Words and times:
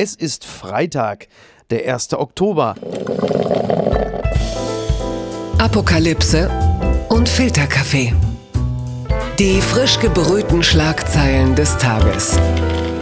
Es 0.00 0.14
ist 0.14 0.44
Freitag, 0.44 1.26
der 1.70 1.92
1. 1.92 2.12
Oktober. 2.12 2.76
Apokalypse 5.58 6.48
und 7.08 7.28
Filterkaffee. 7.28 8.14
Die 9.40 9.60
frisch 9.60 9.98
gebrühten 9.98 10.62
Schlagzeilen 10.62 11.56
des 11.56 11.76
Tages. 11.78 12.38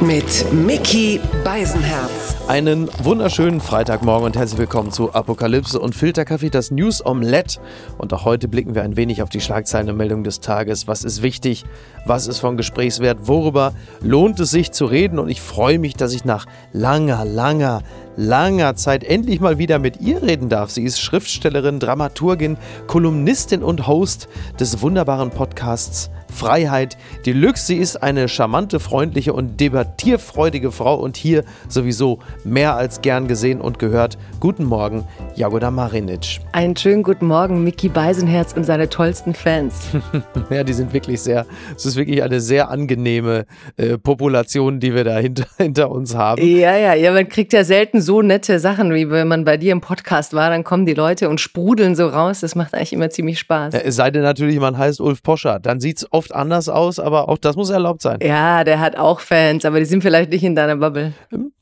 Mit 0.00 0.50
Mickey 0.54 1.20
Beisenherz. 1.44 2.35
Einen 2.48 2.88
wunderschönen 3.02 3.60
Freitagmorgen 3.60 4.26
und 4.26 4.36
herzlich 4.36 4.60
willkommen 4.60 4.92
zu 4.92 5.12
Apokalypse 5.12 5.80
und 5.80 5.96
Filterkaffee, 5.96 6.48
das 6.48 6.70
News 6.70 7.04
Omelette. 7.04 7.58
Und 7.98 8.12
auch 8.14 8.24
heute 8.24 8.46
blicken 8.46 8.76
wir 8.76 8.84
ein 8.84 8.96
wenig 8.96 9.20
auf 9.20 9.28
die 9.28 9.40
Schlagzeilen 9.40 9.90
und 9.90 9.96
Meldungen 9.96 10.22
des 10.22 10.38
Tages. 10.38 10.86
Was 10.86 11.02
ist 11.02 11.22
wichtig? 11.22 11.64
Was 12.06 12.28
ist 12.28 12.38
von 12.38 12.56
Gesprächswert? 12.56 13.18
Worüber 13.22 13.74
lohnt 14.00 14.38
es 14.38 14.52
sich 14.52 14.70
zu 14.70 14.86
reden? 14.86 15.18
Und 15.18 15.28
ich 15.28 15.40
freue 15.40 15.80
mich, 15.80 15.94
dass 15.94 16.14
ich 16.14 16.24
nach 16.24 16.46
langer, 16.72 17.24
langer, 17.24 17.82
langer 18.16 18.76
Zeit 18.76 19.02
endlich 19.02 19.40
mal 19.40 19.58
wieder 19.58 19.80
mit 19.80 20.00
ihr 20.00 20.22
reden 20.22 20.48
darf. 20.48 20.70
Sie 20.70 20.84
ist 20.84 21.00
Schriftstellerin, 21.00 21.80
Dramaturgin, 21.80 22.58
Kolumnistin 22.86 23.64
und 23.64 23.88
Host 23.88 24.28
des 24.60 24.80
wunderbaren 24.82 25.30
Podcasts 25.30 26.10
Freiheit 26.36 26.96
Deluxe. 27.24 27.66
Sie 27.66 27.76
ist 27.76 28.02
eine 28.02 28.28
charmante, 28.28 28.78
freundliche 28.78 29.32
und 29.32 29.60
debattierfreudige 29.60 30.70
Frau 30.70 30.96
und 30.96 31.16
hier 31.16 31.44
sowieso 31.68 32.20
mehr 32.46 32.76
als 32.76 33.02
gern 33.02 33.26
gesehen 33.26 33.60
und 33.60 33.78
gehört. 33.78 34.16
Guten 34.40 34.64
Morgen, 34.64 35.04
Jagoda 35.34 35.70
Marinic. 35.70 36.40
Einen 36.52 36.76
schönen 36.76 37.02
guten 37.02 37.26
Morgen, 37.26 37.64
Mickey 37.64 37.88
Beisenherz 37.88 38.52
und 38.52 38.64
seine 38.64 38.88
tollsten 38.88 39.34
Fans. 39.34 39.88
ja, 40.50 40.62
die 40.62 40.72
sind 40.72 40.92
wirklich 40.92 41.20
sehr, 41.20 41.44
es 41.74 41.84
ist 41.84 41.96
wirklich 41.96 42.22
eine 42.22 42.40
sehr 42.40 42.70
angenehme 42.70 43.46
äh, 43.76 43.98
Population, 43.98 44.78
die 44.78 44.94
wir 44.94 45.04
da 45.04 45.18
hinter, 45.18 45.46
hinter 45.56 45.90
uns 45.90 46.14
haben. 46.14 46.40
Ja, 46.40 46.76
ja, 46.76 46.94
ja, 46.94 47.12
man 47.12 47.28
kriegt 47.28 47.52
ja 47.52 47.64
selten 47.64 48.00
so 48.00 48.22
nette 48.22 48.60
Sachen, 48.60 48.94
wie 48.94 49.10
wenn 49.10 49.28
man 49.28 49.44
bei 49.44 49.56
dir 49.56 49.72
im 49.72 49.80
Podcast 49.80 50.32
war, 50.32 50.50
dann 50.50 50.62
kommen 50.62 50.86
die 50.86 50.94
Leute 50.94 51.28
und 51.28 51.40
sprudeln 51.40 51.96
so 51.96 52.06
raus. 52.06 52.40
Das 52.40 52.54
macht 52.54 52.74
eigentlich 52.74 52.92
immer 52.92 53.10
ziemlich 53.10 53.40
Spaß. 53.40 53.74
Ja, 53.74 53.80
es 53.80 53.96
sei 53.96 54.10
denn 54.10 54.22
natürlich, 54.22 54.60
man 54.60 54.78
heißt 54.78 55.00
Ulf 55.00 55.22
Poscher. 55.22 55.58
Dann 55.58 55.80
sieht 55.80 55.98
es 55.98 56.12
oft 56.12 56.34
anders 56.34 56.68
aus, 56.68 57.00
aber 57.00 57.28
auch 57.28 57.38
das 57.38 57.56
muss 57.56 57.70
erlaubt 57.70 58.02
sein. 58.02 58.18
Ja, 58.22 58.62
der 58.62 58.78
hat 58.78 58.96
auch 58.96 59.20
Fans, 59.20 59.64
aber 59.64 59.80
die 59.80 59.84
sind 59.84 60.02
vielleicht 60.02 60.30
nicht 60.30 60.44
in 60.44 60.54
deiner 60.54 60.76
Bubble. 60.76 61.12
Ähm, 61.32 61.52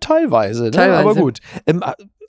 teilweise, 0.00 0.33
ne? 0.64 0.70
Teilweise. 0.70 1.00
aber 1.00 1.14
gut. 1.14 1.38
Ähm, 1.66 1.82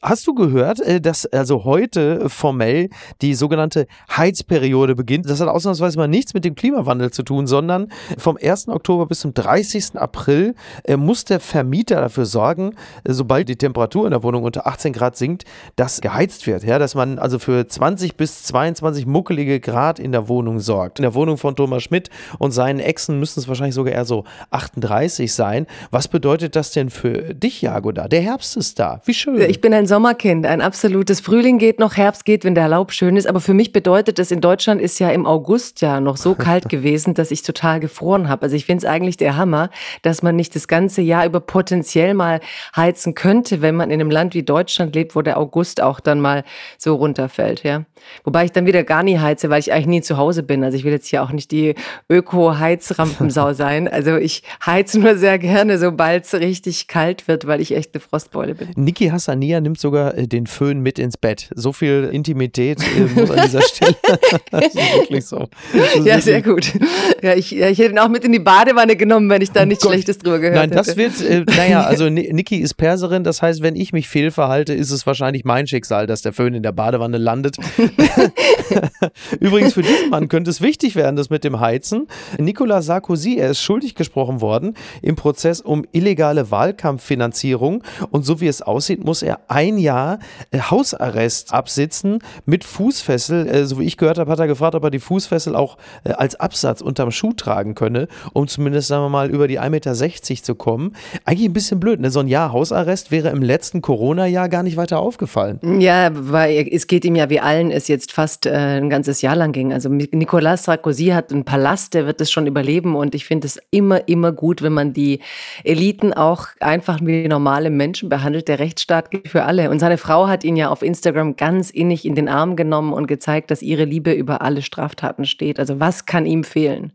Hast 0.08 0.28
du 0.28 0.36
gehört, 0.36 0.80
äh, 0.82 1.02
dass 1.02 1.26
also 1.26 1.64
heute 1.64 2.30
formell 2.30 2.90
die 3.24 3.34
sogenannte 3.34 3.88
Heizperiode 4.16 4.94
beginnt? 4.94 5.28
Das 5.28 5.42
hat 5.42 5.48
ausnahmsweise 5.48 5.98
mal 5.98 6.08
nichts 6.08 6.36
mit 6.36 6.46
dem 6.46 6.54
Klimawandel 6.54 7.10
zu 7.10 7.24
tun, 7.24 7.48
sondern 7.48 7.88
vom 8.20 8.38
1. 8.40 8.68
Oktober 8.68 9.08
bis 9.08 9.22
zum 9.22 9.34
30. 9.34 9.96
April 9.96 10.54
äh, 10.84 10.96
muss 10.96 11.26
der 11.26 11.40
Vermieter 11.40 12.02
dafür 12.02 12.28
sorgen, 12.28 12.76
äh, 13.04 13.14
sobald 13.14 13.50
die 13.50 13.56
Temperatur 13.56 14.06
in 14.06 14.12
der 14.12 14.22
Wohnung 14.22 14.44
unter 14.44 14.68
18 14.68 14.94
Grad 14.94 15.18
sinkt, 15.18 15.46
dass 15.76 16.02
geheizt 16.02 16.46
wird. 16.46 16.64
Ja, 16.64 16.78
dass 16.78 16.94
man 16.94 17.18
also 17.18 17.40
für 17.40 17.68
20 17.68 18.16
bis 18.16 18.44
22 18.44 19.08
muckelige 19.08 19.60
Grad 19.60 19.98
in 19.98 20.12
der 20.12 20.28
Wohnung 20.30 20.60
sorgt. 20.60 21.00
In 21.00 21.04
der 21.04 21.16
Wohnung 21.16 21.40
von 21.40 21.56
Thomas 21.56 21.82
Schmidt 21.82 22.12
und 22.38 22.52
seinen 22.52 22.80
Exen 22.80 23.20
müssen 23.20 23.40
es 23.40 23.48
wahrscheinlich 23.48 23.74
sogar 23.74 23.96
eher 23.96 24.06
so 24.06 24.24
38 24.52 25.34
sein. 25.34 25.66
Was 25.90 26.08
bedeutet 26.08 26.56
das 26.56 26.70
denn 26.70 26.92
für 26.92 27.34
dich, 27.34 27.64
Jagoda? 27.64 28.08
Der 28.08 28.22
Herbst 28.22 28.56
ist 28.56 28.78
da. 28.78 29.02
Wie 29.06 29.16
schön. 29.16 29.42
Ich 29.50 29.62
bin 29.62 29.74
ein 29.74 29.88
Sommerkind, 29.96 30.46
ein 30.46 30.60
absolutes 30.60 31.22
Frühling 31.22 31.58
geht 31.58 31.80
noch, 31.80 31.96
Herbst 31.96 32.26
geht, 32.26 32.44
wenn 32.44 32.54
der 32.54 32.68
Laub 32.68 32.92
schön 32.92 33.16
ist. 33.16 33.28
Aber 33.28 33.40
für 33.40 33.54
mich 33.54 33.72
bedeutet 33.72 34.20
das, 34.20 34.30
in 34.30 34.42
Deutschland 34.42 34.82
ist 34.82 35.00
ja 35.00 35.10
im 35.10 35.26
August 35.26 35.80
ja 35.80 36.02
noch 36.02 36.18
so 36.18 36.36
kalt 36.36 36.68
gewesen, 36.70 37.14
dass 37.14 37.32
ich 37.32 37.44
total 37.44 37.80
gefroren 37.80 38.28
habe. 38.28 38.42
Also 38.42 38.58
ich 38.58 38.66
finde 38.66 38.86
es 38.86 38.92
eigentlich 38.92 39.16
der 39.16 39.38
Hammer, 39.38 39.70
dass 40.02 40.22
man 40.22 40.36
nicht 40.36 40.54
das 40.54 40.68
ganze 40.68 41.02
Jahr 41.02 41.26
über 41.26 41.40
potenziell 41.40 42.14
mal 42.14 42.42
heizen 42.76 43.16
könnte, 43.16 43.62
wenn 43.62 43.78
man 43.78 43.90
in 43.90 44.02
einem 44.02 44.12
Land 44.12 44.34
wie 44.34 44.44
Deutschland 44.44 44.94
lebt, 44.96 45.16
wo 45.16 45.22
der 45.22 45.38
August 45.38 45.82
auch 45.82 46.02
dann 46.02 46.20
mal 46.20 46.44
so 46.78 46.96
runterfällt. 46.96 47.64
Ja? 47.64 47.86
Wobei 48.26 48.44
ich 48.44 48.52
dann 48.52 48.66
wieder 48.66 48.84
gar 48.84 49.02
nie 49.02 49.18
heize, 49.18 49.50
weil 49.50 49.62
ich 49.62 49.72
eigentlich 49.72 49.88
nie 49.88 50.02
zu 50.02 50.18
Hause 50.18 50.44
bin. 50.44 50.62
Also 50.66 50.78
ich 50.78 50.84
will 50.84 50.92
jetzt 50.92 51.08
hier 51.08 51.24
auch 51.24 51.32
nicht 51.32 51.52
die 51.52 51.74
Öko-Heizrampensau 52.10 53.54
sein. 53.54 53.88
Also 53.88 54.18
ich 54.18 54.44
heize 54.66 55.00
nur 55.00 55.16
sehr 55.18 55.40
gerne, 55.40 55.78
sobald 55.78 56.26
es 56.26 56.34
richtig 56.34 56.90
kalt 56.90 57.30
wird, 57.30 57.48
weil 57.48 57.62
ich 57.62 57.74
echt 57.74 57.94
eine 57.94 58.02
Frostbeule 58.02 58.56
bin. 58.56 58.72
Niki 58.76 59.08
Hassania 59.08 59.62
nimmt 59.62 59.80
sogar 59.86 60.18
äh, 60.18 60.28
den 60.28 60.48
Föhn 60.48 60.80
mit 60.80 60.98
ins 60.98 61.16
Bett. 61.16 61.52
So 61.54 61.72
viel 61.72 62.10
Intimität 62.12 62.80
äh, 62.82 63.20
muss 63.20 63.30
an 63.30 63.44
dieser 63.46 63.62
Stelle. 63.62 63.96
das 64.52 64.66
ist 64.66 64.76
wirklich 64.76 65.26
so. 65.28 65.48
Ist 65.74 66.06
ja, 66.08 66.20
sehr 66.20 66.42
gut. 66.42 66.74
Ja, 67.22 67.36
ich, 67.36 67.52
ja, 67.52 67.70
ich 67.70 67.78
hätte 67.78 67.92
ihn 67.92 68.00
auch 68.00 68.10
mit 68.10 68.24
in 68.24 68.32
die 68.32 68.40
Badewanne 68.40 68.96
genommen, 68.96 69.30
wenn 69.30 69.44
ich 69.44 69.52
da 69.52 69.64
nichts 69.64 69.86
Schlechtes 69.86 70.18
drüber 70.18 70.40
gehört 70.40 70.56
Nein, 70.56 70.72
das 70.72 70.88
hätte. 70.88 70.98
wird, 70.98 71.22
äh, 71.22 71.46
naja, 71.56 71.82
also 71.86 72.10
Niki 72.10 72.58
ist 72.58 72.76
Perserin, 72.76 73.24
das 73.24 73.44
heißt, 73.44 73.62
wenn 73.62 73.76
ich 73.76 73.94
mich 73.94 74.08
fehlverhalte, 74.10 74.74
ist 74.74 74.90
es 74.90 75.06
wahrscheinlich 75.06 75.46
mein 75.46 75.68
Schicksal, 75.68 76.08
dass 76.08 76.24
der 76.24 76.34
Föhn 76.34 76.56
in 76.56 76.64
der 76.64 76.72
Badewanne 76.72 77.20
landet. 77.20 77.58
Übrigens, 79.40 79.74
für 79.74 79.84
diesen 79.84 80.10
Mann 80.10 80.30
könnte 80.30 80.50
es 80.50 80.62
wichtig 80.62 80.96
werden, 80.96 81.16
das 81.16 81.30
mit 81.30 81.44
dem 81.44 81.60
Heizen. 81.60 82.08
Nicolas 82.40 82.88
Sarkozy, 82.88 83.38
er 83.38 83.52
ist 83.52 83.62
schuldig 83.62 83.94
gesprochen 83.94 84.42
worden 84.42 84.74
im 85.04 85.16
Prozess 85.16 85.62
um 85.62 85.86
illegale 85.92 86.50
Wahlkampffinanzierung. 86.50 87.84
Und 88.10 88.26
so 88.26 88.42
wie 88.42 88.48
es 88.48 88.64
aussieht, 88.64 89.04
muss 89.04 89.22
er 89.22 89.42
ein 89.48 89.65
Jahr 89.78 90.20
äh, 90.52 90.60
Hausarrest 90.60 91.54
absitzen 91.54 92.20
mit 92.46 92.64
Fußfessel. 92.64 93.48
Äh, 93.48 93.66
so 93.66 93.80
wie 93.80 93.86
ich 93.86 93.98
gehört 93.98 94.18
habe, 94.18 94.32
hat 94.32 94.40
er 94.40 94.48
gefragt, 94.48 94.76
ob 94.76 94.84
er 94.84 94.92
die 94.92 95.00
Fußfessel 95.00 95.56
auch 95.56 95.78
äh, 96.04 96.12
als 96.12 96.36
Absatz 96.40 96.82
unterm 96.82 97.12
Schuh 97.12 97.34
tragen 97.34 97.76
könne, 97.76 98.08
um 98.34 98.48
zumindest, 98.48 98.88
sagen 98.88 99.04
wir 99.04 99.10
mal, 99.10 99.30
über 99.30 99.48
die 99.48 99.60
1,60 99.60 99.70
Meter 99.70 100.44
zu 100.44 100.56
kommen. 100.56 100.94
Eigentlich 101.26 101.50
ein 101.50 101.54
bisschen 101.54 101.80
blöd. 101.80 102.00
Ne? 102.00 102.12
So 102.12 102.20
ein 102.20 102.28
Jahr 102.28 102.52
Hausarrest 102.52 103.12
wäre 103.12 103.30
im 103.30 103.42
letzten 103.42 103.82
Corona-Jahr 103.82 104.50
gar 104.50 104.64
nicht 104.64 104.78
weiter 104.78 105.00
aufgefallen. 105.00 105.60
Ja, 105.80 106.10
weil 106.14 106.68
es 106.72 106.88
geht 106.88 107.06
ihm 107.06 107.16
ja 107.16 107.30
wie 107.30 107.40
allen 107.40 107.72
es 107.72 107.88
jetzt 107.88 108.12
fast 108.12 108.48
ein 108.48 108.90
ganzes 108.90 109.22
Jahr 109.22 109.36
lang 109.36 109.52
ging. 109.52 109.74
Also 109.74 109.90
Nicolas 109.90 110.64
Sarkozy 110.64 111.08
hat 111.08 111.32
einen 111.32 111.46
Palast, 111.46 111.94
der 111.94 112.06
wird 112.06 112.22
es 112.22 112.32
schon 112.32 112.48
überleben 112.48 112.96
und 112.96 113.16
ich 113.16 113.26
finde 113.26 113.48
es 113.48 113.60
immer, 113.72 114.08
immer 114.08 114.32
gut, 114.32 114.62
wenn 114.62 114.74
man 114.74 114.94
die 114.94 115.20
Eliten 115.64 116.14
auch 116.14 116.48
einfach 116.60 117.00
wie 117.02 117.28
normale 117.28 117.70
Menschen 117.70 118.10
behandelt. 118.10 118.48
Der 118.48 118.60
Rechtsstaat 118.60 119.12
gilt 119.12 119.28
für 119.28 119.44
alle. 119.44 119.55
Und 119.70 119.80
seine 119.80 119.98
Frau 119.98 120.28
hat 120.28 120.44
ihn 120.44 120.56
ja 120.56 120.70
auf 120.70 120.82
Instagram 120.82 121.36
ganz 121.36 121.70
innig 121.70 122.06
in 122.06 122.16
den 122.16 122.30
Arm 122.30 122.56
genommen 122.56 122.94
und 122.94 123.08
gezeigt, 123.08 123.52
dass 123.52 123.62
ihre 123.62 123.86
Liebe 123.86 124.12
über 124.12 124.42
alle 124.42 124.62
Straftaten 124.62 125.26
steht. 125.26 125.60
Also 125.60 125.80
was 125.80 126.06
kann 126.06 126.26
ihm 126.26 126.44
fehlen? 126.44 126.92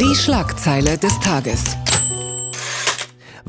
Die 0.00 0.14
Schlagzeile 0.14 0.96
des 0.96 1.18
Tages 1.20 1.76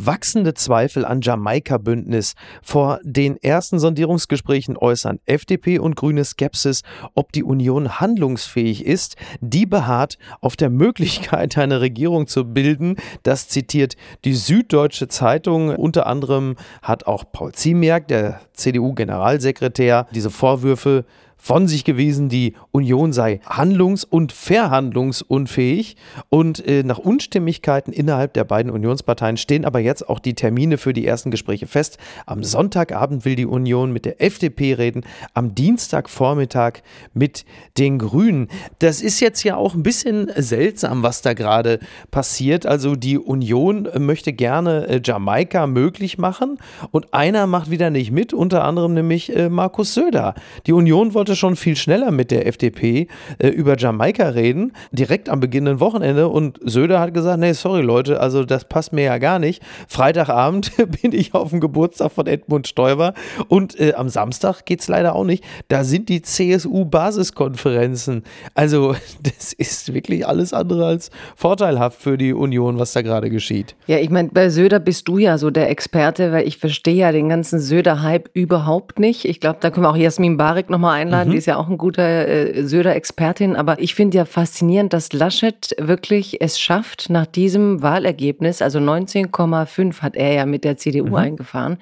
wachsende 0.05 0.53
Zweifel 0.53 1.05
an 1.05 1.21
Jamaika-Bündnis. 1.21 2.33
Vor 2.61 2.99
den 3.03 3.37
ersten 3.37 3.79
Sondierungsgesprächen 3.79 4.77
äußern 4.77 5.19
FDP 5.25 5.79
und 5.79 5.95
Grüne 5.95 6.25
Skepsis, 6.25 6.81
ob 7.15 7.31
die 7.31 7.43
Union 7.43 7.99
handlungsfähig 7.99 8.85
ist. 8.85 9.15
Die 9.39 9.65
beharrt 9.65 10.17
auf 10.39 10.55
der 10.55 10.69
Möglichkeit, 10.69 11.57
eine 11.57 11.81
Regierung 11.81 12.27
zu 12.27 12.45
bilden. 12.45 12.95
Das 13.23 13.47
zitiert 13.47 13.95
die 14.25 14.33
Süddeutsche 14.35 15.07
Zeitung. 15.07 15.75
Unter 15.75 16.07
anderem 16.07 16.55
hat 16.81 17.05
auch 17.07 17.25
Paul 17.31 17.53
Ziemiak, 17.53 18.07
der 18.07 18.41
CDU-Generalsekretär, 18.53 20.07
diese 20.13 20.29
Vorwürfe 20.29 21.05
von 21.41 21.67
sich 21.67 21.83
gewiesen, 21.83 22.29
die 22.29 22.53
Union 22.71 23.13
sei 23.13 23.39
handlungs- 23.43 24.03
und 24.03 24.31
verhandlungsunfähig. 24.31 25.97
Und 26.29 26.65
äh, 26.67 26.83
nach 26.83 26.99
Unstimmigkeiten 26.99 27.91
innerhalb 27.91 28.33
der 28.33 28.43
beiden 28.43 28.71
Unionsparteien 28.71 29.37
stehen 29.37 29.65
aber 29.65 29.79
jetzt 29.79 30.07
auch 30.07 30.19
die 30.19 30.35
Termine 30.35 30.77
für 30.77 30.93
die 30.93 31.05
ersten 31.05 31.31
Gespräche 31.31 31.65
fest. 31.65 31.97
Am 32.27 32.43
Sonntagabend 32.43 33.25
will 33.25 33.35
die 33.35 33.47
Union 33.47 33.91
mit 33.91 34.05
der 34.05 34.21
FDP 34.21 34.75
reden, 34.75 35.01
am 35.33 35.55
Dienstagvormittag 35.55 36.83
mit 37.15 37.43
den 37.79 37.97
Grünen. 37.97 38.47
Das 38.77 39.01
ist 39.01 39.19
jetzt 39.19 39.43
ja 39.43 39.55
auch 39.55 39.73
ein 39.73 39.81
bisschen 39.81 40.31
seltsam, 40.35 41.01
was 41.01 41.23
da 41.23 41.33
gerade 41.33 41.79
passiert. 42.11 42.67
Also 42.67 42.95
die 42.95 43.17
Union 43.17 43.89
möchte 43.97 44.31
gerne 44.31 44.87
äh, 44.87 45.01
Jamaika 45.03 45.65
möglich 45.65 46.19
machen 46.19 46.59
und 46.91 47.15
einer 47.15 47.47
macht 47.47 47.71
wieder 47.71 47.89
nicht 47.89 48.11
mit, 48.11 48.31
unter 48.31 48.63
anderem 48.63 48.93
nämlich 48.93 49.35
äh, 49.35 49.49
Markus 49.49 49.95
Söder. 49.95 50.35
Die 50.67 50.73
Union 50.73 51.15
wollte 51.15 51.30
wollte 51.31 51.39
schon 51.39 51.55
viel 51.55 51.77
schneller 51.77 52.11
mit 52.11 52.29
der 52.29 52.45
FDP 52.45 53.07
äh, 53.39 53.47
über 53.47 53.77
Jamaika 53.77 54.29
reden, 54.29 54.73
direkt 54.91 55.29
am 55.29 55.39
beginnenden 55.39 55.79
Wochenende. 55.79 56.27
Und 56.27 56.59
Söder 56.61 56.99
hat 56.99 57.13
gesagt, 57.13 57.39
nee, 57.39 57.53
sorry 57.53 57.81
Leute, 57.81 58.19
also 58.19 58.43
das 58.43 58.65
passt 58.65 58.91
mir 58.91 59.03
ja 59.03 59.17
gar 59.17 59.39
nicht. 59.39 59.63
Freitagabend 59.87 60.73
bin 61.01 61.13
ich 61.13 61.33
auf 61.33 61.51
dem 61.51 61.61
Geburtstag 61.61 62.11
von 62.11 62.27
Edmund 62.27 62.67
Stoiber 62.67 63.13
und 63.47 63.79
äh, 63.79 63.93
am 63.93 64.09
Samstag 64.09 64.65
geht 64.65 64.81
es 64.81 64.89
leider 64.89 65.15
auch 65.15 65.23
nicht. 65.23 65.43
Da 65.69 65.85
sind 65.85 66.09
die 66.09 66.21
CSU-Basiskonferenzen. 66.21 68.23
Also 68.55 68.95
das 69.23 69.53
ist 69.53 69.93
wirklich 69.93 70.27
alles 70.27 70.51
andere 70.51 70.85
als 70.85 71.11
vorteilhaft 71.37 72.01
für 72.01 72.17
die 72.17 72.33
Union, 72.33 72.77
was 72.77 72.91
da 72.91 73.03
gerade 73.03 73.29
geschieht. 73.29 73.75
Ja, 73.87 73.99
ich 73.99 74.09
meine, 74.09 74.29
bei 74.29 74.49
Söder 74.49 74.79
bist 74.79 75.07
du 75.07 75.17
ja 75.17 75.37
so 75.37 75.49
der 75.49 75.69
Experte, 75.69 76.33
weil 76.33 76.45
ich 76.45 76.57
verstehe 76.57 76.95
ja 76.95 77.13
den 77.13 77.29
ganzen 77.29 77.59
Söder-Hype 77.59 78.29
überhaupt 78.33 78.99
nicht. 78.99 79.23
Ich 79.23 79.39
glaube, 79.39 79.59
da 79.61 79.69
können 79.69 79.85
wir 79.85 79.91
auch 79.91 79.95
Jasmin 79.95 80.35
Barik 80.35 80.69
nochmal 80.69 80.99
einladen 80.99 81.20
Mhm. 81.27 81.31
Die 81.31 81.37
ist 81.37 81.45
ja 81.45 81.57
auch 81.57 81.69
ein 81.69 81.77
guter 81.77 82.27
äh, 82.27 82.63
Söder-Expertin. 82.63 83.55
Aber 83.55 83.79
ich 83.79 83.95
finde 83.95 84.17
ja 84.17 84.25
faszinierend, 84.25 84.93
dass 84.93 85.13
Laschet 85.13 85.75
wirklich 85.77 86.41
es 86.41 86.59
schafft, 86.59 87.09
nach 87.09 87.25
diesem 87.25 87.81
Wahlergebnis, 87.81 88.61
also 88.61 88.79
19,5 88.79 90.01
hat 90.01 90.15
er 90.15 90.33
ja 90.33 90.45
mit 90.45 90.63
der 90.63 90.77
CDU 90.77 91.07
mhm. 91.07 91.15
eingefahren, 91.15 91.77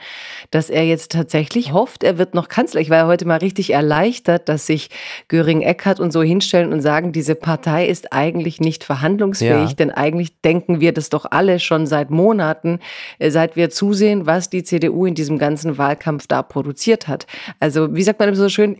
dass 0.51 0.69
er 0.69 0.85
jetzt 0.85 1.11
tatsächlich 1.11 1.73
hofft, 1.73 2.03
er 2.03 2.17
wird 2.17 2.33
noch 2.33 2.47
Kanzler. 2.47 2.81
Ich 2.81 2.89
war 2.89 2.97
ja 2.97 3.07
heute 3.07 3.25
mal 3.25 3.37
richtig 3.37 3.71
erleichtert, 3.71 4.49
dass 4.49 4.65
sich 4.65 4.89
Göring 5.27 5.61
Eckhardt 5.61 5.99
und 5.99 6.11
so 6.11 6.21
hinstellen 6.21 6.73
und 6.73 6.81
sagen, 6.81 7.11
diese 7.11 7.35
Partei 7.35 7.87
ist 7.87 8.13
eigentlich 8.13 8.59
nicht 8.59 8.83
verhandlungsfähig, 8.83 9.69
ja. 9.69 9.75
denn 9.75 9.91
eigentlich 9.91 10.41
denken 10.41 10.79
wir 10.79 10.93
das 10.93 11.09
doch 11.09 11.25
alle 11.29 11.59
schon 11.59 11.87
seit 11.87 12.09
Monaten, 12.09 12.79
äh, 13.19 13.31
seit 13.31 13.55
wir 13.55 13.69
zusehen, 13.69 14.25
was 14.25 14.49
die 14.49 14.63
CDU 14.63 15.05
in 15.05 15.15
diesem 15.15 15.37
ganzen 15.37 15.77
Wahlkampf 15.77 16.27
da 16.27 16.41
produziert 16.41 17.07
hat. 17.07 17.27
Also, 17.59 17.95
wie 17.95 18.03
sagt 18.03 18.19
man 18.19 18.33
so 18.35 18.49
schön, 18.49 18.75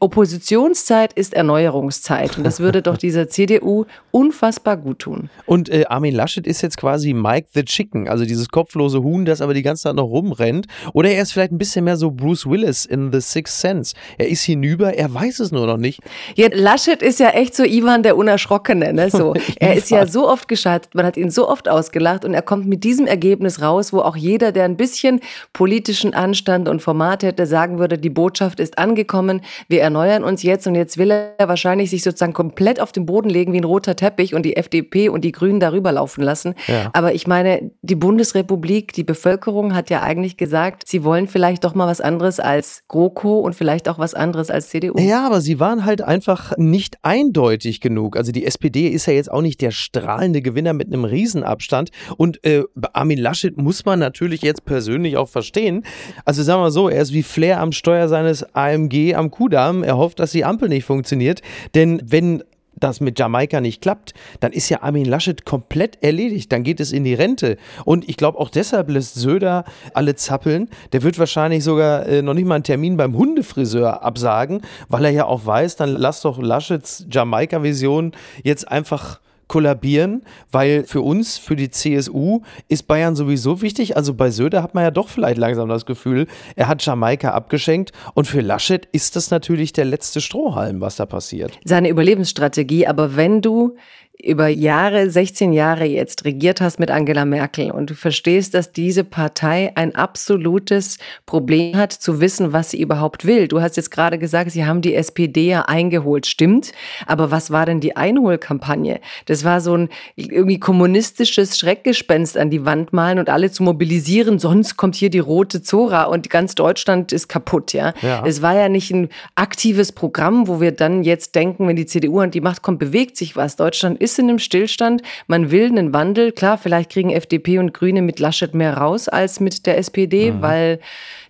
Oppositionszeit 0.50 1.14
ist 1.14 1.36
Erneuerungszeit. 1.36 2.38
Und 2.38 2.44
das 2.44 2.60
würde 2.60 2.82
doch 2.82 2.98
dieser 2.98 3.30
CDU 3.30 3.86
unfassbar 4.10 4.78
gut 4.78 5.00
tun. 5.00 5.30
Und 5.46 5.70
äh, 5.70 5.86
Armin 5.88 6.16
Laschet 6.16 6.48
ist 6.48 6.62
jetzt 6.62 6.78
quasi 6.78 7.14
Mike 7.14 7.50
the 7.54 7.64
Chicken, 7.64 8.10
also 8.10 8.26
dieses 8.26 8.50
kopflose 8.50 9.04
Huhn, 9.04 9.26
das 9.26 9.42
aber 9.42 9.54
die 9.54 9.62
ganze 9.62 9.84
Zeit 9.84 9.96
noch 9.96 10.06
rumrennt. 10.06 10.66
Oder 10.94 11.12
er 11.12 11.22
ist 11.22 11.34
vielleicht 11.34 11.52
ein 11.52 11.60
bisschen 11.60 11.86
mehr 11.86 11.98
so 11.98 12.10
Bruce 12.10 12.48
Willis 12.48 12.86
in 12.86 13.12
The 13.12 13.22
Sixth 13.22 13.60
Sense. 13.60 13.96
Er 14.18 14.28
ist 14.28 14.42
hinüber, 14.42 14.96
er 14.96 15.14
weiß 15.14 15.40
es 15.40 15.52
nur 15.52 15.68
noch 15.68 15.78
nicht. 15.78 16.00
Ja, 16.36 16.48
Laschet 16.52 17.04
ist 17.04 17.20
ja 17.20 17.30
echt 17.30 17.56
so 17.56 17.64
Ivan 17.64 18.02
der 18.02 18.18
Unerschrockene. 18.18 18.92
Ne? 18.92 19.12
So. 19.12 19.36
er 19.60 19.76
ist 19.76 19.92
ja 19.92 20.08
so 20.08 20.28
oft 20.28 20.48
gescheitert, 20.48 20.96
man 20.96 21.06
hat 21.06 21.16
ihn 21.16 21.30
so 21.30 21.48
oft 21.48 21.70
ausgelacht 21.70 22.26
und 22.26 22.34
er 22.34 22.42
kommt 22.42 22.66
mit 22.66 22.84
diesem 22.84 23.06
Ergebnis 23.06 23.62
raus, 23.62 23.94
wo 23.94 24.00
auch 24.00 24.16
jeder, 24.16 24.52
der 24.52 24.66
ein 24.66 24.78
bisschen 24.78 25.20
politischen 25.54 26.16
Anstand 26.16 26.68
und 26.68 26.82
Format 26.82 27.22
hätte, 27.22 27.46
sagen 27.46 27.78
würde, 27.78 28.00
die 28.00 28.10
Botschaft 28.10 28.60
ist 28.60 28.80
angekommen, 28.80 29.42
wir 29.68 29.82
erneuern 29.82 30.24
uns 30.24 30.39
jetzt 30.44 30.68
und 30.68 30.76
jetzt 30.76 30.98
will 30.98 31.12
er 31.12 31.48
wahrscheinlich 31.48 31.90
sich 31.90 32.04
sozusagen 32.04 32.34
komplett 32.34 32.80
auf 32.80 32.92
den 32.92 33.06
Boden 33.06 33.30
legen 33.30 33.54
wie 33.54 33.58
ein 33.58 33.64
roter 33.64 33.96
Teppich 33.96 34.34
und 34.34 34.44
die 34.44 34.56
FDP 34.56 35.10
und 35.10 35.24
die 35.24 35.32
Grünen 35.32 35.60
darüber 35.60 35.92
laufen 35.92 36.24
lassen. 36.24 36.56
Ja. 36.68 36.90
Aber 36.94 37.14
ich 37.14 37.28
meine, 37.28 37.72
die 37.82 37.96
Bundesrepublik, 37.96 38.94
die 38.94 39.04
Bevölkerung 39.04 39.76
hat 39.76 39.90
ja 39.90 40.02
eigentlich 40.02 40.38
gesagt, 40.38 40.84
sie 40.88 41.04
wollen 41.04 41.28
vielleicht 41.28 41.64
doch 41.64 41.76
mal 41.76 41.88
was 41.88 42.02
anderes 42.02 42.40
als 42.40 42.84
GroKo 42.88 43.40
und 43.40 43.56
vielleicht 43.56 43.90
auch 43.90 44.00
was 44.00 44.14
anderes 44.14 44.50
als 44.50 44.70
CDU. 44.70 44.98
Ja, 45.00 45.26
aber 45.26 45.42
sie 45.42 45.60
waren 45.60 45.86
halt 45.86 46.02
einfach 46.02 46.58
nicht 46.58 46.98
eindeutig 47.04 47.82
genug. 47.82 48.18
Also 48.18 48.32
die 48.32 48.46
SPD 48.46 48.88
ist 48.88 49.06
ja 49.06 49.14
jetzt 49.14 49.32
auch 49.32 49.42
nicht 49.42 49.62
der 49.62 49.72
strahlende 49.72 50.42
Gewinner 50.42 50.74
mit 50.74 50.88
einem 50.88 51.06
Riesenabstand. 51.06 51.90
Und 52.18 52.44
äh, 52.46 52.64
Armin 52.94 53.20
Laschet 53.20 53.58
muss 53.58 53.86
man 53.86 54.00
natürlich 54.00 54.42
jetzt 54.42 54.66
persönlich 54.66 55.18
auch 55.18 55.30
verstehen. 55.30 55.84
Also 56.26 56.44
sagen 56.44 56.62
wir 56.62 56.72
so, 56.72 56.90
er 56.90 57.02
ist 57.02 57.14
wie 57.14 57.24
Flair 57.24 57.60
am 57.60 57.72
Steuer 57.72 58.08
seines 58.08 58.44
AMG 58.56 59.16
am 59.16 59.32
Kudamm. 59.32 59.84
Er 59.84 59.98
hofft, 59.98 60.20
dass 60.20 60.29
die 60.32 60.46
Ampel 60.46 60.70
nicht 60.70 60.86
funktioniert. 60.86 61.42
Denn 61.76 62.02
wenn 62.06 62.44
das 62.80 63.02
mit 63.02 63.20
Jamaika 63.20 63.62
nicht 63.62 63.82
klappt, 63.82 64.14
dann 64.40 64.52
ist 64.52 64.70
ja 64.70 64.82
Armin 64.82 65.06
Laschet 65.06 65.46
komplett 65.46 66.02
erledigt. 66.02 66.52
Dann 66.52 66.64
geht 66.64 66.80
es 66.80 66.92
in 66.92 67.04
die 67.04 67.14
Rente. 67.14 67.58
Und 67.86 68.08
ich 68.08 68.18
glaube, 68.18 68.40
auch 68.40 68.50
deshalb 68.50 68.90
lässt 68.90 69.16
Söder 69.16 69.66
alle 69.94 70.16
zappeln. 70.16 70.70
Der 70.94 71.04
wird 71.04 71.20
wahrscheinlich 71.20 71.64
sogar 71.64 72.06
äh, 72.06 72.22
noch 72.22 72.34
nicht 72.34 72.46
mal 72.46 72.56
einen 72.56 72.64
Termin 72.64 72.98
beim 72.98 73.18
Hundefriseur 73.18 74.04
absagen, 74.04 74.62
weil 74.88 75.06
er 75.06 75.12
ja 75.12 75.26
auch 75.26 75.46
weiß, 75.46 75.76
dann 75.76 75.90
lass 75.90 76.22
doch 76.22 76.42
Laschets 76.42 77.06
Jamaika-Vision 77.10 78.14
jetzt 78.44 78.68
einfach 78.70 79.20
kollabieren, 79.50 80.22
weil 80.52 80.86
für 80.86 81.02
uns, 81.02 81.38
für 81.38 81.58
die 81.58 81.70
CSU, 81.70 82.42
ist 82.70 82.84
Bayern 82.88 83.18
sowieso 83.18 83.62
wichtig. 83.62 83.98
Also 83.98 84.14
bei 84.14 84.30
Söder 84.30 84.64
hat 84.64 84.76
man 84.76 84.86
ja 84.86 84.92
doch 84.92 85.10
vielleicht 85.10 85.38
langsam 85.38 85.68
das 85.68 85.86
Gefühl, 85.86 86.28
er 86.56 86.70
hat 86.70 86.86
Jamaika 86.86 87.32
abgeschenkt 87.32 87.92
und 88.14 88.26
für 88.26 88.40
Laschet 88.40 88.88
ist 88.94 89.18
das 89.18 89.32
natürlich 89.32 89.74
der 89.74 89.86
letzte 89.86 90.22
Strohhalm, 90.22 90.80
was 90.80 90.96
da 90.96 91.06
passiert. 91.06 91.60
Seine 91.66 91.90
Überlebensstrategie, 91.90 92.88
aber 92.88 93.18
wenn 93.18 93.42
du 93.42 93.76
über 94.22 94.50
Jahre, 94.50 95.10
16 95.10 95.54
Jahre 95.54 95.86
jetzt 95.86 96.26
regiert 96.26 96.60
hast 96.60 96.78
mit 96.78 96.92
Angela 96.92 97.24
Merkel 97.24 97.72
und 97.72 97.90
du 97.90 97.96
verstehst, 97.96 98.54
dass 98.54 98.74
diese 98.74 99.06
Partei 99.06 99.72
ein 99.76 99.96
absolutes 99.96 100.98
Problem 101.26 101.78
hat, 101.78 101.94
zu 101.94 102.20
wissen, 102.20 102.52
was 102.52 102.72
sie 102.72 102.82
überhaupt 102.82 103.26
will. 103.26 103.48
Du 103.48 103.62
hast 103.62 103.78
jetzt 103.78 103.92
gerade 103.92 104.20
gesagt, 104.20 104.52
sie 104.52 104.66
haben 104.66 104.82
die 104.82 104.94
SPD 104.94 105.48
ja 105.48 105.62
eingeholt. 105.64 106.26
Stimmt. 106.26 106.74
Aber 107.06 107.32
was 107.32 107.50
war 107.50 107.66
denn 107.66 107.80
die 107.80 107.96
Einholkampagne? 107.96 109.00
Das 109.26 109.46
war 109.46 109.62
so 109.62 109.76
ein 109.76 109.90
irgendwie 110.18 110.60
kommunistisches 110.60 111.58
Schreckgespenst 111.58 112.38
an 112.38 112.50
die 112.50 112.66
Wand 112.66 112.92
malen 112.92 113.20
und 113.20 113.30
alle 113.30 113.52
zu 113.52 113.64
mobilisieren. 113.64 114.38
Sonst 114.38 114.76
kommt 114.76 114.96
hier 114.96 115.10
die 115.10 115.20
rote 115.20 115.62
Zora 115.62 116.04
und 116.04 116.30
ganz 116.30 116.56
Deutschland 116.56 117.14
ist 117.14 117.30
kaputt, 117.30 117.72
ja. 117.72 117.94
ja. 118.02 118.24
Es 118.26 118.42
war 118.42 118.56
ja 118.56 118.68
nicht 118.68 118.92
ein 118.92 119.08
aktives 119.36 119.94
Programm, 119.94 120.50
wo 120.50 120.60
wir 120.60 120.74
dann 120.74 121.04
jetzt 121.04 121.36
denken, 121.36 121.68
wenn 121.70 121.78
die 121.78 121.86
CDU 121.86 122.20
an 122.20 122.32
die 122.32 122.42
Macht 122.42 122.62
kommt, 122.64 122.80
bewegt 122.80 123.16
sich 123.16 123.38
was. 123.38 123.56
Deutschland 123.56 124.02
ist 124.02 124.09
ist 124.12 124.20
in 124.20 124.30
einem 124.30 124.40
Stillstand. 124.40 125.02
Man 125.28 125.52
will 125.52 125.66
einen 125.66 125.94
Wandel. 125.94 126.32
Klar, 126.32 126.58
vielleicht 126.58 126.92
kriegen 126.92 127.12
FDP 127.12 127.60
und 127.60 127.74
Grüne 127.74 128.02
mit 128.02 128.20
Laschet 128.20 128.54
mehr 128.54 128.76
raus 128.78 129.08
als 129.08 129.40
mit 129.40 129.66
der 129.66 129.78
SPD, 129.78 130.32
mhm. 130.32 130.42
weil 130.42 130.80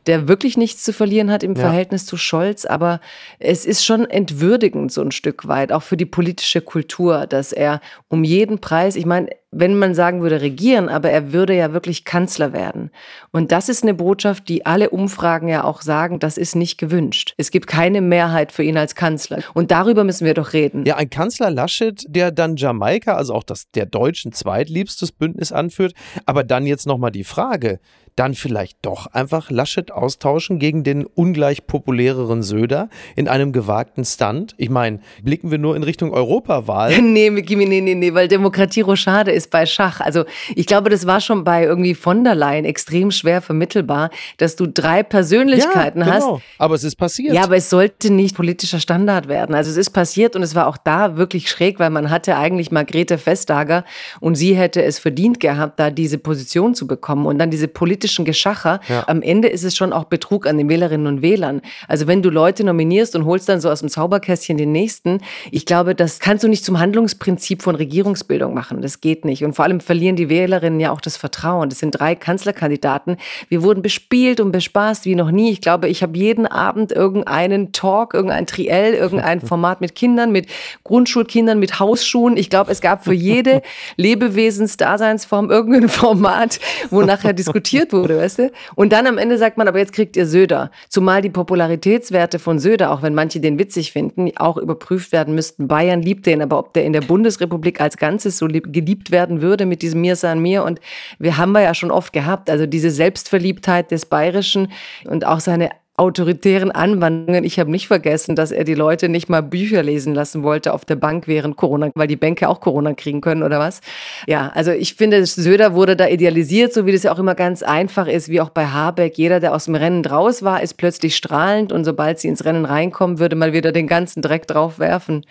der 0.07 0.27
wirklich 0.27 0.57
nichts 0.57 0.83
zu 0.83 0.93
verlieren 0.93 1.29
hat 1.29 1.43
im 1.43 1.53
ja. 1.53 1.61
Verhältnis 1.61 2.05
zu 2.05 2.17
Scholz. 2.17 2.65
Aber 2.65 2.99
es 3.37 3.65
ist 3.65 3.85
schon 3.85 4.09
entwürdigend 4.09 4.91
so 4.91 5.01
ein 5.01 5.11
Stück 5.11 5.47
weit, 5.47 5.71
auch 5.71 5.83
für 5.83 5.97
die 5.97 6.05
politische 6.05 6.61
Kultur, 6.61 7.27
dass 7.27 7.51
er 7.51 7.81
um 8.07 8.23
jeden 8.23 8.59
Preis, 8.59 8.95
ich 8.95 9.05
meine, 9.05 9.29
wenn 9.51 9.75
man 9.77 9.95
sagen 9.95 10.21
würde 10.21 10.41
regieren, 10.41 10.89
aber 10.89 11.09
er 11.09 11.33
würde 11.33 11.55
ja 11.55 11.73
wirklich 11.73 12.05
Kanzler 12.05 12.53
werden. 12.53 12.91
Und 13.31 13.51
das 13.51 13.67
ist 13.67 13.81
eine 13.81 13.95
Botschaft, 13.95 14.47
die 14.47 14.65
alle 14.65 14.91
Umfragen 14.91 15.47
ja 15.47 15.63
auch 15.63 15.81
sagen, 15.81 16.19
das 16.19 16.37
ist 16.37 16.55
nicht 16.55 16.77
gewünscht. 16.77 17.33
Es 17.37 17.49
gibt 17.49 17.65
keine 17.65 18.01
Mehrheit 18.01 18.51
für 18.51 18.63
ihn 18.63 18.77
als 18.77 18.93
Kanzler. 18.93 19.41
Und 19.55 19.71
darüber 19.71 20.03
müssen 20.03 20.25
wir 20.25 20.35
doch 20.35 20.53
reden. 20.53 20.85
Ja, 20.85 20.97
ein 20.97 21.09
Kanzler 21.09 21.49
Laschet, 21.49 22.03
der 22.07 22.31
dann 22.31 22.57
Jamaika, 22.57 23.15
also 23.15 23.33
auch 23.33 23.43
das 23.43 23.71
der 23.71 23.87
deutschen 23.87 24.33
zweitliebstes 24.33 25.11
Bündnis 25.11 25.51
anführt. 25.51 25.93
Aber 26.25 26.43
dann 26.43 26.67
jetzt 26.67 26.85
nochmal 26.85 27.11
die 27.11 27.23
Frage, 27.23 27.79
dann 28.19 28.33
vielleicht 28.33 28.79
doch 28.81 29.07
einfach 29.07 29.49
Laschet 29.49 29.91
austauschen 29.91 30.59
gegen 30.59 30.83
den 30.83 31.05
ungleich 31.05 31.67
populäreren 31.67 32.43
Söder 32.43 32.89
in 33.15 33.29
einem 33.29 33.53
gewagten 33.53 34.03
Stunt? 34.03 34.55
Ich 34.57 34.69
meine, 34.69 34.99
blicken 35.23 35.51
wir 35.51 35.57
nur 35.57 35.77
in 35.77 35.83
Richtung 35.83 36.11
Europawahl. 36.11 37.01
nee, 37.01 37.29
nee, 37.29 37.81
nee, 37.81 37.95
nee, 37.95 38.13
weil 38.13 38.27
Demokratie 38.27 38.81
Rochade 38.81 39.31
ist 39.31 39.38
bei 39.47 39.65
Schach. 39.65 40.01
Also 40.01 40.25
ich 40.55 40.65
glaube, 40.65 40.89
das 40.89 41.05
war 41.05 41.21
schon 41.21 41.43
bei 41.43 41.63
irgendwie 41.63 41.95
von 41.95 42.23
der 42.23 42.35
Leyen 42.35 42.65
extrem 42.65 43.11
schwer 43.11 43.41
vermittelbar, 43.41 44.09
dass 44.37 44.55
du 44.55 44.67
drei 44.67 45.03
Persönlichkeiten 45.03 45.99
ja, 45.99 46.05
genau. 46.05 46.37
hast. 46.37 46.43
Aber 46.57 46.75
es 46.75 46.83
ist 46.83 46.95
passiert. 46.95 47.33
Ja, 47.33 47.43
aber 47.43 47.57
es 47.57 47.69
sollte 47.69 48.11
nicht 48.11 48.35
politischer 48.35 48.79
Standard 48.79 49.27
werden. 49.27 49.55
Also 49.55 49.71
es 49.71 49.77
ist 49.77 49.91
passiert 49.91 50.35
und 50.35 50.43
es 50.43 50.55
war 50.55 50.67
auch 50.67 50.77
da 50.77 51.17
wirklich 51.17 51.49
schräg, 51.49 51.79
weil 51.79 51.89
man 51.89 52.09
hatte 52.09 52.35
eigentlich 52.35 52.71
Margrethe 52.71 53.19
Vestager 53.23 53.85
und 54.19 54.35
sie 54.35 54.55
hätte 54.55 54.83
es 54.83 54.99
verdient 54.99 55.39
gehabt, 55.39 55.79
da 55.79 55.89
diese 55.89 56.17
Position 56.17 56.75
zu 56.75 56.87
bekommen 56.87 57.25
und 57.25 57.39
dann 57.39 57.51
diese 57.51 57.67
politischen 57.67 58.25
Geschacher. 58.25 58.79
Ja. 58.87 59.05
Am 59.07 59.21
Ende 59.21 59.47
ist 59.47 59.63
es 59.63 59.75
schon 59.75 59.93
auch 59.93 60.05
Betrug 60.05 60.47
an 60.47 60.57
den 60.57 60.69
Wählerinnen 60.69 61.07
und 61.07 61.21
Wählern. 61.21 61.61
Also 61.87 62.07
wenn 62.07 62.21
du 62.21 62.29
Leute 62.29 62.63
nominierst 62.63 63.15
und 63.15 63.25
holst 63.25 63.49
dann 63.49 63.61
so 63.61 63.69
aus 63.69 63.79
dem 63.79 63.89
Zauberkästchen 63.89 64.57
den 64.57 64.71
nächsten, 64.71 65.21
ich 65.51 65.65
glaube, 65.65 65.95
das 65.95 66.19
kannst 66.19 66.43
du 66.43 66.47
nicht 66.47 66.65
zum 66.65 66.79
Handlungsprinzip 66.79 67.61
von 67.61 67.75
Regierungsbildung 67.75 68.53
machen. 68.53 68.81
Das 68.81 69.01
geht 69.01 69.25
nicht. 69.25 69.28
Und 69.43 69.53
vor 69.53 69.65
allem 69.65 69.79
verlieren 69.79 70.15
die 70.15 70.29
Wählerinnen 70.29 70.79
ja 70.79 70.91
auch 70.91 71.01
das 71.01 71.17
Vertrauen. 71.17 71.69
Das 71.69 71.79
sind 71.79 71.91
drei 71.91 72.15
Kanzlerkandidaten. 72.15 73.17
Wir 73.47 73.63
wurden 73.63 73.81
bespielt 73.81 74.39
und 74.39 74.51
bespaßt 74.51 75.05
wie 75.05 75.15
noch 75.15 75.31
nie. 75.31 75.51
Ich 75.51 75.61
glaube, 75.61 75.87
ich 75.87 76.03
habe 76.03 76.17
jeden 76.17 76.45
Abend 76.45 76.91
irgendeinen 76.91 77.71
Talk, 77.71 78.13
irgendein 78.13 78.45
Triell, 78.45 78.93
irgendein 78.93 79.41
Format 79.49 79.81
mit 79.81 79.95
Kindern, 79.95 80.31
mit 80.31 80.47
Grundschulkindern, 80.83 81.59
mit 81.59 81.79
Hausschuhen. 81.79 82.37
Ich 82.37 82.49
glaube, 82.49 82.71
es 82.71 82.81
gab 82.81 83.03
für 83.03 83.13
jede 83.13 83.61
Lebewesensdaseinsform 83.97 85.49
irgendein 85.49 85.89
Format, 85.89 86.59
wo 86.89 87.01
nachher 87.01 87.33
diskutiert 87.33 87.93
wurde, 87.93 88.17
weißt 88.17 88.39
du? 88.39 88.51
Und 88.75 88.93
dann 88.93 89.07
am 89.07 89.17
Ende 89.17 89.37
sagt 89.37 89.57
man, 89.57 89.67
aber 89.67 89.79
jetzt 89.79 89.93
kriegt 89.93 90.15
ihr 90.17 90.25
Söder. 90.25 90.71
Zumal 90.89 91.21
die 91.21 91.29
Popularitätswerte 91.29 92.39
von 92.39 92.59
Söder, 92.59 92.91
auch 92.91 93.01
wenn 93.01 93.13
manche 93.13 93.39
den 93.39 93.59
witzig 93.59 93.91
finden, 93.91 94.31
auch 94.37 94.57
überprüft 94.57 95.11
werden 95.11 95.35
müssten. 95.35 95.67
Bayern 95.67 96.01
liebt 96.01 96.25
den, 96.25 96.41
aber 96.41 96.59
ob 96.59 96.73
der 96.73 96.85
in 96.85 96.93
der 96.93 97.01
Bundesrepublik 97.01 97.81
als 97.81 97.97
Ganzes 97.97 98.37
so 98.37 98.47
geliebt 98.47 99.11
werden 99.19 99.41
würde 99.41 99.65
mit 99.65 99.81
diesem 99.81 99.99
Mir 99.99 100.15
san 100.15 100.39
mir 100.39 100.63
und 100.63 100.79
wir 101.19 101.35
haben 101.35 101.51
wir 101.51 101.61
ja 101.61 101.73
schon 101.73 101.91
oft 101.91 102.13
gehabt, 102.13 102.49
also 102.49 102.65
diese 102.65 102.89
Selbstverliebtheit 102.89 103.91
des 103.91 104.05
Bayerischen 104.05 104.71
und 105.05 105.25
auch 105.25 105.41
seine 105.41 105.71
autoritären 105.97 106.71
Anwandlungen. 106.71 107.43
Ich 107.43 107.59
habe 107.59 107.69
nicht 107.69 107.87
vergessen, 107.87 108.37
dass 108.37 108.51
er 108.51 108.63
die 108.63 108.75
Leute 108.75 109.09
nicht 109.09 109.27
mal 109.27 109.43
Bücher 109.43 109.83
lesen 109.83 110.15
lassen 110.15 110.43
wollte 110.43 110.73
auf 110.73 110.85
der 110.85 110.95
Bank 110.95 111.27
während 111.27 111.57
Corona, 111.57 111.91
weil 111.93 112.07
die 112.07 112.15
Bänke 112.15 112.47
auch 112.47 112.61
Corona 112.61 112.93
kriegen 112.93 113.19
können 113.19 113.43
oder 113.43 113.59
was. 113.59 113.81
Ja, 114.25 114.49
also 114.55 114.71
ich 114.71 114.93
finde, 114.93 115.25
Söder 115.25 115.73
wurde 115.73 115.97
da 115.97 116.07
idealisiert, 116.07 116.73
so 116.73 116.85
wie 116.85 116.93
das 116.93 117.03
ja 117.03 117.11
auch 117.11 117.19
immer 117.19 117.35
ganz 117.35 117.63
einfach 117.63 118.07
ist, 118.07 118.29
wie 118.29 118.39
auch 118.39 118.49
bei 118.49 118.67
Habeck. 118.67 119.17
Jeder, 119.17 119.41
der 119.41 119.53
aus 119.53 119.65
dem 119.65 119.75
Rennen 119.75 120.01
draus 120.01 120.41
war, 120.41 120.63
ist 120.63 120.75
plötzlich 120.75 121.17
strahlend 121.17 121.73
und 121.73 121.83
sobald 121.83 122.19
sie 122.19 122.29
ins 122.29 122.45
Rennen 122.45 122.63
reinkommen, 122.63 123.19
würde 123.19 123.35
man 123.35 123.51
wieder 123.51 123.73
den 123.73 123.87
ganzen 123.87 124.21
Dreck 124.21 124.47
drauf 124.47 124.79
werfen. 124.79 125.25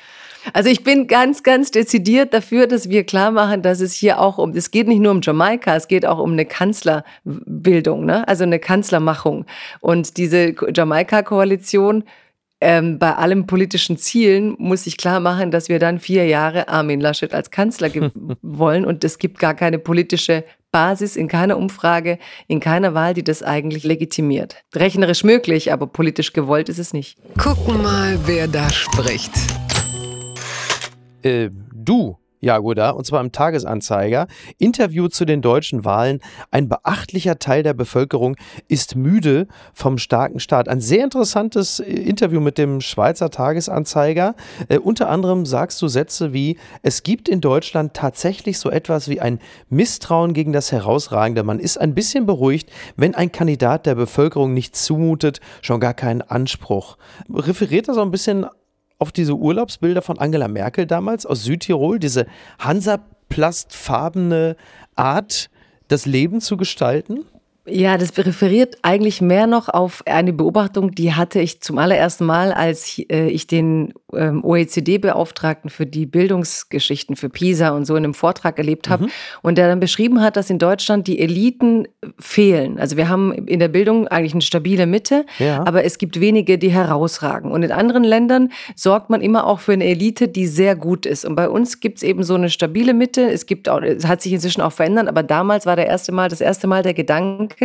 Also 0.52 0.69
ich 0.71 0.85
bin 0.85 1.07
ganz, 1.07 1.43
ganz 1.43 1.71
dezidiert 1.71 2.35
dafür, 2.35 2.67
dass 2.67 2.88
wir 2.88 3.05
klar 3.05 3.31
machen, 3.31 3.62
dass 3.62 3.81
es 3.81 3.93
hier 3.93 4.21
auch 4.21 4.38
um, 4.38 4.50
es 4.50 4.71
geht 4.71 4.88
nicht 4.88 5.00
nur 5.00 5.12
um 5.12 5.21
Jamaika, 5.23 5.76
es 5.76 5.88
geht 5.88 6.07
auch 6.07 6.19
um 6.19 6.33
eine 6.33 6.47
Kanzlerbildung, 6.47 8.05
ne? 8.05 8.26
also 8.26 8.45
eine 8.45 8.59
Kanzlermachung. 8.59 9.47
Und 9.81 10.17
diese 10.17 10.55
Jamaika-Koalition 10.75 12.05
ähm, 12.61 12.99
bei 12.99 13.14
allem 13.14 13.47
politischen 13.47 13.99
Zielen 13.99 14.57
muss 14.59 14.87
ich 14.87 14.97
klar 14.97 15.21
machen, 15.21 15.50
dass 15.50 15.69
wir 15.69 15.78
dann 15.78 16.00
vier 16.00 16.26
Jahre 16.26 16.69
Armin 16.69 17.00
Laschet 17.00 17.33
als 17.33 17.50
Kanzler 17.50 17.90
wollen 18.43 18.85
und 18.85 19.05
es 19.05 19.19
gibt 19.19 19.38
gar 19.38 19.55
keine 19.55 19.78
politische 19.78 20.45
Basis 20.73 21.17
in 21.17 21.28
keiner 21.28 21.57
Umfrage, 21.57 22.19
in 22.47 22.61
keiner 22.61 22.95
Wahl, 22.95 23.14
die 23.14 23.25
das 23.25 23.43
eigentlich 23.43 23.85
legitimiert. 23.85 24.57
Rechnerisch 24.75 25.25
möglich, 25.25 25.73
aber 25.73 25.87
politisch 25.87 26.33
gewollt 26.33 26.69
ist 26.69 26.78
es 26.78 26.93
nicht. 26.93 27.17
Gucken 27.38 27.83
mal, 27.83 28.19
wer 28.26 28.49
da 28.49 28.69
spricht. 28.71 29.33
Äh, 31.23 31.51
du 31.75 32.17
Jagoda, 32.41 32.91
und 32.91 33.05
zwar 33.05 33.21
im 33.21 33.33
Tagesanzeiger. 33.33 34.29
Interview 34.59 35.09
zu 35.09 35.25
den 35.25 35.43
deutschen 35.43 35.85
Wahlen. 35.85 36.21
Ein 36.51 36.69
beachtlicher 36.69 37.39
Teil 37.39 37.63
der 37.63 37.75
Bevölkerung 37.75 38.37
ist 38.69 38.97
müde 38.97 39.49
vom 39.75 39.99
starken 39.99 40.39
Staat. 40.39 40.69
Ein 40.69 40.81
sehr 40.81 41.05
interessantes 41.05 41.81
äh, 41.81 41.85
Interview 41.85 42.41
mit 42.41 42.59
dem 42.59 42.81
Schweizer 42.81 43.31
Tagesanzeiger. 43.31 44.35
Äh, 44.69 44.79
unter 44.79 45.09
anderem 45.09 45.47
sagst 45.47 45.83
du 45.83 45.89
Sätze 45.89 46.33
wie, 46.33 46.59
es 46.83 47.03
gibt 47.03 47.29
in 47.29 47.41
Deutschland 47.41 47.95
tatsächlich 47.95 48.59
so 48.59 48.71
etwas 48.71 49.09
wie 49.09 49.21
ein 49.21 49.41
Misstrauen 49.69 50.33
gegen 50.33 50.53
das 50.53 50.71
Herausragende. 50.71 51.43
Man 51.43 51.59
ist 51.59 51.79
ein 51.79 51.95
bisschen 51.95 52.27
beruhigt, 52.27 52.71
wenn 52.97 53.15
ein 53.15 53.33
Kandidat 53.33 53.87
der 53.87 53.97
Bevölkerung 53.97 54.55
nicht 54.55 54.77
zumutet, 54.77 55.41
schon 55.61 55.81
gar 55.81 55.95
keinen 55.95 56.23
Anspruch. 56.23 56.99
Referiert 57.33 57.89
er 57.89 57.95
so 57.95 58.03
ein 58.03 58.11
bisschen 58.11 58.47
auf 58.99 59.12
diese 59.12 59.35
Urlaubsbilder 59.35 60.02
von 60.02 60.19
Angela 60.19 60.49
Merkel 60.49 60.87
damals 60.87 61.25
aus 61.25 61.45
Südtirol, 61.45 61.99
diese 61.99 62.26
Hansaplastfarbene 62.59 64.57
Art, 64.97 65.50
das 65.88 66.07
Leben 66.07 66.40
zu 66.40 66.57
gestalten? 66.57 67.25
Ja, 67.71 67.99
das 67.99 68.17
referiert 68.17 68.79
eigentlich 68.83 69.21
mehr 69.21 69.47
noch 69.47 69.69
auf 69.69 70.03
eine 70.07 70.33
Beobachtung, 70.33 70.95
die 70.95 71.15
hatte 71.15 71.41
ich 71.41 71.61
zum 71.61 71.79
allerersten 71.79 72.25
Mal, 72.25 72.53
als 72.53 72.99
äh, 73.11 73.29
ich 73.29 73.47
den 73.47 73.93
ähm, 74.15 74.45
OECD-Beauftragten 74.45 75.71
für 75.71 75.87
die 75.87 76.07
Bildungsgeschichten 76.07 77.17
für 77.17 77.29
PISA 77.29 77.71
und 77.71 77.85
so 77.85 77.95
in 77.97 78.05
einem 78.05 78.15
Vortrag 78.15 78.59
erlebt 78.59 78.89
habe 78.89 79.05
mhm. 79.05 79.11
und 79.43 79.59
der 79.59 79.69
dann 79.69 79.81
beschrieben 79.81 80.23
hat, 80.23 80.37
dass 80.37 80.51
in 80.51 80.59
Deutschland 80.59 81.07
die 81.07 81.19
Eliten 81.19 81.87
fehlen. 82.19 82.79
Also 82.79 82.97
wir 82.97 83.09
haben 83.09 83.33
in 83.33 83.61
der 83.61 83.69
Bildung 83.69 84.09
eigentlich 84.09 84.33
eine 84.33 84.43
stabile 84.43 84.87
Mitte, 84.87 85.27
ja. 85.39 85.67
aber 85.67 85.85
es 85.85 85.99
gibt 85.99 86.21
wenige, 86.21 86.59
die 86.59 86.71
herausragen. 86.71 87.51
Und 87.51 87.63
in 87.63 87.73
anderen 87.73 88.05
Ländern 88.05 88.51
sorgt 88.75 89.11
man 89.11 89.21
immer 89.21 89.47
auch 89.47 89.61
für 89.61 89.73
eine 89.73 89.85
Elite, 89.85 90.29
die 90.29 90.47
sehr 90.47 90.77
gut 90.77 91.07
ist. 91.07 91.25
Und 91.25 91.35
bei 91.35 91.49
uns 91.49 91.81
gibt 91.81 91.99
es 91.99 92.03
eben 92.03 92.23
so 92.23 92.35
eine 92.35 92.51
stabile 92.51 92.95
Mitte. 92.95 93.31
Es 93.31 93.47
gibt 93.47 93.69
auch, 93.69 93.83
es 93.83 94.07
hat 94.07 94.23
sich 94.23 94.33
inzwischen 94.33 94.63
auch 94.63 94.73
verändert, 94.73 95.09
aber 95.09 95.23
damals 95.23 95.67
war 95.67 95.77
der 95.77 95.87
erste 95.87 96.13
Mal, 96.13 96.29
das 96.29 96.41
erste 96.41 96.67
Mal 96.67 96.83
der 96.83 96.95
Gedanke, 96.95 97.58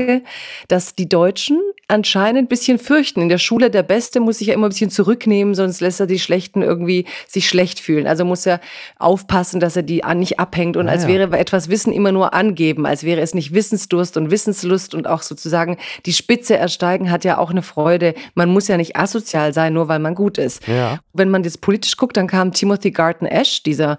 dass 0.68 0.96
die 0.96 1.10
Deutschen 1.10 1.60
anscheinend 1.88 2.46
ein 2.46 2.48
bisschen 2.48 2.80
fürchten. 2.80 3.22
In 3.22 3.30
der 3.30 3.38
Schule 3.38 3.70
der 3.70 3.84
Beste 3.84 4.20
muss 4.20 4.40
sich 4.40 4.48
ja 4.48 4.54
immer 4.54 4.68
ein 4.68 4.70
bisschen 4.70 4.90
zurücknehmen, 4.90 5.54
sonst 5.54 5.82
lässt 5.82 6.00
er 6.00 6.08
die 6.08 6.20
Schlechten 6.20 6.62
irgendwie 6.62 7.06
sich 7.28 7.48
schlecht 7.48 7.80
fühlen. 7.80 8.08
Also 8.08 8.26
muss 8.26 8.46
er 8.46 8.62
aufpassen, 8.98 9.60
dass 9.60 9.76
er 9.76 9.84
die 9.84 10.02
nicht 10.16 10.40
abhängt 10.40 10.78
und 10.78 10.88
ah, 10.88 10.92
als 10.92 11.04
ja. 11.04 11.10
wäre 11.10 11.38
etwas 11.38 11.70
Wissen 11.70 11.94
immer 11.94 12.12
nur 12.12 12.34
angeben, 12.34 12.86
als 12.86 13.04
wäre 13.04 13.22
es 13.22 13.34
nicht 13.34 13.54
Wissensdurst 13.54 14.18
und 14.18 14.32
Wissenslust 14.32 14.96
und 14.96 15.08
auch 15.08 15.22
sozusagen 15.22 15.78
die 16.06 16.14
Spitze 16.14 16.58
ersteigen 16.58 17.12
hat 17.12 17.26
ja 17.26 17.38
auch 17.38 17.52
eine 17.52 17.62
Freude. 17.62 18.14
Man 18.36 18.50
muss 18.50 18.68
ja 18.68 18.78
nicht 18.78 18.96
asozial 18.96 19.54
sein, 19.54 19.74
nur 19.74 19.88
weil 19.88 20.00
man 20.00 20.16
gut 20.16 20.38
ist. 20.38 20.68
Ja. 20.68 21.00
Wenn 21.14 21.30
man 21.30 21.44
jetzt 21.44 21.62
politisch 21.62 21.98
guckt, 21.98 22.18
dann 22.18 22.28
kam 22.28 22.54
Timothy 22.54 22.92
Garton 22.92 23.28
Ash, 23.28 23.64
dieser 23.64 23.98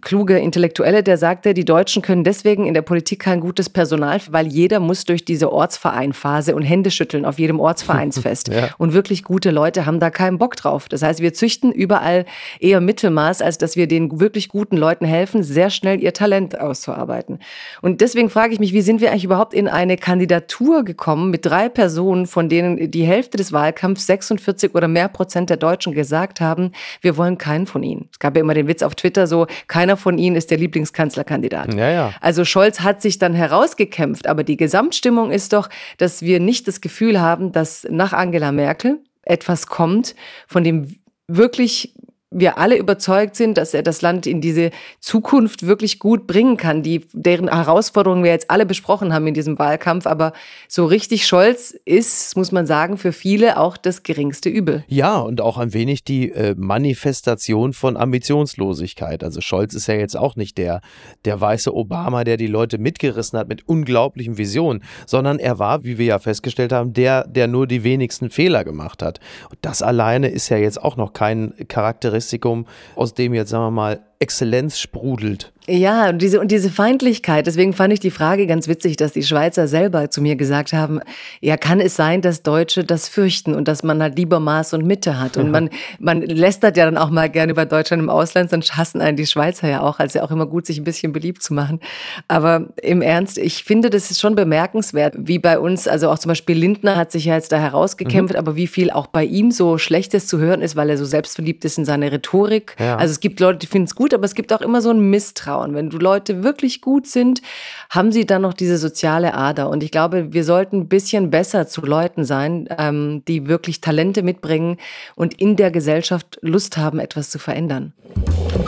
kluge 0.00 0.38
Intellektuelle, 0.38 1.02
der 1.02 1.18
sagte, 1.18 1.54
die 1.54 1.64
Deutschen 1.64 2.02
können 2.02 2.24
deswegen 2.24 2.66
in 2.66 2.74
der 2.74 2.82
Politik 2.82 3.20
kein 3.20 3.40
gutes 3.40 3.70
Personal, 3.70 4.20
weil 4.30 4.46
jeder 4.46 4.80
muss 4.80 5.04
durch 5.04 5.24
diese 5.36 5.52
Ortsvereinphase 5.52 6.54
und 6.54 6.62
Hände 6.62 6.90
schütteln 6.90 7.26
auf 7.26 7.38
jedem 7.38 7.60
Ortsvereinsfest. 7.60 8.48
ja. 8.52 8.70
Und 8.78 8.94
wirklich 8.94 9.22
gute 9.22 9.50
Leute 9.50 9.84
haben 9.84 10.00
da 10.00 10.08
keinen 10.08 10.38
Bock 10.38 10.56
drauf. 10.56 10.88
Das 10.88 11.02
heißt, 11.02 11.20
wir 11.20 11.34
züchten 11.34 11.72
überall 11.72 12.24
eher 12.58 12.80
Mittelmaß, 12.80 13.42
als 13.42 13.58
dass 13.58 13.76
wir 13.76 13.86
den 13.86 14.18
wirklich 14.18 14.48
guten 14.48 14.78
Leuten 14.78 15.04
helfen, 15.04 15.42
sehr 15.42 15.68
schnell 15.68 16.02
ihr 16.02 16.14
Talent 16.14 16.58
auszuarbeiten. 16.58 17.40
Und 17.82 18.00
deswegen 18.00 18.30
frage 18.30 18.54
ich 18.54 18.60
mich, 18.60 18.72
wie 18.72 18.80
sind 18.80 19.02
wir 19.02 19.10
eigentlich 19.10 19.24
überhaupt 19.24 19.52
in 19.52 19.68
eine 19.68 19.98
Kandidatur 19.98 20.84
gekommen 20.84 21.30
mit 21.30 21.44
drei 21.44 21.68
Personen, 21.68 22.26
von 22.26 22.48
denen 22.48 22.90
die 22.90 23.04
Hälfte 23.04 23.36
des 23.36 23.52
Wahlkampfs 23.52 24.06
46 24.06 24.74
oder 24.74 24.88
mehr 24.88 25.08
Prozent 25.08 25.50
der 25.50 25.58
Deutschen 25.58 25.92
gesagt 25.92 26.40
haben, 26.40 26.72
wir 27.02 27.18
wollen 27.18 27.36
keinen 27.36 27.66
von 27.66 27.82
ihnen. 27.82 28.08
Es 28.10 28.18
gab 28.18 28.36
ja 28.36 28.40
immer 28.40 28.54
den 28.54 28.68
Witz 28.68 28.82
auf 28.82 28.94
Twitter 28.94 29.26
so, 29.26 29.46
keiner 29.68 29.98
von 29.98 30.16
ihnen 30.16 30.34
ist 30.34 30.50
der 30.50 30.56
Lieblingskanzlerkandidat. 30.56 31.74
Ja, 31.74 31.90
ja. 31.90 32.12
Also 32.22 32.46
Scholz 32.46 32.80
hat 32.80 33.02
sich 33.02 33.18
dann 33.18 33.34
herausgekämpft, 33.34 34.26
aber 34.26 34.44
die 34.44 34.56
Gesamtstimmung 34.56 35.25
ist 35.30 35.52
doch, 35.52 35.68
dass 35.98 36.22
wir 36.22 36.40
nicht 36.40 36.68
das 36.68 36.80
Gefühl 36.80 37.20
haben, 37.20 37.52
dass 37.52 37.86
nach 37.90 38.12
Angela 38.12 38.52
Merkel 38.52 39.00
etwas 39.22 39.66
kommt, 39.66 40.14
von 40.46 40.64
dem 40.64 40.98
wirklich 41.28 41.94
wir 42.38 42.58
alle 42.58 42.76
überzeugt 42.76 43.34
sind, 43.34 43.56
dass 43.56 43.72
er 43.72 43.82
das 43.82 44.02
Land 44.02 44.26
in 44.26 44.40
diese 44.40 44.70
Zukunft 45.00 45.66
wirklich 45.66 45.98
gut 45.98 46.26
bringen 46.26 46.56
kann, 46.58 46.82
die, 46.82 47.06
deren 47.12 47.48
Herausforderungen 47.48 48.24
wir 48.24 48.30
jetzt 48.30 48.50
alle 48.50 48.66
besprochen 48.66 49.14
haben 49.14 49.26
in 49.26 49.34
diesem 49.34 49.58
Wahlkampf. 49.58 50.06
Aber 50.06 50.32
so 50.68 50.84
richtig 50.84 51.26
Scholz 51.26 51.74
ist, 51.84 52.36
muss 52.36 52.52
man 52.52 52.66
sagen, 52.66 52.98
für 52.98 53.12
viele 53.12 53.58
auch 53.58 53.78
das 53.78 54.02
geringste 54.02 54.50
Übel. 54.50 54.84
Ja, 54.88 55.18
und 55.18 55.40
auch 55.40 55.56
ein 55.56 55.72
wenig 55.72 56.04
die 56.04 56.30
äh, 56.30 56.54
Manifestation 56.56 57.72
von 57.72 57.96
Ambitionslosigkeit. 57.96 59.24
Also 59.24 59.40
Scholz 59.40 59.74
ist 59.74 59.86
ja 59.86 59.94
jetzt 59.94 60.16
auch 60.16 60.36
nicht 60.36 60.58
der, 60.58 60.82
der 61.24 61.40
weiße 61.40 61.74
Obama, 61.74 62.24
der 62.24 62.36
die 62.36 62.46
Leute 62.46 62.76
mitgerissen 62.76 63.38
hat 63.38 63.48
mit 63.48 63.66
unglaublichen 63.66 64.36
Visionen, 64.36 64.82
sondern 65.06 65.38
er 65.38 65.58
war, 65.58 65.84
wie 65.84 65.96
wir 65.96 66.06
ja 66.06 66.18
festgestellt 66.18 66.72
haben, 66.72 66.92
der, 66.92 67.26
der 67.26 67.46
nur 67.46 67.66
die 67.66 67.82
wenigsten 67.82 68.28
Fehler 68.28 68.64
gemacht 68.64 69.02
hat. 69.02 69.20
Und 69.48 69.58
das 69.62 69.80
alleine 69.80 70.28
ist 70.28 70.50
ja 70.50 70.58
jetzt 70.58 70.82
auch 70.82 70.96
noch 70.96 71.14
kein 71.14 71.54
Charakter 71.68 72.12
Charakteristikum, 72.26 72.66
aus 72.94 73.14
dem 73.14 73.34
jetzt, 73.34 73.50
sagen 73.50 73.64
wir 73.64 73.70
mal, 73.70 74.00
Exzellenz 74.18 74.78
sprudelt. 74.78 75.52
Ja, 75.68 76.10
und 76.10 76.22
diese, 76.22 76.38
und 76.38 76.52
diese 76.52 76.70
Feindlichkeit, 76.70 77.46
deswegen 77.46 77.72
fand 77.72 77.92
ich 77.92 77.98
die 77.98 78.12
Frage 78.12 78.46
ganz 78.46 78.68
witzig, 78.68 78.96
dass 78.96 79.12
die 79.12 79.24
Schweizer 79.24 79.66
selber 79.66 80.10
zu 80.10 80.22
mir 80.22 80.36
gesagt 80.36 80.72
haben, 80.72 81.00
ja, 81.40 81.56
kann 81.56 81.80
es 81.80 81.96
sein, 81.96 82.22
dass 82.22 82.44
Deutsche 82.44 82.84
das 82.84 83.08
fürchten 83.08 83.52
und 83.52 83.66
dass 83.66 83.82
man 83.82 84.00
halt 84.00 84.16
lieber 84.16 84.38
Maß 84.38 84.74
und 84.74 84.86
Mitte 84.86 85.18
hat. 85.18 85.36
Und 85.36 85.50
man, 85.50 85.70
man 85.98 86.22
lästert 86.22 86.76
ja 86.76 86.84
dann 86.84 86.96
auch 86.96 87.10
mal 87.10 87.28
gerne 87.28 87.50
über 87.50 87.66
Deutschland 87.66 88.00
im 88.00 88.10
Ausland, 88.10 88.50
sonst 88.50 88.76
hassen 88.76 89.00
einen 89.00 89.16
die 89.16 89.26
Schweizer 89.26 89.68
ja 89.68 89.80
auch, 89.80 89.98
also 89.98 90.20
ja 90.20 90.24
auch 90.24 90.30
immer 90.30 90.46
gut, 90.46 90.66
sich 90.66 90.78
ein 90.78 90.84
bisschen 90.84 91.12
beliebt 91.12 91.42
zu 91.42 91.52
machen. 91.52 91.80
Aber 92.28 92.68
im 92.80 93.02
Ernst, 93.02 93.36
ich 93.36 93.64
finde, 93.64 93.90
das 93.90 94.12
ist 94.12 94.20
schon 94.20 94.36
bemerkenswert, 94.36 95.14
wie 95.18 95.40
bei 95.40 95.58
uns, 95.58 95.88
also 95.88 96.10
auch 96.10 96.18
zum 96.20 96.28
Beispiel 96.28 96.56
Lindner 96.56 96.94
hat 96.94 97.10
sich 97.10 97.24
ja 97.24 97.34
jetzt 97.34 97.50
da 97.50 97.58
herausgekämpft, 97.58 98.34
mhm. 98.34 98.38
aber 98.38 98.54
wie 98.54 98.68
viel 98.68 98.92
auch 98.92 99.08
bei 99.08 99.24
ihm 99.24 99.50
so 99.50 99.78
Schlechtes 99.78 100.28
zu 100.28 100.38
hören 100.38 100.62
ist, 100.62 100.76
weil 100.76 100.90
er 100.90 100.96
so 100.96 101.04
selbstverliebt 101.04 101.64
ist 101.64 101.76
in 101.76 101.84
seine 101.84 102.12
Rhetorik. 102.12 102.76
Ja. 102.78 102.96
Also 102.96 103.10
es 103.10 103.18
gibt 103.18 103.40
Leute, 103.40 103.58
die 103.58 103.66
finden 103.66 103.86
es 103.86 103.96
gut, 103.96 104.05
aber 104.14 104.24
es 104.24 104.34
gibt 104.34 104.52
auch 104.52 104.60
immer 104.60 104.80
so 104.82 104.90
ein 104.90 105.10
Misstrauen. 105.10 105.74
Wenn 105.74 105.90
du 105.90 105.98
Leute 105.98 106.42
wirklich 106.42 106.80
gut 106.80 107.06
sind, 107.06 107.42
haben 107.90 108.12
sie 108.12 108.26
dann 108.26 108.42
noch 108.42 108.54
diese 108.54 108.78
soziale 108.78 109.34
Ader. 109.34 109.68
Und 109.68 109.82
ich 109.82 109.90
glaube, 109.90 110.32
wir 110.32 110.44
sollten 110.44 110.80
ein 110.80 110.88
bisschen 110.88 111.30
besser 111.30 111.66
zu 111.66 111.82
Leuten 111.82 112.24
sein, 112.24 112.68
ähm, 112.78 113.22
die 113.28 113.46
wirklich 113.46 113.80
Talente 113.80 114.22
mitbringen 114.22 114.78
und 115.14 115.40
in 115.40 115.56
der 115.56 115.70
Gesellschaft 115.70 116.38
Lust 116.42 116.76
haben, 116.76 116.98
etwas 116.98 117.30
zu 117.30 117.38
verändern. 117.38 117.92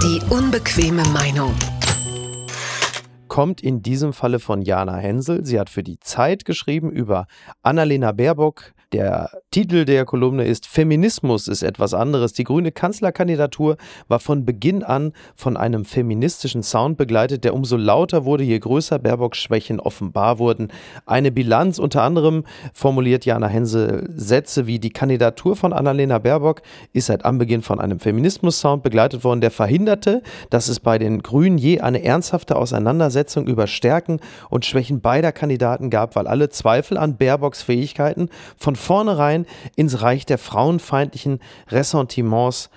Die 0.02 0.20
unbequeme 0.30 1.02
Meinung 1.08 1.54
kommt 3.28 3.60
in 3.62 3.82
diesem 3.82 4.12
Falle 4.12 4.40
von 4.40 4.62
Jana 4.62 4.96
Hensel. 4.96 5.44
Sie 5.44 5.60
hat 5.60 5.70
für 5.70 5.84
die 5.84 6.00
Zeit 6.00 6.44
geschrieben 6.44 6.90
über 6.90 7.26
Annalena 7.62 8.10
Baerbock, 8.10 8.72
der 8.92 9.30
Titel 9.50 9.84
der 9.84 10.06
Kolumne 10.06 10.44
ist 10.44 10.66
Feminismus 10.66 11.46
ist 11.46 11.62
etwas 11.62 11.92
anderes. 11.92 12.32
Die 12.32 12.44
grüne 12.44 12.72
Kanzlerkandidatur 12.72 13.76
war 14.08 14.18
von 14.18 14.46
Beginn 14.46 14.82
an 14.82 15.12
von 15.34 15.58
einem 15.58 15.84
feministischen 15.84 16.62
Sound 16.62 16.96
begleitet, 16.96 17.44
der 17.44 17.54
umso 17.54 17.76
lauter 17.76 18.24
wurde, 18.24 18.44
je 18.44 18.58
größer 18.58 18.98
Baerbocks 18.98 19.38
Schwächen 19.38 19.78
offenbar 19.78 20.38
wurden. 20.38 20.68
Eine 21.04 21.30
Bilanz 21.30 21.78
unter 21.78 22.02
anderem 22.02 22.44
formuliert 22.72 23.26
Jana 23.26 23.48
Hensel 23.48 24.08
Sätze 24.14 24.66
wie 24.66 24.78
die 24.78 24.90
Kandidatur 24.90 25.54
von 25.54 25.74
Annalena 25.74 26.18
Baerbock 26.18 26.62
ist 26.94 27.06
seit 27.06 27.26
Anbeginn 27.26 27.62
von 27.62 27.80
einem 27.80 28.00
Feminismus-Sound 28.00 28.82
begleitet 28.82 29.22
worden, 29.22 29.42
der 29.42 29.50
verhinderte, 29.50 30.22
dass 30.48 30.68
es 30.68 30.80
bei 30.80 30.98
den 30.98 31.22
Grünen 31.22 31.58
je 31.58 31.80
eine 31.80 32.02
ernsthafte 32.02 32.56
Auseinandersetzung 32.56 33.46
über 33.46 33.66
Stärken 33.66 34.20
und 34.48 34.64
Schwächen 34.64 35.02
beider 35.02 35.32
Kandidaten 35.32 35.90
gab, 35.90 36.16
weil 36.16 36.26
alle 36.26 36.48
Zweifel 36.48 36.96
an 36.96 37.18
Baerbocks 37.18 37.62
Fähigkeiten 37.62 38.30
von 38.56 38.77
vornherein 38.78 39.46
ins 39.76 40.00
Reich 40.00 40.24
der 40.24 40.38
frauenfeindlichen 40.38 41.40
Ressentiments 41.68 42.70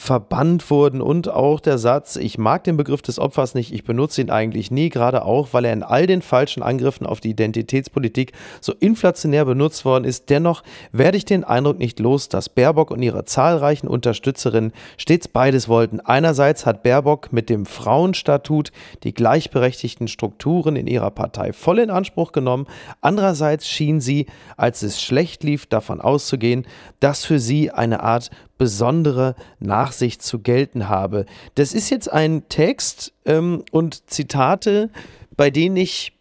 verbannt 0.00 0.70
wurden 0.70 1.02
und 1.02 1.28
auch 1.28 1.58
der 1.58 1.76
Satz, 1.76 2.14
ich 2.14 2.38
mag 2.38 2.62
den 2.62 2.76
Begriff 2.76 3.02
des 3.02 3.18
Opfers 3.18 3.56
nicht, 3.56 3.74
ich 3.74 3.82
benutze 3.82 4.20
ihn 4.20 4.30
eigentlich 4.30 4.70
nie, 4.70 4.90
gerade 4.90 5.24
auch, 5.24 5.48
weil 5.50 5.64
er 5.64 5.72
in 5.72 5.82
all 5.82 6.06
den 6.06 6.22
falschen 6.22 6.62
Angriffen 6.62 7.04
auf 7.04 7.18
die 7.18 7.30
Identitätspolitik 7.30 8.32
so 8.60 8.72
inflationär 8.78 9.44
benutzt 9.44 9.84
worden 9.84 10.04
ist. 10.04 10.30
Dennoch 10.30 10.62
werde 10.92 11.18
ich 11.18 11.24
den 11.24 11.42
Eindruck 11.42 11.80
nicht 11.80 11.98
los, 11.98 12.28
dass 12.28 12.48
Baerbock 12.48 12.92
und 12.92 13.02
ihre 13.02 13.24
zahlreichen 13.24 13.88
Unterstützerinnen 13.88 14.72
stets 14.98 15.26
beides 15.26 15.68
wollten. 15.68 15.98
Einerseits 15.98 16.64
hat 16.64 16.84
Baerbock 16.84 17.32
mit 17.32 17.50
dem 17.50 17.66
Frauenstatut 17.66 18.70
die 19.02 19.12
gleichberechtigten 19.12 20.06
Strukturen 20.06 20.76
in 20.76 20.86
ihrer 20.86 21.10
Partei 21.10 21.52
voll 21.52 21.80
in 21.80 21.90
Anspruch 21.90 22.30
genommen. 22.30 22.68
Andererseits 23.00 23.68
schien 23.68 24.00
sie, 24.00 24.26
als 24.56 24.82
es 24.82 25.02
schlecht 25.02 25.42
lief, 25.42 25.66
davon 25.66 26.00
auszugehen, 26.00 26.66
dass 27.00 27.24
für 27.24 27.40
sie 27.40 27.72
eine 27.72 28.04
Art 28.04 28.30
besondere 28.58 29.34
Nachsicht 29.60 30.22
zu 30.22 30.40
gelten 30.40 30.88
habe. 30.88 31.24
Das 31.54 31.72
ist 31.72 31.90
jetzt 31.90 32.12
ein 32.12 32.48
Text 32.48 33.12
ähm, 33.24 33.64
und 33.70 34.10
Zitate, 34.10 34.90
bei 35.36 35.50
denen 35.50 35.76
ich 35.76 36.12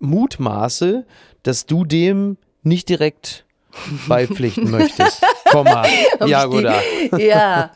mutmaße, 0.00 1.04
dass 1.42 1.66
du 1.66 1.84
dem 1.84 2.38
nicht 2.62 2.88
direkt 2.88 3.44
beipflichten 4.08 4.70
möchtest. 4.70 5.22
Komma. 5.50 5.84
Ja, 6.26 6.44
gut. 6.46 6.64
Ja, 7.18 7.70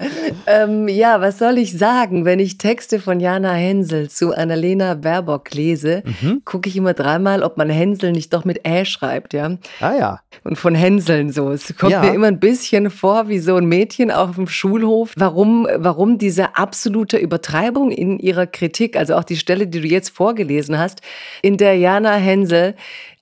ähm, 0.46 0.88
ja, 0.88 1.20
was 1.20 1.38
soll 1.38 1.58
ich 1.58 1.78
sagen? 1.78 2.24
Wenn 2.24 2.38
ich 2.38 2.58
Texte 2.58 3.00
von 3.00 3.20
Jana 3.20 3.52
Hensel 3.52 4.10
zu 4.10 4.34
Annalena 4.34 4.94
Baerbock 4.94 5.54
lese, 5.54 6.02
mhm. 6.04 6.42
gucke 6.44 6.68
ich 6.68 6.76
immer 6.76 6.92
dreimal, 6.92 7.42
ob 7.42 7.56
man 7.56 7.70
Hensel 7.70 8.12
nicht 8.12 8.32
doch 8.32 8.44
mit 8.44 8.66
Ä 8.66 8.84
schreibt, 8.84 9.32
ja. 9.32 9.56
Ah 9.80 9.94
ja. 9.94 10.20
Und 10.44 10.56
von 10.56 10.74
Hänseln 10.74 11.32
so. 11.32 11.50
Es 11.50 11.74
kommt 11.76 11.92
ja. 11.92 12.02
mir 12.02 12.12
immer 12.12 12.26
ein 12.26 12.40
bisschen 12.40 12.90
vor 12.90 13.28
wie 13.28 13.38
so 13.38 13.56
ein 13.56 13.66
Mädchen 13.66 14.10
auf 14.10 14.34
dem 14.34 14.48
Schulhof. 14.48 15.12
Warum, 15.16 15.66
warum 15.76 16.18
diese 16.18 16.56
absolute 16.56 17.16
Übertreibung 17.16 17.90
in 17.90 18.18
ihrer 18.18 18.46
Kritik, 18.46 18.96
also 18.96 19.14
auch 19.14 19.24
die 19.24 19.36
Stelle, 19.36 19.66
die 19.66 19.80
du 19.80 19.86
jetzt 19.86 20.10
vorgelesen 20.10 20.78
hast, 20.78 21.00
in 21.42 21.56
der 21.56 21.76
Jana 21.76 22.14
Hensel 22.14 22.74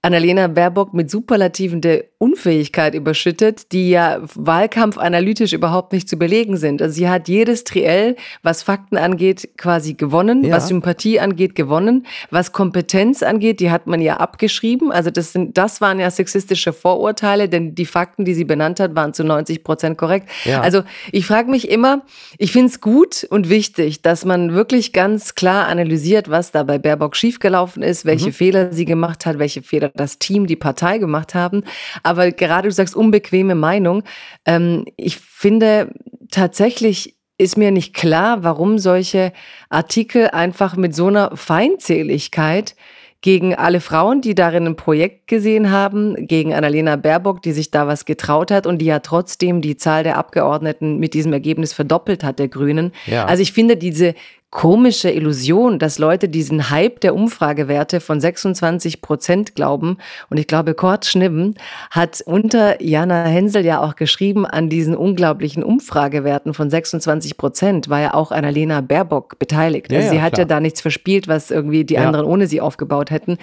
Annalena 0.02 0.47
Baerbock 0.47 0.95
mit 0.95 1.11
Superlativen 1.11 1.83
der 1.83 2.04
Unfähigkeit 2.16 2.95
überschüttet, 2.95 3.71
die 3.73 3.90
ja 3.90 4.21
wahlkampfanalytisch 4.47 5.53
überhaupt 5.53 5.93
nicht 5.93 6.09
zu 6.09 6.17
belegen 6.17 6.57
sind. 6.57 6.83
Also 6.83 6.95
sie 6.95 7.09
hat 7.09 7.29
jedes 7.29 7.65
Triell, 7.65 8.17
was 8.43 8.63
Fakten 8.63 8.97
angeht, 8.97 9.51
quasi 9.57 9.95
gewonnen, 9.95 10.45
ja. 10.45 10.57
was 10.57 10.69
Sympathie 10.69 11.21
angeht, 11.21 11.55
gewonnen, 11.55 12.07
was 12.31 12.53
Kompetenz 12.53 13.23
angeht, 13.23 13.61
die 13.61 13.71
hat 13.71 13.87
man 13.87 14.01
ja 14.01 14.17
abgeschrieben. 14.19 14.93
Also 14.93 15.11
das 15.11 15.33
sind, 15.33 15.57
das 15.57 15.81
waren 15.81 16.01
ja 16.01 16.11
sexistische 16.11 16.73
Vorurteile, 16.73 17.49
denn 17.49 17.75
die 17.75 17.87
Fakten, 17.87 18.25
die 18.25 18.35
sie 18.35 18.45
benannt 18.45 18.81
hat, 18.81 18.95
waren 18.95 19.15
zu 19.15 19.25
90 19.25 19.65
Prozent 19.65 19.99
korrekt. 19.99 20.29
Ja. 20.45 20.61
Also 20.61 20.83
ich 21.13 21.27
frage 21.27 21.51
mich 21.51 21.71
immer, 21.71 22.03
ich 22.39 22.53
finde 22.53 22.69
es 22.69 22.81
gut 22.81 23.27
und 23.31 23.49
wichtig, 23.49 24.03
dass 24.03 24.25
man 24.25 24.53
wirklich 24.55 24.93
ganz 24.93 25.35
klar 25.35 25.67
analysiert, 25.67 26.31
was 26.31 26.53
da 26.53 26.63
bei 26.63 26.79
Baerbock 26.79 27.17
schiefgelaufen 27.17 27.83
ist, 27.83 28.05
welche 28.05 28.29
mhm. 28.29 28.33
Fehler 28.33 28.73
sie 28.73 28.85
gemacht 28.85 29.27
hat, 29.27 29.39
welche 29.39 29.63
Fehler 29.63 29.91
das 29.95 30.19
Team, 30.19 30.47
die 30.47 30.57
Partei 30.57 30.99
gemacht 30.99 31.35
haben. 31.35 31.65
Aber 32.03 32.31
gerade 32.31 32.69
du 32.69 32.73
sagst 32.73 32.97
unbequeme 32.97 33.55
Meinung. 33.55 34.03
Ähm, 34.47 34.85
ich 34.97 35.17
finde 35.19 35.93
tatsächlich 36.31 37.17
ist 37.39 37.57
mir 37.57 37.71
nicht 37.71 37.95
klar, 37.95 38.45
warum 38.45 38.79
solche 38.79 39.33
Artikel 39.71 40.29
einfach 40.29 40.77
mit 40.77 40.95
so 40.95 41.07
einer 41.07 41.35
Feindseligkeit 41.37 42.75
gegen 43.23 43.55
alle 43.55 43.81
Frauen, 43.81 44.23
die 44.23 44.35
darin 44.35 44.67
ein 44.67 44.77
Projekt 44.77 45.27
gesehen 45.27 45.71
haben, 45.71 46.27
gegen 46.27 46.55
Annalena 46.55 46.97
Baerbock, 46.97 47.43
die 47.43 47.53
sich 47.53 47.71
da 47.71 47.87
was 47.87 48.07
getraut 48.07 48.51
hat 48.51 48.67
und 48.67 48.79
die 48.79 48.87
ja 48.87 49.01
trotzdem 49.01 49.61
die 49.61 49.77
Zahl 49.77 50.05
der 50.05 50.17
Abgeordneten 50.17 50.99
mit 50.99 51.13
diesem 51.13 51.33
Ergebnis 51.33 51.73
verdoppelt 51.73 52.25
hat, 52.25 52.39
der 52.39 52.49
Grünen. 52.49 52.93
Ja. 53.07 53.27
Also 53.27 53.43
ich 53.43 53.53
finde 53.53 53.77
diese 53.77 54.15
komische 54.50 55.11
Illusion, 55.11 55.78
dass 55.78 55.99
Leute 55.99 56.28
diesen 56.28 56.71
Hype 56.71 57.00
der 57.00 57.14
Umfragewerte 57.14 58.00
von 58.00 58.21
26 58.21 59.00
Prozent 59.00 59.54
glauben. 59.54 59.99
Und 60.28 60.38
ich 60.40 60.49
glaube, 60.49 60.75
Kurt 60.75 61.07
Schnibben 61.07 61.54
hat 61.90 62.21
unter 62.26 62.83
Jana 62.83 63.26
Hensel 63.26 63.64
ja 63.64 63.80
auch 63.80 63.95
geschrieben, 63.95 64.47
an 64.47 64.69
diesen 64.69 64.97
unglaublichen 64.97 65.62
Umfragewerten 65.62 66.52
von 66.52 66.69
26 66.69 67.37
Prozent 67.37 67.88
war 67.88 68.00
ja 68.00 68.14
auch 68.14 68.33
Annalena 68.33 68.80
Baerbock 68.80 69.38
beteiligt. 69.38 69.92
Also 69.92 70.07
ja, 70.07 70.11
sie 70.11 70.21
hat 70.21 70.35
klar. 70.35 70.47
ja 70.47 70.49
da 70.49 70.61
nichts 70.61 70.80
verspielt, 70.80 71.28
was 71.28 71.52
irgendwie 71.52 71.85
die 71.85 71.95
ja. 71.95 72.04
anderen 72.04 72.26
ohne 72.26 72.49
sie 72.49 72.61
aufgebaut 72.61 73.12
hätten. 73.12 73.38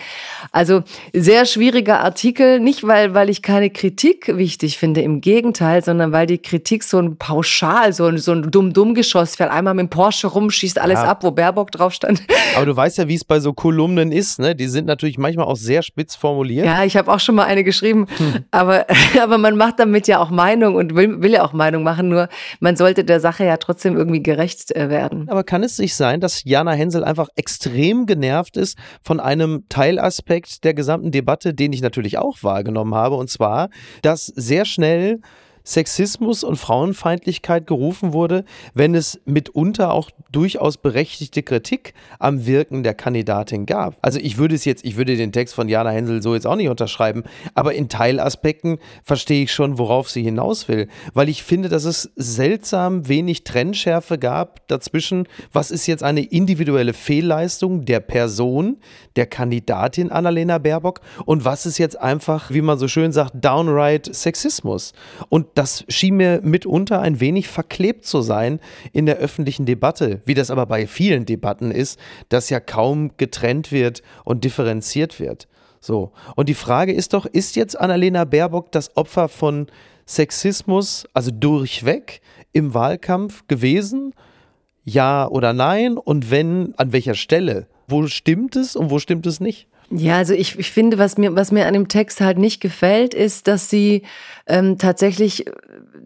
Also 0.51 0.83
sehr 1.13 1.45
schwieriger 1.45 2.01
Artikel, 2.01 2.59
nicht 2.59 2.85
weil, 2.85 3.13
weil 3.13 3.29
ich 3.29 3.41
keine 3.41 3.69
Kritik 3.69 4.35
wichtig 4.35 4.77
finde, 4.77 5.01
im 5.01 5.21
Gegenteil, 5.21 5.81
sondern 5.81 6.11
weil 6.11 6.27
die 6.27 6.37
Kritik 6.37 6.83
so 6.83 6.99
ein 6.99 7.15
pauschal, 7.15 7.93
so 7.93 8.07
ein, 8.07 8.17
so 8.17 8.33
ein 8.33 8.51
dumm-dumm-Geschoss 8.51 9.37
fährt, 9.37 9.51
einmal 9.51 9.73
mit 9.73 9.83
dem 9.83 9.89
Porsche 9.89 10.27
rumschießt, 10.27 10.79
alles 10.79 10.97
alles 10.98 11.10
ab, 11.10 11.24
wo 11.24 11.32
Baerbock 11.32 11.72
drauf 11.72 11.94
stand. 11.94 12.24
Aber 12.56 12.66
du 12.66 12.75
weißt 12.75 12.98
ja, 12.98 13.08
wie 13.08 13.16
es 13.16 13.25
bei 13.25 13.39
so 13.39 13.54
Kolumnen 13.54 14.12
ist, 14.12 14.39
ne? 14.39 14.56
Die 14.56 14.68
sind 14.68 14.86
natürlich 14.86 15.18
manchmal 15.18 15.46
auch 15.46 15.56
sehr 15.56 15.82
spitz 15.82 16.16
formuliert. 16.16 16.66
Ja, 16.66 16.84
ich 16.84 16.98
habe 16.98 17.12
auch 17.12 17.20
schon 17.20 17.36
mal 17.36 17.46
eine 17.46 17.63
geschrieben, 17.63 18.08
hm. 18.18 18.46
aber, 18.51 18.86
aber 19.22 19.38
man 19.38 19.58
macht 19.58 19.80
damit 19.80 20.08
ja 20.08 20.20
auch 20.20 20.30
Meinung 20.30 20.75
und 20.75 20.96
will, 20.96 21.22
will 21.22 21.32
ja 21.32 21.44
auch 21.44 21.54
Meinung 21.54 21.84
machen, 21.84 22.10
nur 22.10 22.30
man 22.60 22.75
sollte 22.75 23.03
der 23.03 23.20
Sache 23.20 23.46
ja 23.46 23.57
trotzdem 23.57 23.96
irgendwie 23.96 24.24
gerecht 24.24 24.75
äh, 24.75 24.90
werden. 24.90 25.29
Aber 25.29 25.44
kann 25.44 25.64
es 25.64 25.77
nicht 25.79 25.96
sein, 25.96 26.20
dass 26.20 26.44
Jana 26.44 26.72
Hensel 26.72 27.03
einfach 27.03 27.29
extrem 27.36 28.05
genervt 28.05 28.57
ist 28.57 28.77
von 29.01 29.20
einem 29.20 29.66
Teilaspekt 29.70 30.64
der 30.64 30.74
gesamten 30.74 31.12
Debatte, 31.12 31.53
den 31.53 31.74
ich 31.74 31.81
natürlich 31.81 32.18
auch 32.18 32.38
wahrgenommen 32.42 32.96
habe, 32.96 33.16
und 33.16 33.29
zwar, 33.29 33.70
dass 34.01 34.27
sehr 34.27 34.66
schnell 34.66 35.20
Sexismus 35.68 36.46
und 36.46 36.56
Frauenfeindlichkeit 36.56 37.68
gerufen 37.68 38.14
wurde, 38.14 38.46
wenn 38.74 38.96
es 38.96 39.20
mitunter 39.25 39.92
auch 39.92 40.12
durchaus 40.32 40.77
berechtigte 40.77 41.44
Kritik 41.44 41.94
am 42.20 42.46
Wirken 42.46 42.84
der 42.84 42.94
Kandidatin 42.94 43.66
gab. 43.66 43.98
Also 44.01 44.18
ich 44.20 44.38
würde 44.38 44.56
es 44.56 44.64
jetzt, 44.64 44.86
ich 44.86 44.96
würde 44.96 45.18
den 45.18 45.34
Text 45.34 45.53
von 45.56 45.68
Jana 45.68 45.90
Hensel 45.90 46.22
so 46.22 46.34
jetzt 46.34 46.48
auch 46.48 46.56
nicht 46.56 46.70
unterschreiben, 46.70 47.24
aber 47.53 47.74
in 47.74 47.90
Teilaspekten 47.90 48.77
verstehe 49.03 49.44
ich 49.44 49.51
schon, 49.51 49.77
worauf 49.77 50.10
sie 50.10 50.24
hinaus 50.24 50.70
will, 50.70 50.88
weil 51.14 51.27
ich 51.27 51.44
finde, 51.44 51.68
dass 51.68 51.84
es 51.84 52.12
seltsam 52.16 53.10
wenig 53.10 53.44
Trennschärfe 53.44 54.18
gab 54.18 54.66
dazwischen, 54.70 55.27
was 55.51 55.72
ist 55.72 55.86
jetzt 55.86 56.03
eine 56.03 56.22
individuelle 56.22 56.94
Fehlleistung 56.94 57.84
der 57.84 58.00
Person, 58.00 58.77
der 59.18 59.25
Kandidatin 59.25 60.12
Annalena 60.12 60.60
Baerbock 60.60 61.01
und 61.25 61.44
was 61.44 61.66
ist 61.66 61.77
jetzt 61.77 62.00
einfach, 62.00 62.51
wie 62.51 62.62
man 62.62 62.77
so 62.77 62.88
schön 62.88 63.12
sagt, 63.12 63.34
downright 63.44 64.14
Sexismus. 64.16 64.94
Und 65.27 65.56
das 65.57 65.85
schien 65.89 66.17
mir 66.17 66.41
mitunter 66.43 67.01
ein 67.01 67.20
wenig 67.20 67.48
verklebt 67.48 68.05
zu 68.05 68.22
sein 68.22 68.59
in 68.93 69.07
der 69.07 69.17
öffentlichen 69.17 69.65
Debatte, 69.65 70.22
wie 70.25 70.35
das 70.35 70.51
aber 70.51 70.67
bei 70.67 70.85
vielen 70.85 71.25
Debatten 71.25 71.72
ist, 71.72 72.00
dass 72.29 72.51
ja 72.51 72.59
kaum 72.59 73.11
getrennt 73.17 73.72
wird 73.72 74.03
und 74.24 74.43
differenziert 74.43 75.20
wird. 75.20 75.48
So. 75.79 76.11
Und 76.35 76.48
die 76.50 76.53
Frage 76.53 76.93
ist 76.93 77.13
doch, 77.13 77.25
ist 77.25 77.55
jetzt 77.55 77.79
Annalena 77.79 78.24
Baerbock 78.24 78.72
das 78.72 78.96
Opfer 78.96 79.29
von 79.29 79.67
Sexismus, 80.05 81.07
also 81.13 81.31
durchweg 81.31 82.22
im 82.53 82.75
Wahlkampf 82.75 83.48
gewesen? 83.48 84.13
Ja 84.83 85.27
oder 85.27 85.53
nein? 85.53 85.98
Und 85.98 86.29
wenn, 86.29 86.75
an 86.77 86.93
welcher 86.93 87.15
Stelle? 87.15 87.67
Wo 87.87 88.05
stimmt 88.07 88.55
es 88.55 88.75
und 88.75 88.91
wo 88.91 89.00
stimmt 89.00 89.25
es 89.25 89.39
nicht? 89.39 89.67
Ja, 89.89 90.17
also 90.17 90.33
ich, 90.33 90.59
ich 90.59 90.71
finde, 90.71 90.97
was 90.97 91.17
mir, 91.17 91.35
was 91.35 91.51
mir 91.51 91.65
an 91.65 91.73
dem 91.73 91.87
Text 91.87 92.19
halt 92.19 92.37
nicht 92.37 92.59
gefällt, 92.59 93.13
ist, 93.13 93.47
dass 93.47 93.69
sie 93.69 94.03
ähm, 94.45 94.77
tatsächlich 94.77 95.45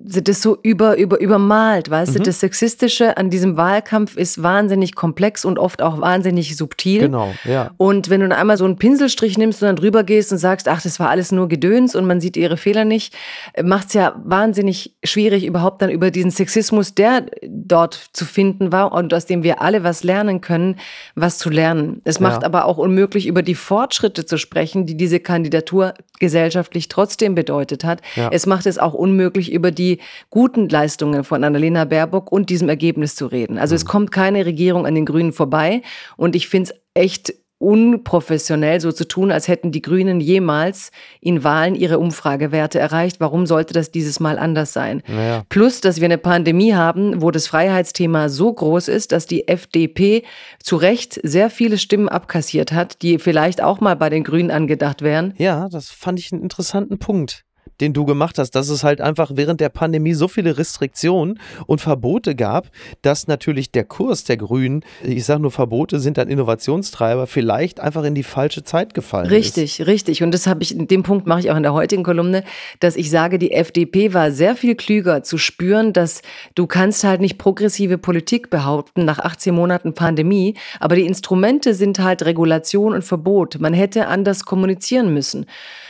das 0.03 0.41
so 0.41 0.57
über, 0.63 0.97
über, 0.97 1.19
übermalt, 1.19 1.89
weißt 1.89 2.13
mhm. 2.13 2.17
du? 2.17 2.23
Das 2.23 2.39
Sexistische 2.39 3.17
an 3.17 3.29
diesem 3.29 3.57
Wahlkampf 3.57 4.15
ist 4.15 4.41
wahnsinnig 4.41 4.95
komplex 4.95 5.45
und 5.45 5.59
oft 5.59 5.81
auch 5.81 6.01
wahnsinnig 6.01 6.55
subtil. 6.55 7.01
Genau, 7.01 7.33
ja. 7.43 7.71
Und 7.77 8.09
wenn 8.09 8.21
du 8.21 8.29
dann 8.29 8.37
einmal 8.37 8.57
so 8.57 8.65
einen 8.65 8.77
Pinselstrich 8.77 9.37
nimmst 9.37 9.61
und 9.61 9.67
dann 9.67 9.75
drüber 9.75 10.03
gehst 10.03 10.31
und 10.31 10.37
sagst, 10.37 10.67
ach, 10.67 10.81
das 10.81 10.99
war 10.99 11.09
alles 11.09 11.31
nur 11.31 11.47
Gedöns 11.47 11.95
und 11.95 12.05
man 12.05 12.21
sieht 12.21 12.37
ihre 12.37 12.57
Fehler 12.57 12.85
nicht, 12.85 13.15
äh, 13.53 13.63
macht 13.63 13.87
es 13.87 13.93
ja 13.93 14.15
wahnsinnig 14.23 14.95
schwierig, 15.03 15.45
überhaupt 15.45 15.81
dann 15.81 15.89
über 15.89 16.11
diesen 16.11 16.31
Sexismus, 16.31 16.95
der 16.95 17.25
dort 17.47 18.09
zu 18.13 18.25
finden 18.25 18.71
war 18.71 18.91
und 18.91 19.13
aus 19.13 19.25
dem 19.25 19.43
wir 19.43 19.61
alle 19.61 19.83
was 19.83 20.03
lernen 20.03 20.41
können, 20.41 20.77
was 21.15 21.37
zu 21.37 21.49
lernen. 21.49 22.01
Es 22.03 22.19
macht 22.19 22.41
ja. 22.41 22.47
aber 22.47 22.65
auch 22.65 22.77
unmöglich, 22.77 23.27
über 23.27 23.43
die 23.43 23.55
Fortschritte 23.71 24.25
zu 24.25 24.37
sprechen, 24.37 24.85
die 24.85 24.97
diese 24.97 25.21
Kandidatur 25.21 25.93
gesellschaftlich 26.19 26.89
trotzdem 26.89 27.35
bedeutet 27.35 27.85
hat. 27.85 28.01
Ja. 28.17 28.27
Es 28.29 28.45
macht 28.45 28.65
es 28.65 28.77
auch 28.77 28.93
unmöglich, 28.93 29.49
über 29.49 29.71
die 29.71 29.99
guten 30.29 30.67
Leistungen 30.67 31.23
von 31.23 31.41
Annalena 31.45 31.85
Baerbock 31.85 32.33
und 32.33 32.49
diesem 32.49 32.67
Ergebnis 32.67 33.15
zu 33.15 33.27
reden. 33.27 33.57
Also 33.57 33.71
mhm. 33.71 33.77
es 33.77 33.85
kommt 33.85 34.11
keine 34.11 34.45
Regierung 34.45 34.85
an 34.85 34.93
den 34.93 35.05
Grünen 35.05 35.31
vorbei 35.31 35.83
und 36.17 36.35
ich 36.35 36.49
finde 36.49 36.71
es 36.73 36.81
echt 36.95 37.33
unprofessionell 37.61 38.81
so 38.81 38.91
zu 38.91 39.07
tun, 39.07 39.31
als 39.31 39.47
hätten 39.47 39.71
die 39.71 39.81
Grünen 39.81 40.19
jemals 40.19 40.91
in 41.19 41.43
Wahlen 41.43 41.75
ihre 41.75 41.99
Umfragewerte 41.99 42.79
erreicht. 42.79 43.19
Warum 43.19 43.45
sollte 43.45 43.73
das 43.73 43.91
dieses 43.91 44.19
Mal 44.19 44.37
anders 44.39 44.73
sein? 44.73 45.03
Naja. 45.07 45.43
Plus, 45.49 45.81
dass 45.81 46.01
wir 46.01 46.05
eine 46.05 46.17
Pandemie 46.17 46.73
haben, 46.73 47.21
wo 47.21 47.31
das 47.31 47.47
Freiheitsthema 47.47 48.29
so 48.29 48.51
groß 48.51 48.87
ist, 48.87 49.11
dass 49.11 49.25
die 49.25 49.47
FDP 49.47 50.23
zu 50.63 50.75
Recht 50.75 51.19
sehr 51.23 51.49
viele 51.49 51.77
Stimmen 51.77 52.09
abkassiert 52.09 52.71
hat, 52.71 53.01
die 53.01 53.19
vielleicht 53.19 53.61
auch 53.61 53.79
mal 53.79 53.95
bei 53.95 54.09
den 54.09 54.23
Grünen 54.23 54.51
angedacht 54.51 55.01
wären. 55.01 55.33
Ja, 55.37 55.69
das 55.69 55.89
fand 55.89 56.19
ich 56.19 56.31
einen 56.31 56.41
interessanten 56.41 56.97
Punkt 56.97 57.45
den 57.81 57.93
du 57.93 58.05
gemacht 58.05 58.37
hast, 58.37 58.51
dass 58.51 58.69
es 58.69 58.83
halt 58.83 59.01
einfach 59.01 59.31
während 59.33 59.59
der 59.59 59.69
Pandemie 59.69 60.13
so 60.13 60.27
viele 60.27 60.57
Restriktionen 60.57 61.39
und 61.65 61.81
Verbote 61.81 62.35
gab, 62.35 62.69
dass 63.01 63.27
natürlich 63.27 63.71
der 63.71 63.83
Kurs 63.83 64.23
der 64.23 64.37
Grünen, 64.37 64.83
ich 65.03 65.25
sage 65.25 65.41
nur 65.41 65.51
Verbote 65.51 65.99
sind 65.99 66.17
dann 66.17 66.29
Innovationstreiber, 66.29 67.27
vielleicht 67.27 67.79
einfach 67.79 68.03
in 68.03 68.15
die 68.15 68.23
falsche 68.23 68.63
Zeit 68.63 68.93
gefallen 68.93 69.27
richtig, 69.27 69.79
ist. 69.79 69.79
Richtig, 69.79 69.87
richtig. 69.87 70.23
Und 70.23 70.31
das 70.31 70.47
habe 70.47 70.63
ich, 70.63 70.75
dem 70.77 71.03
Punkt 71.03 71.27
mache 71.27 71.41
ich 71.41 71.51
auch 71.51 71.57
in 71.57 71.63
der 71.63 71.73
heutigen 71.73 72.03
Kolumne, 72.03 72.43
dass 72.79 72.95
ich 72.95 73.09
sage, 73.09 73.39
die 73.39 73.51
FDP 73.51 74.13
war 74.13 74.31
sehr 74.31 74.55
viel 74.55 74.75
klüger 74.75 75.23
zu 75.23 75.37
spüren, 75.37 75.93
dass 75.93 76.21
du 76.55 76.67
kannst 76.67 77.03
halt 77.03 77.19
nicht 77.19 77.37
progressive 77.37 77.97
Politik 77.97 78.49
behaupten 78.49 79.05
nach 79.05 79.19
18 79.19 79.53
Monaten 79.53 79.93
Pandemie, 79.93 80.55
aber 80.79 80.95
die 80.95 81.05
Instrumente 81.05 81.73
sind 81.73 81.99
halt 81.99 82.23
Regulation 82.23 82.93
und 82.93 83.03
Verbot. 83.03 83.59
Man 83.59 83.73
hätte 83.73 84.07
anders 84.07 84.45
kommunizieren 84.45 85.13
müssen. 85.13 85.47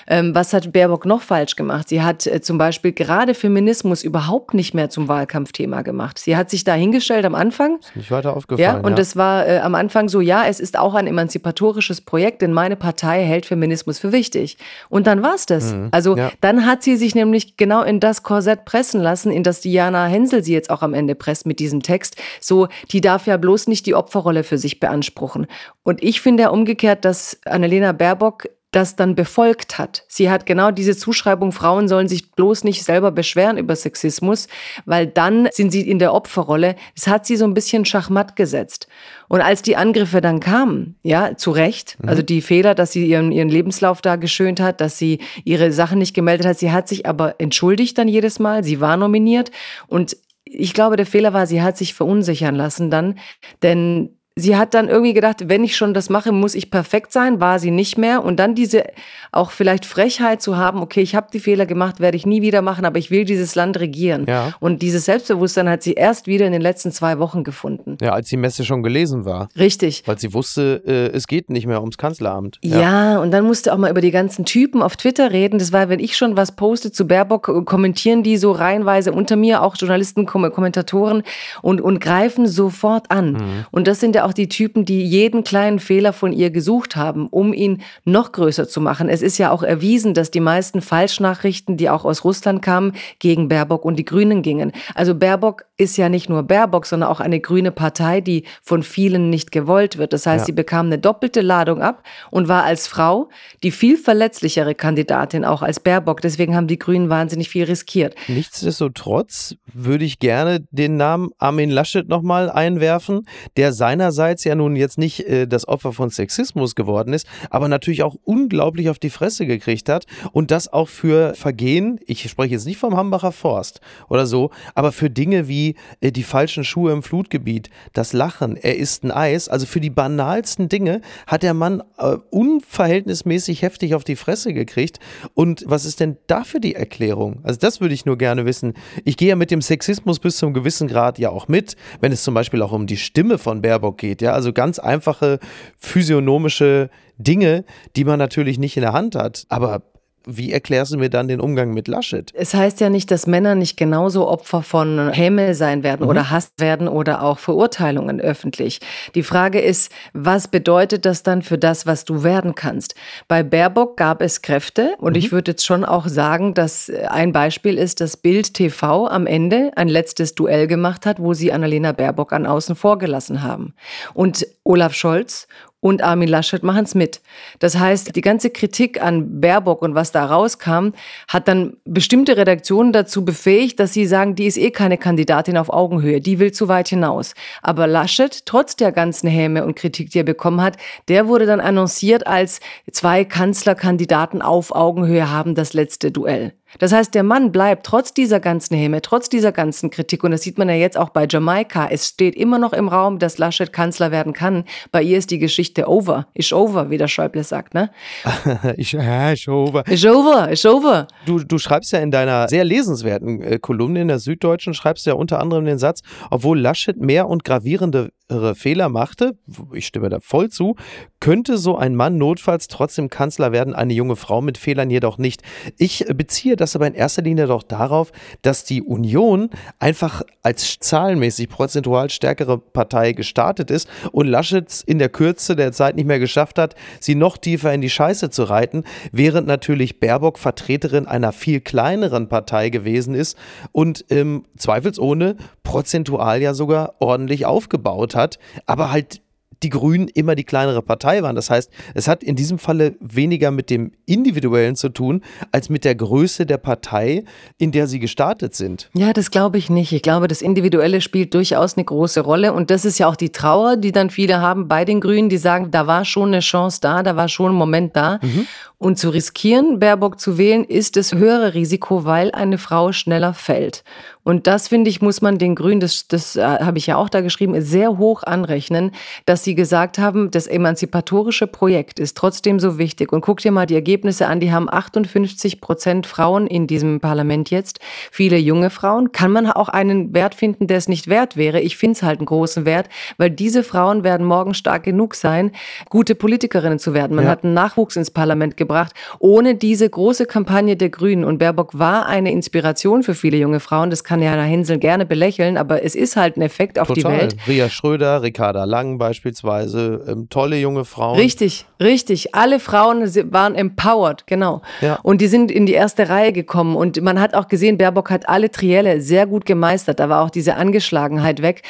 Ähm, 0.08 0.34
was 0.36 0.54
hat 0.54 0.72
Baerbock 0.72 1.06
noch 1.06 1.22
falsch 1.22 1.56
gemacht? 1.56 1.90
Sie 1.90 2.02
hat 2.02 2.28
äh, 2.28 2.42
zum 2.42 2.58
Beispiel 2.58 2.92
gerade 2.92 3.34
Feminismus 3.34 4.04
überhaupt 4.04 4.54
nicht 4.54 4.74
mehr 4.74 4.90
zum 4.90 5.08
Wahlkampfthema 5.08 5.82
gemacht. 5.82 6.20
Sie 6.20 6.36
hat 6.36 6.50
sich 6.50 6.64
da 6.64 6.74
hingestellt 6.74 7.26
am 7.26 7.36
Anfang. 7.36 7.80
Ist 7.80 7.96
nicht 7.96 8.12
weiter 8.12 8.36
aufgefallen. 8.36 8.82
Ja, 8.82 8.88
und 8.88 8.98
es 9.00 9.16
war 9.16 9.48
äh, 9.48 9.60
am 9.60 9.76
Anfang 9.76 10.10
so, 10.10 10.22
ja, 10.22 10.46
es 10.46 10.60
ist 10.60 10.78
auch 10.78 10.94
ein 10.94 11.08
emanzipatorisches 11.08 12.02
Projekt, 12.02 12.42
denn 12.42 12.54
meine 12.54 12.76
Partei 12.76 13.24
hält 13.24 13.46
Feminismus 13.46 14.00
für 14.00 14.12
wichtig. 14.12 14.58
Und 14.90 15.08
dann 15.08 15.24
war 15.24 15.36
es 15.36 15.46
das. 15.46 15.74
Mhm. 15.74 15.90
Also 15.92 16.18
ja. 16.18 16.32
dann 16.42 16.66
hat 16.66 16.84
sie 16.84 16.98
sich 16.98 17.16
nämlich 17.16 17.58
genau 17.58 17.84
in 17.84 18.00
das 18.00 18.24
Korsett 18.24 18.66
pressen 18.66 19.02
lassen, 19.02 19.32
in 19.32 19.44
das 19.44 19.62
Diana 19.62 20.06
Hensel 20.06 20.44
sie 20.44 20.54
jetzt 20.54 20.70
auch 20.70 20.82
am 20.82 20.94
Ende 20.94 21.16
presst 21.16 21.46
mit 21.46 21.60
diesem 21.60 21.82
Text. 21.84 22.16
So, 22.40 22.68
die 22.92 23.02
darf 23.02 23.28
ja 23.28 23.38
bloß 23.38 23.68
nicht 23.68 23.86
die 23.86 23.96
Opferrolle 23.96 24.44
für 24.44 24.58
sich 24.58 24.80
beanspruchen. 24.80 25.48
Und 25.84 26.04
ich 26.04 26.22
finde 26.22 26.44
ja 26.44 26.50
umgekehrt, 26.50 27.06
dass 27.06 27.40
Annalena 27.46 27.92
Baerbock 27.92 28.48
das 28.72 28.96
dann 28.96 29.16
befolgt 29.16 29.78
hat. 29.78 30.06
Sie 30.08 30.30
hat 30.30 30.46
genau 30.46 30.72
diese 30.72 30.96
Zuschreibung, 30.96 31.52
Frauen 31.52 31.90
sollen 31.90 32.08
sich 32.08 32.32
bloß 32.32 32.64
nicht 32.64 32.84
selber 32.84 33.12
beschweren 33.12 33.58
über 33.58 33.76
Sexismus, 33.76 34.48
weil 34.86 35.08
dann 35.08 35.50
sind 35.52 35.72
sie 35.72 35.82
in 35.82 36.00
der 36.00 36.14
Opferrolle. 36.14 36.76
Das 36.96 37.08
hat 37.08 37.26
sie 37.26 37.36
so 37.36 37.44
ein 37.46 37.54
bisschen 37.54 37.84
schachmatt 37.84 38.38
gesetzt. 38.38 38.88
Und 39.28 39.42
als 39.42 39.62
die 39.62 39.76
Angriffe 39.76 40.22
dann 40.22 40.40
kamen, 40.40 40.96
ja, 41.04 41.36
zu 41.36 41.52
Recht, 41.52 41.98
mhm. 42.02 42.10
also 42.10 42.22
die 42.22 42.42
Fehler, 42.42 42.74
dass 42.74 42.94
sie 42.94 43.06
ihren, 43.06 43.32
ihren 43.34 43.50
Lebenslauf 43.50 44.02
da 44.02 44.16
geschönt 44.16 44.62
hat, 44.62 44.80
dass 44.80 44.98
sie 44.98 45.20
ihre 45.44 45.74
Sachen 45.74 46.00
nicht 46.00 46.14
gemeldet 46.14 46.48
hat, 46.48 46.60
sie 46.60 46.72
hat 46.72 46.88
sich 46.88 47.06
aber 47.06 47.36
entschuldigt 47.40 47.98
dann 47.98 48.08
jedes 48.08 48.40
Mal, 48.40 48.64
sie 48.64 48.80
war 48.80 48.96
nominiert 48.96 49.52
und 49.88 50.16
ich 50.54 50.74
glaube, 50.74 50.98
der 50.98 51.06
Fehler 51.06 51.34
war, 51.34 51.48
sie 51.48 51.62
hat 51.62 51.78
sich 51.78 51.94
verunsichern 51.94 52.56
lassen 52.56 52.90
dann, 52.90 53.20
denn 53.64 54.18
sie 54.36 54.56
hat 54.56 54.74
dann 54.74 54.88
irgendwie 54.88 55.13
gedacht, 55.13 55.50
wenn 55.50 55.63
ich 55.63 55.76
schon 55.76 55.94
das 55.94 56.10
mache, 56.10 56.32
muss 56.32 56.56
ich 56.56 56.72
perfekt 56.72 57.12
sein, 57.12 57.41
war 57.41 57.60
sie 57.60 57.72
nicht 57.72 57.98
mehr. 57.98 58.24
Und 58.24 58.38
dann 58.39 58.56
diese 58.56 58.84
auch 59.32 59.52
vielleicht 59.52 59.86
Frechheit 59.86 60.41
zu 60.41 60.58
haben, 60.58 60.82
okay, 60.82 61.02
ich 61.02 61.15
habe 61.15 61.28
die 61.34 61.39
Fehler 61.39 61.65
gemacht, 61.65 62.00
werde 62.00 62.17
ich 62.17 62.26
nie 62.26 62.41
wieder 62.41 62.62
machen, 62.62 62.86
aber 62.86 62.98
ich 62.98 63.12
will 63.12 63.26
dieses 63.26 63.56
Land 63.56 63.80
regieren. 63.80 64.26
Ja. 64.28 64.54
Und 64.60 64.82
dieses 64.82 65.06
Selbstbewusstsein 65.06 65.70
hat 65.70 65.84
sie 65.84 65.94
erst 65.94 66.28
wieder 66.28 66.46
in 66.46 66.54
den 66.54 66.62
letzten 66.62 66.91
zwei 66.91 67.20
Wochen 67.20 67.44
gefunden. 67.44 67.98
Ja, 68.02 68.13
als 68.13 68.30
die 68.30 68.38
Messe 68.38 68.63
schon 68.63 68.84
gelesen 68.84 69.26
war. 69.26 69.50
Richtig. 69.58 70.04
Weil 70.06 70.17
sie 70.17 70.34
wusste, 70.34 70.82
äh, 70.86 71.15
es 71.15 71.28
geht 71.28 71.50
nicht 71.50 71.67
mehr 71.67 71.82
ums 71.82 71.98
Kanzleramt. 71.98 72.58
Ja. 72.62 72.80
ja, 72.80 73.20
und 73.20 73.32
dann 73.32 73.46
musste 73.46 73.74
auch 73.74 73.78
mal 73.78 73.91
über 73.91 74.02
die 74.02 74.12
ganzen 74.12 74.46
Typen 74.46 74.82
auf 74.82 74.96
Twitter 74.96 75.32
reden. 75.32 75.60
Das 75.60 75.74
war, 75.74 75.89
wenn 75.89 76.00
ich 76.00 76.15
schon 76.15 76.38
was 76.38 76.54
poste 76.54 76.91
zu 76.91 77.06
Baerbock, 77.06 77.50
äh, 77.50 77.63
kommentieren 77.63 78.24
die 78.24 78.38
so 78.38 78.52
reihenweise 78.52 79.12
unter 79.12 79.36
mir, 79.36 79.62
auch 79.62 79.76
Journalisten, 79.78 80.26
Kommentatoren 80.26 81.24
und, 81.62 81.82
und 81.82 82.00
greifen 82.00 82.48
sofort 82.48 83.12
an. 83.12 83.34
Mhm. 83.34 83.65
Und 83.72 83.88
das 83.88 84.00
sind 84.00 84.15
ja 84.15 84.21
auch 84.22 84.34
die 84.34 84.48
Typen, 84.48 84.86
die 84.86 85.04
jeden 85.04 85.44
kleinen 85.44 85.80
Fehler 85.80 86.14
von 86.14 86.32
ihr 86.32 86.50
gesucht 86.52 86.96
haben, 86.96 87.28
um 87.28 87.54
ihn 87.54 87.82
noch 88.06 88.32
größer 88.32 88.68
zu 88.68 88.80
machen. 88.80 89.10
Es 89.10 89.22
ist 89.22 89.38
ja 89.38 89.52
auch 89.52 89.64
erwiesen, 89.64 90.14
dass 90.14 90.32
die 90.32 90.40
meisten 90.40 90.82
Falschnachrichten, 90.82 91.78
die 91.78 91.90
auch 91.90 92.06
aus 92.06 92.24
Russland 92.24 92.62
kamen, 92.62 92.94
gegen 93.20 93.48
Baerbock 93.48 93.86
und 93.86 93.98
die 93.98 94.06
Grünen 94.06 94.42
gingen. 94.42 94.72
Also 94.96 95.16
Baerbock 95.16 95.66
ist 95.78 95.98
ja 95.98 96.10
nicht 96.10 96.30
nur 96.30 96.44
Baerbock, 96.44 96.86
sondern 96.86 97.10
auch 97.10 97.20
eine 97.20 97.40
grüne 97.40 97.72
Partei, 97.72 98.22
die 98.22 98.44
von 98.62 98.84
vielen 98.84 99.30
nicht 99.32 99.52
gewollt 99.52 99.98
wird. 99.98 100.14
Das 100.14 100.28
heißt, 100.28 100.44
ja. 100.44 100.46
sie 100.46 100.52
bekam 100.52 100.86
eine 100.86 101.00
doppelte 101.00 101.42
Ladung 101.42 101.82
ab 101.82 102.04
und 102.30 102.48
war 102.48 102.64
als 102.64 102.88
Frau 102.88 103.30
die 103.64 103.72
viel 103.72 103.98
verletzlichere 103.98 104.76
Kandidatin 104.76 105.44
auch 105.44 105.64
als 105.64 105.80
Baerbock. 105.80 106.22
Deswegen 106.22 106.56
haben 106.56 106.68
die 106.68 106.78
Grünen 106.78 107.10
wahnsinnig 107.10 107.50
viel 107.50 107.64
riskiert. 107.64 108.16
Nichtsdestotrotz 108.28 109.56
würde 109.74 110.06
ich 110.06 110.20
gerne 110.20 110.64
den 110.70 110.98
Namen 110.98 111.32
Armin 111.40 111.72
Laschet 111.72 112.08
nochmal 112.08 112.52
einwerfen, 112.52 113.26
der 113.58 113.74
seinerseits 113.74 114.11
einerseits 114.12 114.43
ja 114.43 114.56
nun 114.56 114.76
jetzt 114.76 114.97
nicht 114.97 115.21
äh, 115.21 115.47
das 115.47 115.67
Opfer 115.67 115.93
von 115.93 116.10
Sexismus 116.10 116.76
geworden 116.76 117.13
ist, 117.13 117.26
aber 117.50 117.67
natürlich 117.69 118.04
auch 118.04 118.15
unglaublich 118.26 118.89
auf 118.89 119.00
die 119.00 119.10
Fresse 119.10 119.45
gekriegt 119.45 119.88
hat 119.88 120.06
und 120.34 120.52
das 120.52 120.71
auch 120.71 120.89
für 120.89 121.34
Vergehen, 121.34 122.00
ich 122.06 122.30
spreche 122.30 122.54
jetzt 122.54 122.65
nicht 122.65 122.78
vom 122.78 122.97
Hambacher 122.97 123.32
Forst 123.32 123.80
oder 124.10 124.26
so, 124.26 124.52
aber 124.76 124.91
für 124.91 125.10
Dinge 125.10 125.47
wie 125.47 125.76
äh, 126.02 126.12
die 126.12 126.24
falschen 126.24 126.65
Schuhe 126.65 126.91
im 126.91 127.04
Flutgebiet, 127.04 127.69
das 127.93 128.12
Lachen, 128.12 128.58
er 128.58 128.78
isst 128.78 129.04
ein 129.04 129.12
Eis, 129.12 129.47
also 129.47 129.65
für 129.65 129.80
die 129.80 129.89
banalsten 129.89 130.67
Dinge 130.67 131.02
hat 131.26 131.43
der 131.43 131.54
Mann 131.54 131.82
äh, 131.97 132.17
unverhältnismäßig 132.32 133.62
heftig 133.62 133.95
auf 133.95 134.04
die 134.04 134.17
Fresse 134.17 134.54
gekriegt 134.54 135.00
und 135.34 135.63
was 135.67 135.86
ist 135.86 136.02
denn 136.02 136.17
dafür 136.28 136.60
die 136.60 136.76
Erklärung? 136.76 137.39
Also 137.43 137.60
das 137.60 137.80
würde 137.80 137.93
ich 137.93 138.06
nur 138.06 138.17
gerne 138.17 138.45
wissen. 138.45 138.74
Ich 139.06 139.15
gehe 139.15 139.30
ja 139.30 139.36
mit 139.38 139.52
dem 139.52 139.62
Sexismus 139.62 140.19
bis 140.19 140.38
zum 140.38 140.54
gewissen 140.54 140.89
Grad 140.89 141.17
ja 141.17 141.30
auch 141.30 141.47
mit, 141.47 141.78
wenn 142.02 142.12
es 142.12 142.24
zum 142.24 142.34
Beispiel 142.34 142.62
auch 142.62 142.74
um 142.74 142.88
die 142.88 142.97
Stimme 142.97 143.38
von 143.38 143.62
Baerbock 143.62 144.01
geht 144.02 144.12
geht. 144.12 144.22
Ja, 144.22 144.34
also 144.34 144.52
ganz 144.52 144.78
einfache 144.80 145.40
physiognomische 145.78 146.90
Dinge, 147.18 147.64
die 147.96 148.04
man 148.04 148.20
natürlich 148.20 148.60
nicht 148.60 148.76
in 148.76 148.82
der 148.82 148.94
Hand 148.94 149.16
hat. 149.16 149.46
Aber 149.48 149.84
wie 150.26 150.52
erklärst 150.52 150.94
du 150.94 150.98
mir 150.98 151.10
dann 151.10 151.28
den 151.28 151.40
Umgang 151.40 151.74
mit 151.74 151.88
Laschet? 151.88 152.32
Es 152.34 152.54
heißt 152.54 152.80
ja 152.80 152.90
nicht, 152.90 153.10
dass 153.12 153.28
Männer 153.28 153.56
nicht 153.56 153.78
genauso 153.78 154.28
Opfer 154.28 154.62
von 154.62 155.10
Häme 155.12 155.56
sein 155.56 155.84
werden 155.84 156.04
mhm. 156.04 156.10
oder 156.10 156.30
Hass 156.30 156.52
werden 156.58 156.88
oder 156.88 157.24
auch 157.24 157.40
Verurteilungen 157.40 158.22
öffentlich. 158.22 158.80
Die 159.16 159.24
Frage 159.24 159.60
ist, 159.60 159.92
was 160.14 160.48
bedeutet 160.48 161.06
das 161.06 161.24
dann 161.24 161.42
für 161.42 161.58
das, 161.58 161.86
was 161.86 162.06
du 162.06 162.24
werden 162.24 162.56
kannst? 162.56 162.96
Bei 163.28 163.44
Baerbock 163.44 163.98
gab 163.98 164.22
es 164.22 164.42
Kräfte 164.42 164.96
und 165.00 165.14
mhm. 165.14 165.20
ich 165.20 165.32
würde 165.32 165.52
jetzt 165.52 165.66
schon 165.66 165.84
auch 165.84 166.08
sagen, 166.08 166.54
dass 166.54 166.92
ein 167.10 167.32
Beispiel 167.32 167.78
ist, 167.78 168.02
dass 168.02 168.18
Bild 168.18 168.54
TV 168.54 169.08
am 169.08 169.26
Ende 169.26 169.72
ein 169.76 169.88
letztes 169.88 170.36
Duell 170.36 170.68
gemacht 170.68 171.06
hat, 171.06 171.20
wo 171.20 171.34
sie 171.34 171.52
Annalena 171.52 171.92
Baerbock 171.92 172.34
an 172.34 172.46
außen 172.46 172.76
vorgelassen 172.76 173.44
haben. 173.44 173.74
Und 174.14 174.46
Olaf 174.64 174.94
Scholz 174.94 175.48
und 175.82 176.04
Armin 176.04 176.30
Laschet 176.30 176.63
machen 176.63 176.86
es 176.86 176.96
mit. 176.96 177.22
Das 177.60 177.78
heißt, 177.78 178.15
die 178.15 178.22
ganze 178.22 178.52
Kritik 178.52 179.02
an 179.02 179.41
Baerbock 179.41 179.82
und 179.82 179.96
was 179.96 180.12
da 180.12 180.26
rauskam, 180.26 180.91
hat 181.28 181.48
dann 181.48 181.78
bestimmte 181.84 182.38
Redaktionen 182.38 182.94
dazu 182.94 183.26
befähigt, 183.26 183.80
dass 183.80 183.94
sie 183.94 184.06
sagen, 184.06 184.36
die 184.36 184.46
ist 184.46 184.58
eh 184.58 184.72
keine 184.72 184.98
Kandidatin 184.98 185.58
auf 185.58 185.70
Augenhöhe, 185.70 186.22
die 186.22 186.39
will 186.39 186.52
zu 186.52 186.67
weit 186.67 186.88
hinaus. 186.88 187.34
Aber 187.62 187.88
Laschet, 187.88 188.46
trotz 188.46 188.76
der 188.76 188.91
ganzen 188.91 189.28
Häme 189.28 189.65
und 189.65 189.76
Kritik, 189.76 190.12
die 190.12 190.20
er 190.20 190.24
bekommen 190.24 190.62
hat, 190.62 190.78
der 191.10 191.28
wurde 191.28 191.48
dann 191.48 191.60
annonciert 191.60 192.28
als 192.28 192.60
zwei 192.91 193.26
Kanzlerkandidaten 193.26 194.41
auf 194.41 194.74
Augenhöhe 194.74 195.30
haben 195.32 195.56
das 195.56 195.74
letzte 195.74 196.12
Duell. 196.12 196.54
Das 196.80 196.92
heißt, 196.92 197.14
der 197.14 197.24
Mann 197.24 197.52
bleibt 197.52 197.86
trotz 197.86 198.14
dieser 198.14 198.40
ganzen 198.40 198.76
Häme, 198.76 199.02
trotz 199.02 199.30
dieser 199.30 199.52
ganzen 199.52 199.90
Kritik, 199.90 200.24
und 200.24 200.32
das 200.32 200.42
sieht 200.42 200.58
man 200.58 200.70
ja 200.70 200.76
jetzt 200.76 200.98
auch 200.98 201.10
bei 201.10 201.28
Jamaika, 201.30 201.88
es 201.90 202.08
steht 202.08 202.36
immer 202.36 202.60
noch 202.60 202.74
im 202.74 202.88
Raum, 202.88 203.20
dass 203.20 203.38
Laschet 203.38 203.72
Kanzler 203.74 204.12
werden 204.12 204.34
kann. 204.34 204.64
Bei 204.92 205.02
ihr 205.02 205.18
ist 205.18 205.32
die 205.32 205.40
Geschichte 205.40 205.88
over, 205.88 206.28
ist 206.34 206.54
over, 206.54 206.90
wie 206.90 206.98
der 206.98 207.08
Schäuble 207.08 207.44
sagt, 207.44 207.74
ne? 207.74 207.92
ich, 208.78 208.92
ja, 208.94 209.32
ist 209.32 209.48
over. 209.48 209.88
Ist 209.88 210.06
over, 210.06 210.50
ist 210.50 210.66
over. 210.66 211.08
Du, 211.26 211.40
du 211.40 211.58
schreibst 211.58 211.92
ja 211.92 212.00
in 212.00 212.12
deiner 212.12 212.48
sehr 212.48 212.64
lesenswerten 212.64 213.42
äh, 213.42 213.60
Kolumne 213.60 214.02
in 214.02 214.08
der 214.08 214.20
Süddeutschen, 214.20 214.74
schreibst 214.74 215.06
ja 215.06 215.14
unter 215.14 215.40
anderem 215.40 215.66
den 215.66 215.78
Satz, 215.78 216.02
obwohl 216.30 216.60
Laschet 216.60 216.98
mehr 216.98 217.28
und 217.28 217.44
gravierende 217.44 218.12
Fehler 218.56 218.89
machte, 218.89 219.38
ich 219.74 219.88
stimme 219.88 220.10
da 220.10 220.20
voll 220.20 220.50
zu, 220.50 220.76
könnte 221.20 221.58
so 221.58 221.78
ein 221.78 221.96
Mann 221.96 222.17
notfalls 222.17 222.67
trotzdem 222.67 223.10
Kanzler 223.10 223.52
werden, 223.52 223.76
eine 223.76 223.94
junge 223.94 224.15
Frau 224.15 224.41
mit 224.41 224.58
Fehlern 224.58 224.89
jedoch 224.89 225.17
nicht. 225.17 225.41
Ich 225.78 226.06
beziehe 226.15 226.56
das 226.56 226.76
aber 226.76 226.88
in 226.88 226.94
erster 226.94 227.22
Linie 227.22 227.48
doch 227.48 227.63
darauf, 227.63 228.12
dass 228.41 228.63
die 228.63 228.82
Union 228.82 229.50
einfach 229.80 230.24
als 230.44 230.80
zahlenmäßig 230.80 231.50
prozentual 231.50 232.10
stärkere 232.10 232.58
Partei 232.58 233.13
gestartet 233.13 233.70
ist 233.70 233.89
und 234.12 234.28
Laschet 234.28 234.84
in 234.86 235.00
der 235.00 235.10
Kürze 235.10 235.56
der 235.56 235.72
Zeit 235.72 235.96
nicht 235.96 236.08
mehr 236.08 236.20
geschafft 236.20 236.58
hat, 236.58 236.76
sie 237.00 237.15
noch 237.15 237.38
tiefer 237.38 237.74
in 237.74 237.82
die 237.82 237.89
Scheiße 237.89 238.30
zu 238.30 238.44
reiten, 238.44 238.84
während 239.12 239.48
natürlich 239.48 240.00
Baerbock 240.00 240.39
Vertreterin 240.39 241.08
einer 241.08 241.32
viel 241.32 241.60
kleineren 241.60 242.30
Partei 242.30 242.70
gewesen 242.70 243.13
ist 243.13 243.38
und 243.72 244.06
ähm, 244.10 244.46
zweifelsohne 244.58 245.36
prozentual 245.63 246.41
ja 246.41 246.54
sogar 246.54 246.96
ordentlich 247.00 247.46
aufgebaut 247.46 248.15
hat 248.15 248.21
hat, 248.22 248.40
aber 248.66 248.92
halt 248.92 249.22
die 249.64 249.70
Grünen 249.70 250.08
immer 250.08 250.36
die 250.36 250.44
kleinere 250.44 250.82
Partei 250.82 251.22
waren. 251.22 251.36
Das 251.36 251.50
heißt, 251.50 251.72
es 251.94 252.08
hat 252.08 252.24
in 252.24 252.36
diesem 252.36 252.58
Falle 252.58 252.96
weniger 253.00 253.52
mit 253.52 253.70
dem 253.70 253.92
Individuellen 254.06 254.76
zu 254.76 254.90
tun, 254.90 255.22
als 255.52 255.70
mit 255.70 255.86
der 255.86 255.96
Größe 255.96 256.46
der 256.46 256.58
Partei, 256.58 257.24
in 257.58 257.72
der 257.72 257.88
sie 257.88 258.00
gestartet 258.00 258.56
sind. 258.56 258.90
Ja, 258.94 259.14
das 259.14 259.30
glaube 259.30 259.58
ich 259.58 259.70
nicht. 259.70 259.92
Ich 259.92 260.02
glaube, 260.02 260.28
das 260.28 260.42
Individuelle 260.42 261.02
spielt 261.02 261.34
durchaus 261.34 261.78
eine 261.78 261.86
große 261.86 262.22
Rolle. 262.22 262.54
Und 262.54 262.72
das 262.72 262.86
ist 262.86 262.98
ja 262.98 263.08
auch 263.08 263.16
die 263.16 263.32
Trauer, 263.32 263.78
die 263.78 263.92
dann 263.92 264.10
viele 264.10 264.42
haben 264.42 264.68
bei 264.68 264.84
den 264.84 265.00
Grünen, 265.00 265.30
die 265.30 265.38
sagen, 265.38 265.70
da 265.70 265.86
war 265.86 266.06
schon 266.06 266.30
eine 266.30 266.40
Chance 266.40 266.80
da, 266.82 267.04
da 267.04 267.16
war 267.16 267.28
schon 267.28 267.52
ein 267.52 267.58
Moment 267.58 267.96
da. 267.96 268.20
Mhm. 268.22 268.48
Und 268.80 268.98
zu 268.98 269.10
riskieren, 269.10 269.78
Baerbock 269.78 270.20
zu 270.20 270.40
wählen, 270.40 270.64
ist 270.64 270.96
das 270.96 271.14
höhere 271.14 271.54
Risiko, 271.54 272.04
weil 272.04 272.32
eine 272.32 272.58
Frau 272.58 272.92
schneller 272.92 273.36
fällt. 273.36 273.84
Und 274.24 274.46
das, 274.46 274.68
finde 274.68 274.90
ich, 274.90 275.02
muss 275.02 275.22
man 275.22 275.38
den 275.38 275.56
Grünen, 275.56 275.80
das, 275.80 276.08
das 276.08 276.36
äh, 276.36 276.42
habe 276.42 276.78
ich 276.78 276.88
ja 276.88 276.98
auch 276.98 277.10
da 277.10 277.22
geschrieben, 277.22 277.60
sehr 277.62 277.98
hoch 277.98 278.24
anrechnen, 278.24 278.92
dass 279.26 279.44
sie 279.44 279.56
gesagt 279.56 279.98
haben, 279.98 280.30
das 280.30 280.48
emanzipatorische 280.48 281.48
Projekt 281.48 282.00
ist 282.00 282.18
trotzdem 282.18 282.60
so 282.60 282.78
wichtig. 282.78 283.12
Und 283.12 283.22
guck 283.22 283.40
dir 283.40 283.52
mal 283.52 283.66
die 283.66 283.76
Ergebnisse 283.76 284.28
an, 284.28 284.40
die 284.40 284.52
haben 284.52 284.70
58 284.70 285.60
Prozent 285.60 286.06
Frauen 286.06 286.46
in 286.46 286.68
diesem 286.68 287.00
Parlament 287.00 287.50
jetzt, 287.50 287.80
viele 288.12 288.38
junge 288.38 288.70
Frauen. 288.70 289.12
Kann 289.12 289.32
man 289.32 289.48
auch 289.48 289.70
einen 289.70 290.14
Wert 290.14 290.36
finden, 290.36 290.68
der 290.68 290.78
es 290.78 290.88
nicht 290.88 291.08
wert 291.08 291.36
wäre? 291.36 291.60
Ich 291.60 291.78
finde 291.78 291.94
es 291.94 292.04
halt 292.04 292.20
einen 292.20 292.28
großen 292.28 292.66
Wert, 292.66 292.90
weil 293.18 293.32
diese 293.32 293.64
Frauen 293.64 294.04
werden 294.04 294.26
morgen 294.26 294.54
stark 294.54 294.84
genug 294.84 295.16
sein, 295.16 295.52
gute 295.90 296.14
Politikerinnen 296.14 296.78
zu 296.78 296.94
werden. 296.94 297.16
Man 297.16 297.26
ja. 297.26 297.32
hat 297.32 297.44
einen 297.44 297.54
Nachwuchs 297.54 297.96
ins 297.96 298.12
Parlament 298.12 298.56
gebracht, 298.56 298.94
ohne 299.20 299.56
diese 299.56 299.90
große 299.90 300.28
Kampagne 300.28 300.78
der 300.78 300.90
Grünen. 300.90 301.26
Und 301.26 301.40
Baerbock 301.40 301.78
war 301.80 302.06
eine 302.06 302.32
Inspiration 302.32 303.02
für 303.02 303.16
viele 303.16 303.38
junge 303.38 303.60
Frauen. 303.60 303.90
Das 303.90 304.04
kann 304.12 304.21
Jana 304.21 304.43
Hinsel 304.43 304.78
gerne 304.78 305.06
belächeln, 305.06 305.56
aber 305.56 305.86
es 305.86 305.95
ist 305.95 306.17
halt 306.17 306.36
ein 306.36 306.41
Effekt 306.41 306.78
auf 306.78 306.89
Total. 306.89 307.13
die 307.13 307.17
Welt. 307.17 307.36
Ria 307.47 307.69
Schröder, 307.69 308.21
Ricarda 308.21 308.65
Lang 308.65 308.97
beispielsweise, 308.97 310.04
ähm, 310.06 310.28
tolle 310.30 310.58
junge 310.58 310.84
Frauen. 310.84 311.17
Richtig, 311.17 311.65
richtig. 311.80 312.36
Alle 312.36 312.60
Frauen 312.60 313.04
waren 313.32 313.56
empowered, 313.56 314.28
genau. 314.28 314.63
Ja. 314.82 315.00
Und 315.02 315.21
die 315.21 315.28
sind 315.28 315.50
in 315.50 315.65
die 315.65 315.71
erste 315.71 316.10
Reihe 316.10 316.34
gekommen. 316.34 316.76
Und 316.76 317.02
man 317.02 317.21
hat 317.21 317.36
auch 317.36 317.47
gesehen, 317.47 317.78
Baerbock 317.78 318.10
hat 318.10 318.28
alle 318.28 318.52
Trielle 318.52 319.00
sehr 319.00 319.28
gut 319.28 319.45
gemeistert. 319.45 320.02
Da 320.02 320.10
war 320.10 320.26
auch 320.26 320.30
diese 320.30 320.56
Angeschlagenheit 320.56 321.41
weg. 321.41 321.62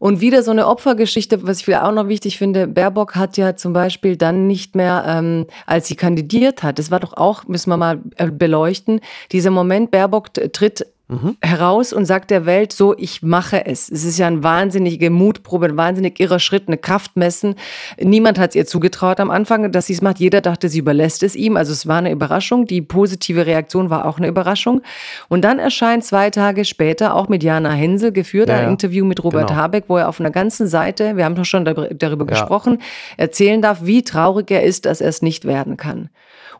Und 0.00 0.20
wieder 0.20 0.42
so 0.42 0.50
eine 0.50 0.66
Opfergeschichte, 0.66 1.46
was 1.46 1.60
ich 1.60 1.76
auch 1.76 1.92
noch 1.92 2.08
wichtig 2.08 2.38
finde, 2.38 2.66
Baerbock 2.66 3.14
hat 3.14 3.36
ja 3.36 3.54
zum 3.54 3.72
Beispiel 3.72 4.16
dann 4.16 4.48
nicht 4.48 4.74
mehr, 4.74 5.04
ähm, 5.06 5.46
als 5.66 5.86
sie 5.86 5.94
kandidiert 5.94 6.64
hat, 6.64 6.80
das 6.80 6.90
war 6.90 6.98
doch 6.98 7.16
auch, 7.16 7.44
müssen 7.46 7.70
wir 7.70 7.76
mal 7.76 8.00
äh, 8.16 8.30
beleuchten, 8.30 9.00
dieser 9.30 9.50
Moment, 9.50 9.92
Baerbock 9.92 10.34
tritt 10.34 10.86
mhm. 11.22 11.36
heraus 11.40 11.92
und 11.92 12.04
sagt 12.04 12.30
der 12.30 12.46
Welt 12.46 12.72
so, 12.72 12.96
ich 12.96 13.22
mache 13.22 13.66
es. 13.66 13.90
Es 13.90 14.04
ist 14.04 14.18
ja 14.18 14.26
eine 14.26 14.42
wahnsinnige 14.42 15.10
Mutprobe, 15.10 15.66
ein 15.66 15.76
wahnsinnig 15.76 16.20
irrer 16.20 16.38
Schritt, 16.38 16.64
eine 16.66 16.78
Kraft 16.78 17.16
messen. 17.16 17.54
Niemand 17.98 18.38
hat 18.38 18.50
es 18.50 18.56
ihr 18.56 18.66
zugetraut 18.66 19.20
am 19.20 19.30
Anfang, 19.30 19.72
dass 19.72 19.86
sie 19.86 19.94
es 19.94 20.02
macht. 20.02 20.18
Jeder 20.18 20.40
dachte, 20.40 20.68
sie 20.68 20.78
überlässt 20.78 21.22
es 21.22 21.36
ihm. 21.36 21.56
Also 21.56 21.72
es 21.72 21.86
war 21.86 21.98
eine 21.98 22.10
Überraschung. 22.10 22.66
Die 22.66 22.82
positive 22.82 23.46
Reaktion 23.46 23.90
war 23.90 24.06
auch 24.06 24.18
eine 24.18 24.28
Überraschung. 24.28 24.82
Und 25.28 25.42
dann 25.42 25.58
erscheint 25.58 26.04
zwei 26.04 26.30
Tage 26.30 26.64
später 26.64 27.14
auch 27.14 27.28
mit 27.28 27.42
Jana 27.42 27.72
Hensel 27.72 28.12
geführt 28.12 28.48
ja, 28.48 28.58
ein 28.58 28.70
Interview 28.70 29.04
mit 29.04 29.22
Robert 29.22 29.48
genau. 29.48 29.60
Habeck, 29.60 29.84
wo 29.88 29.96
er 29.96 30.08
auf 30.08 30.20
einer 30.20 30.30
ganzen 30.30 30.66
Seite, 30.66 31.16
wir 31.16 31.24
haben 31.24 31.34
doch 31.34 31.44
schon 31.44 31.64
darüber, 31.64 31.88
darüber 31.92 32.24
ja. 32.24 32.30
gesprochen, 32.30 32.78
erzählen 33.16 33.60
darf, 33.60 33.84
wie 33.84 34.02
traurig 34.02 34.50
er 34.50 34.62
ist, 34.62 34.86
dass 34.86 35.00
er 35.00 35.08
es 35.08 35.22
nicht 35.22 35.44
werden 35.44 35.76
kann. 35.76 36.10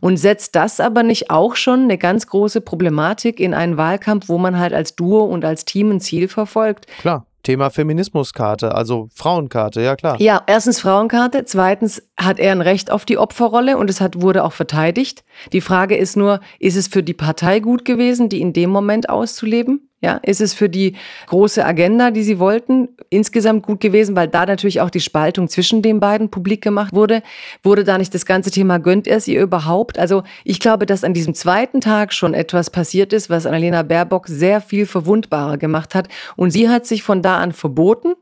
Und 0.00 0.18
setzt 0.18 0.54
das 0.54 0.80
aber 0.80 1.02
nicht 1.02 1.30
auch 1.30 1.56
schon 1.56 1.84
eine 1.84 1.96
ganz 1.96 2.26
große 2.26 2.60
Problematik 2.60 3.40
in 3.40 3.54
einen 3.54 3.78
Wahlkampf, 3.78 4.28
wo 4.28 4.36
man 4.36 4.43
halt 4.58 4.72
als 4.72 4.96
Duo 4.96 5.24
und 5.24 5.44
als 5.44 5.64
Team 5.64 5.90
ein 5.90 6.00
Ziel 6.00 6.28
verfolgt? 6.28 6.86
Klar. 7.00 7.26
Thema 7.44 7.68
Feminismuskarte, 7.70 8.74
also 8.74 9.08
Frauenkarte, 9.14 9.82
ja 9.82 9.96
klar. 9.96 10.18
Ja, 10.18 10.42
erstens 10.46 10.80
Frauenkarte, 10.80 11.44
zweitens 11.44 12.02
hat 12.16 12.40
er 12.40 12.52
ein 12.52 12.62
Recht 12.62 12.90
auf 12.90 13.04
die 13.04 13.18
Opferrolle 13.18 13.76
und 13.76 13.90
es 13.90 14.00
hat, 14.00 14.22
wurde 14.22 14.42
auch 14.44 14.54
verteidigt. 14.54 15.24
Die 15.52 15.60
Frage 15.60 15.94
ist 15.96 16.16
nur, 16.16 16.40
ist 16.58 16.76
es 16.76 16.88
für 16.88 17.02
die 17.02 17.14
Partei 17.14 17.60
gut 17.60 17.84
gewesen, 17.84 18.30
die 18.30 18.40
in 18.40 18.54
dem 18.54 18.70
Moment 18.70 19.10
auszuleben? 19.10 19.90
Ja, 20.04 20.20
ist 20.22 20.42
es 20.42 20.52
für 20.52 20.68
die 20.68 20.96
große 21.28 21.64
Agenda, 21.64 22.10
die 22.10 22.24
sie 22.24 22.38
wollten, 22.38 22.90
insgesamt 23.08 23.62
gut 23.62 23.80
gewesen, 23.80 24.14
weil 24.14 24.28
da 24.28 24.44
natürlich 24.44 24.82
auch 24.82 24.90
die 24.90 25.00
Spaltung 25.00 25.48
zwischen 25.48 25.80
den 25.80 25.98
beiden 25.98 26.28
publik 26.28 26.60
gemacht 26.60 26.94
wurde? 26.94 27.22
Wurde 27.62 27.84
da 27.84 27.96
nicht 27.96 28.12
das 28.12 28.26
ganze 28.26 28.50
Thema, 28.50 28.76
gönnt 28.76 29.06
er 29.06 29.16
es 29.16 29.26
ihr 29.26 29.40
überhaupt? 29.40 29.98
Also 29.98 30.22
ich 30.44 30.60
glaube, 30.60 30.84
dass 30.84 31.04
an 31.04 31.14
diesem 31.14 31.32
zweiten 31.32 31.80
Tag 31.80 32.12
schon 32.12 32.34
etwas 32.34 32.68
passiert 32.68 33.14
ist, 33.14 33.30
was 33.30 33.46
Annalena 33.46 33.82
Baerbock 33.82 34.28
sehr 34.28 34.60
viel 34.60 34.84
verwundbarer 34.84 35.56
gemacht 35.56 35.94
hat. 35.94 36.08
Und 36.36 36.50
sie 36.50 36.68
hat 36.68 36.84
sich 36.84 37.02
von 37.02 37.22
da 37.22 37.38
an 37.38 37.52
verboten, 37.52 38.12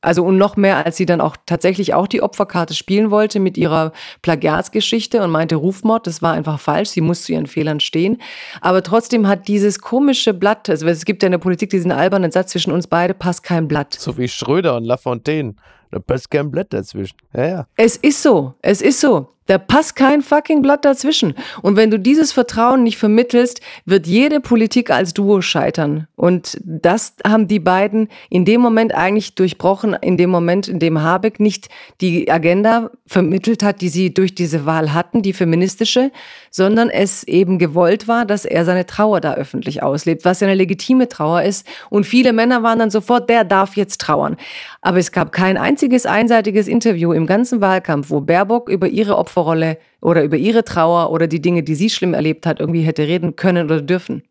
also 0.00 0.24
und 0.24 0.38
noch 0.38 0.56
mehr, 0.56 0.84
als 0.84 0.96
sie 0.96 1.06
dann 1.06 1.20
auch 1.20 1.36
tatsächlich 1.46 1.94
auch 1.94 2.06
die 2.06 2.22
Opferkarte 2.22 2.74
spielen 2.74 3.10
wollte 3.10 3.38
mit 3.40 3.58
ihrer 3.58 3.92
Plagiatsgeschichte 4.22 5.22
und 5.22 5.30
meinte 5.30 5.56
Rufmord, 5.56 6.06
das 6.06 6.22
war 6.22 6.32
einfach 6.32 6.58
falsch, 6.58 6.90
sie 6.90 7.00
muss 7.00 7.24
zu 7.24 7.32
ihren 7.32 7.46
Fehlern 7.46 7.80
stehen. 7.80 8.20
Aber 8.60 8.82
trotzdem 8.82 9.28
hat 9.28 9.48
dieses 9.48 9.80
komische 9.80 10.32
Blatt, 10.32 10.70
also 10.70 10.86
es 10.86 11.04
gibt 11.04 11.22
ja 11.22 11.26
in 11.26 11.32
der 11.32 11.38
Politik 11.38 11.70
diesen 11.70 11.92
albernen 11.92 12.30
Satz 12.30 12.52
zwischen 12.52 12.72
uns 12.72 12.86
beide, 12.86 13.14
passt 13.14 13.42
kein 13.42 13.68
Blatt. 13.68 13.94
So 13.94 14.16
wie 14.16 14.28
Schröder 14.28 14.76
und 14.76 14.84
Lafontaine. 14.84 15.54
Da 15.90 15.98
passt 15.98 16.30
kein 16.30 16.50
Blatt 16.50 16.72
dazwischen. 16.72 17.16
Ja, 17.34 17.46
ja. 17.46 17.66
Es 17.76 17.96
ist 17.96 18.22
so, 18.22 18.54
es 18.62 18.80
ist 18.80 19.00
so. 19.00 19.28
Da 19.50 19.58
passt 19.58 19.96
kein 19.96 20.22
fucking 20.22 20.62
Blatt 20.62 20.84
dazwischen. 20.84 21.34
Und 21.60 21.74
wenn 21.74 21.90
du 21.90 21.98
dieses 21.98 22.30
Vertrauen 22.30 22.84
nicht 22.84 22.98
vermittelst, 22.98 23.60
wird 23.84 24.06
jede 24.06 24.38
Politik 24.38 24.92
als 24.92 25.12
Duo 25.12 25.40
scheitern. 25.40 26.06
Und 26.14 26.56
das 26.62 27.16
haben 27.26 27.48
die 27.48 27.58
beiden 27.58 28.06
in 28.28 28.44
dem 28.44 28.60
Moment 28.60 28.94
eigentlich 28.94 29.34
durchbrochen, 29.34 29.94
in 29.94 30.16
dem 30.16 30.30
Moment, 30.30 30.68
in 30.68 30.78
dem 30.78 31.02
Habeck 31.02 31.40
nicht 31.40 31.68
die 32.00 32.30
Agenda 32.30 32.92
vermittelt 33.08 33.64
hat, 33.64 33.80
die 33.80 33.88
sie 33.88 34.14
durch 34.14 34.36
diese 34.36 34.66
Wahl 34.66 34.94
hatten, 34.94 35.20
die 35.20 35.32
feministische, 35.32 36.12
sondern 36.52 36.88
es 36.88 37.24
eben 37.24 37.58
gewollt 37.58 38.06
war, 38.06 38.26
dass 38.26 38.44
er 38.44 38.64
seine 38.64 38.86
Trauer 38.86 39.20
da 39.20 39.34
öffentlich 39.34 39.82
auslebt, 39.82 40.24
was 40.24 40.38
ja 40.38 40.46
eine 40.46 40.54
legitime 40.54 41.08
Trauer 41.08 41.42
ist. 41.42 41.66
Und 41.88 42.04
viele 42.04 42.32
Männer 42.32 42.62
waren 42.62 42.78
dann 42.78 42.92
sofort, 42.92 43.28
der 43.28 43.42
darf 43.42 43.74
jetzt 43.74 44.00
trauern. 44.00 44.36
Aber 44.80 44.98
es 44.98 45.10
gab 45.10 45.32
kein 45.32 45.56
einziges 45.56 46.06
einseitiges 46.06 46.68
Interview 46.68 47.12
im 47.12 47.26
ganzen 47.26 47.60
Wahlkampf, 47.60 48.10
wo 48.10 48.20
Baerbock 48.20 48.68
über 48.68 48.86
ihre 48.86 49.18
Opfer 49.18 49.39
Opferrolle 49.40 49.78
oder 50.00 50.22
über 50.22 50.36
ihre 50.36 50.64
Trauer 50.64 51.10
oder 51.10 51.26
die 51.26 51.40
Dinge, 51.40 51.62
die 51.62 51.74
sie 51.74 51.90
schlimm 51.90 52.14
erlebt 52.14 52.46
hat, 52.46 52.60
irgendwie 52.60 52.82
hätte 52.82 53.06
reden 53.06 53.36
können 53.36 53.66
oder 53.66 53.80
dürfen. 53.80 54.22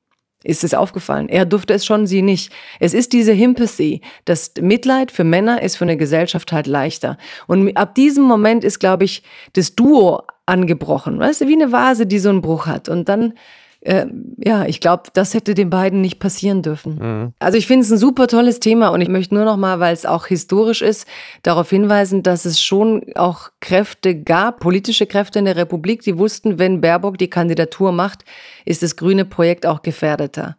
Ist 0.44 0.64
es 0.64 0.74
aufgefallen? 0.74 1.28
Er 1.28 1.46
durfte 1.46 1.74
es 1.74 1.86
schon, 1.86 2.08
sie 2.08 2.22
nicht. 2.22 2.54
Es 2.80 2.94
ist 2.94 3.12
diese 3.12 3.34
Hympathy. 3.34 4.00
Das 4.24 4.54
Mitleid 4.62 5.12
für 5.12 5.26
Männer 5.26 5.62
ist 5.62 5.76
für 5.76 5.84
eine 5.84 5.98
Gesellschaft 5.98 6.54
halt 6.54 6.66
leichter. 6.66 7.18
Und 7.48 7.76
ab 7.76 7.94
diesem 7.96 8.24
Moment 8.24 8.64
ist, 8.64 8.80
glaube 8.80 9.04
ich, 9.04 9.22
das 9.54 9.76
Duo 9.76 10.22
angebrochen. 10.46 11.20
Weißt 11.20 11.42
du, 11.42 11.48
wie 11.48 11.62
eine 11.62 11.74
Vase, 11.74 12.06
die 12.06 12.20
so 12.20 12.30
einen 12.30 12.42
Bruch 12.42 12.68
hat. 12.68 12.88
Und 12.88 13.10
dann 13.10 13.34
äh, 13.82 14.08
ja, 14.38 14.66
ich 14.66 14.82
glaube, 14.82 15.04
das 15.14 15.34
hätte 15.34 15.54
den 15.54 15.70
beiden 15.70 16.02
nicht 16.02 16.20
passieren 16.20 16.62
dürfen. 16.62 16.96
Mhm. 16.96 17.34
Also 17.40 17.58
ich 17.58 17.66
finde 17.66 17.86
es 17.86 17.92
ein 17.92 17.98
super 17.98 18.28
tolles 18.28 18.60
Thema 18.60 18.90
und 18.90 19.00
ich 19.00 19.08
möchte 19.08 19.34
nur 19.34 19.46
noch 19.46 19.56
mal, 19.56 19.80
weil 19.80 19.94
es 19.94 20.06
auch 20.06 20.26
historisch 20.26 20.82
ist, 20.82 21.08
darauf 21.44 21.70
hinweisen, 21.70 22.22
dass 22.22 22.44
es 22.44 22.62
schon 22.62 23.06
auch 23.16 23.50
Kräfte 23.62 24.16
gab, 24.16 24.60
politische 24.60 25.06
Kräfte 25.06 25.40
in 25.40 25.46
der 25.46 25.56
Republik, 25.56 26.02
die 26.02 26.18
wussten, 26.18 26.60
wenn 26.60 26.82
Baerbock 26.82 27.18
die 27.18 27.30
Kandidatur 27.30 27.94
macht, 27.94 28.26
ist 28.66 28.84
das 28.84 28.98
grüne 28.98 29.24
Projekt 29.24 29.66
auch 29.66 29.82
gefährdeter. 29.82 30.58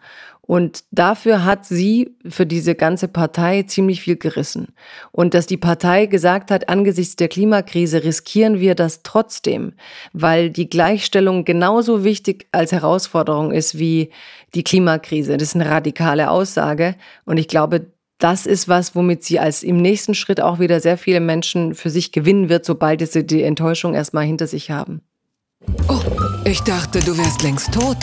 Und 0.50 0.82
dafür 0.90 1.44
hat 1.44 1.64
sie 1.64 2.16
für 2.28 2.44
diese 2.44 2.74
ganze 2.74 3.06
Partei 3.06 3.62
ziemlich 3.62 4.00
viel 4.00 4.16
gerissen. 4.16 4.74
Und 5.12 5.32
dass 5.32 5.46
die 5.46 5.56
Partei 5.56 6.06
gesagt 6.06 6.50
hat, 6.50 6.68
angesichts 6.68 7.14
der 7.14 7.28
Klimakrise 7.28 8.02
riskieren 8.02 8.58
wir 8.58 8.74
das 8.74 9.04
trotzdem, 9.04 9.74
weil 10.12 10.50
die 10.50 10.68
Gleichstellung 10.68 11.44
genauso 11.44 12.02
wichtig 12.02 12.48
als 12.50 12.72
Herausforderung 12.72 13.52
ist 13.52 13.78
wie 13.78 14.10
die 14.56 14.64
Klimakrise. 14.64 15.36
Das 15.36 15.50
ist 15.50 15.54
eine 15.54 15.70
radikale 15.70 16.28
Aussage. 16.28 16.96
Und 17.24 17.36
ich 17.36 17.46
glaube, 17.46 17.86
das 18.18 18.44
ist 18.44 18.66
was, 18.66 18.96
womit 18.96 19.22
sie 19.22 19.38
als 19.38 19.62
im 19.62 19.76
nächsten 19.76 20.14
Schritt 20.14 20.40
auch 20.40 20.58
wieder 20.58 20.80
sehr 20.80 20.98
viele 20.98 21.20
Menschen 21.20 21.76
für 21.76 21.90
sich 21.90 22.10
gewinnen 22.10 22.48
wird, 22.48 22.64
sobald 22.64 23.08
sie 23.08 23.24
die 23.24 23.44
Enttäuschung 23.44 23.94
erstmal 23.94 24.24
hinter 24.24 24.48
sich 24.48 24.72
haben. 24.72 25.00
Oh, 25.86 26.00
ich 26.44 26.60
dachte, 26.62 26.98
du 26.98 27.16
wärst 27.16 27.44
längst 27.44 27.72
tot. 27.72 27.98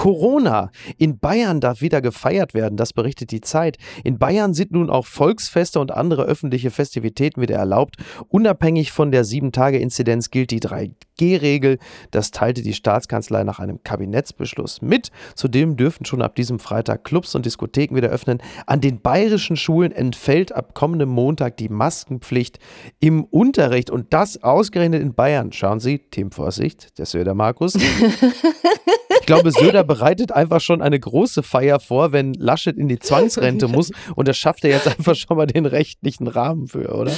Corona. 0.00 0.70
In 0.96 1.18
Bayern 1.18 1.60
darf 1.60 1.82
wieder 1.82 2.00
gefeiert 2.00 2.54
werden, 2.54 2.78
das 2.78 2.94
berichtet 2.94 3.32
die 3.32 3.42
Zeit. 3.42 3.76
In 4.02 4.18
Bayern 4.18 4.54
sind 4.54 4.72
nun 4.72 4.88
auch 4.88 5.04
Volksfeste 5.04 5.78
und 5.78 5.90
andere 5.90 6.22
öffentliche 6.22 6.70
Festivitäten 6.70 7.42
wieder 7.42 7.56
erlaubt. 7.56 7.96
Unabhängig 8.28 8.92
von 8.92 9.12
der 9.12 9.26
7-Tage-Inzidenz 9.26 10.30
gilt 10.30 10.52
die 10.52 10.60
3G-Regel. 10.60 11.76
Das 12.12 12.30
teilte 12.30 12.62
die 12.62 12.72
Staatskanzlei 12.72 13.44
nach 13.44 13.58
einem 13.58 13.82
Kabinettsbeschluss 13.82 14.80
mit. 14.80 15.10
Zudem 15.34 15.76
dürfen 15.76 16.06
schon 16.06 16.22
ab 16.22 16.34
diesem 16.34 16.60
Freitag 16.60 17.04
Clubs 17.04 17.34
und 17.34 17.44
Diskotheken 17.44 17.94
wieder 17.94 18.08
öffnen. 18.08 18.38
An 18.64 18.80
den 18.80 19.02
bayerischen 19.02 19.56
Schulen 19.56 19.92
entfällt 19.92 20.52
ab 20.52 20.72
kommendem 20.72 21.10
Montag 21.10 21.58
die 21.58 21.68
Maskenpflicht 21.68 22.58
im 23.00 23.24
Unterricht 23.24 23.90
und 23.90 24.14
das 24.14 24.42
ausgerechnet 24.42 25.02
in 25.02 25.12
Bayern. 25.12 25.52
Schauen 25.52 25.78
Sie, 25.78 25.98
Team 25.98 26.30
Vorsicht, 26.30 26.98
das 26.98 27.12
wäre 27.12 27.26
der 27.26 27.34
Markus. 27.34 27.74
glaube, 29.30 29.52
Söder 29.52 29.84
bereitet 29.84 30.32
einfach 30.32 30.60
schon 30.60 30.82
eine 30.82 30.98
große 30.98 31.42
Feier 31.42 31.80
vor, 31.80 32.12
wenn 32.12 32.34
Laschet 32.34 32.76
in 32.76 32.88
die 32.88 32.98
Zwangsrente 32.98 33.68
muss. 33.68 33.90
Und 34.16 34.28
das 34.28 34.36
schafft 34.36 34.64
er 34.64 34.70
jetzt 34.70 34.88
einfach 34.88 35.14
schon 35.14 35.36
mal 35.36 35.46
den 35.46 35.66
rechtlichen 35.66 36.26
Rahmen 36.26 36.66
für, 36.66 36.94
oder? 36.94 37.12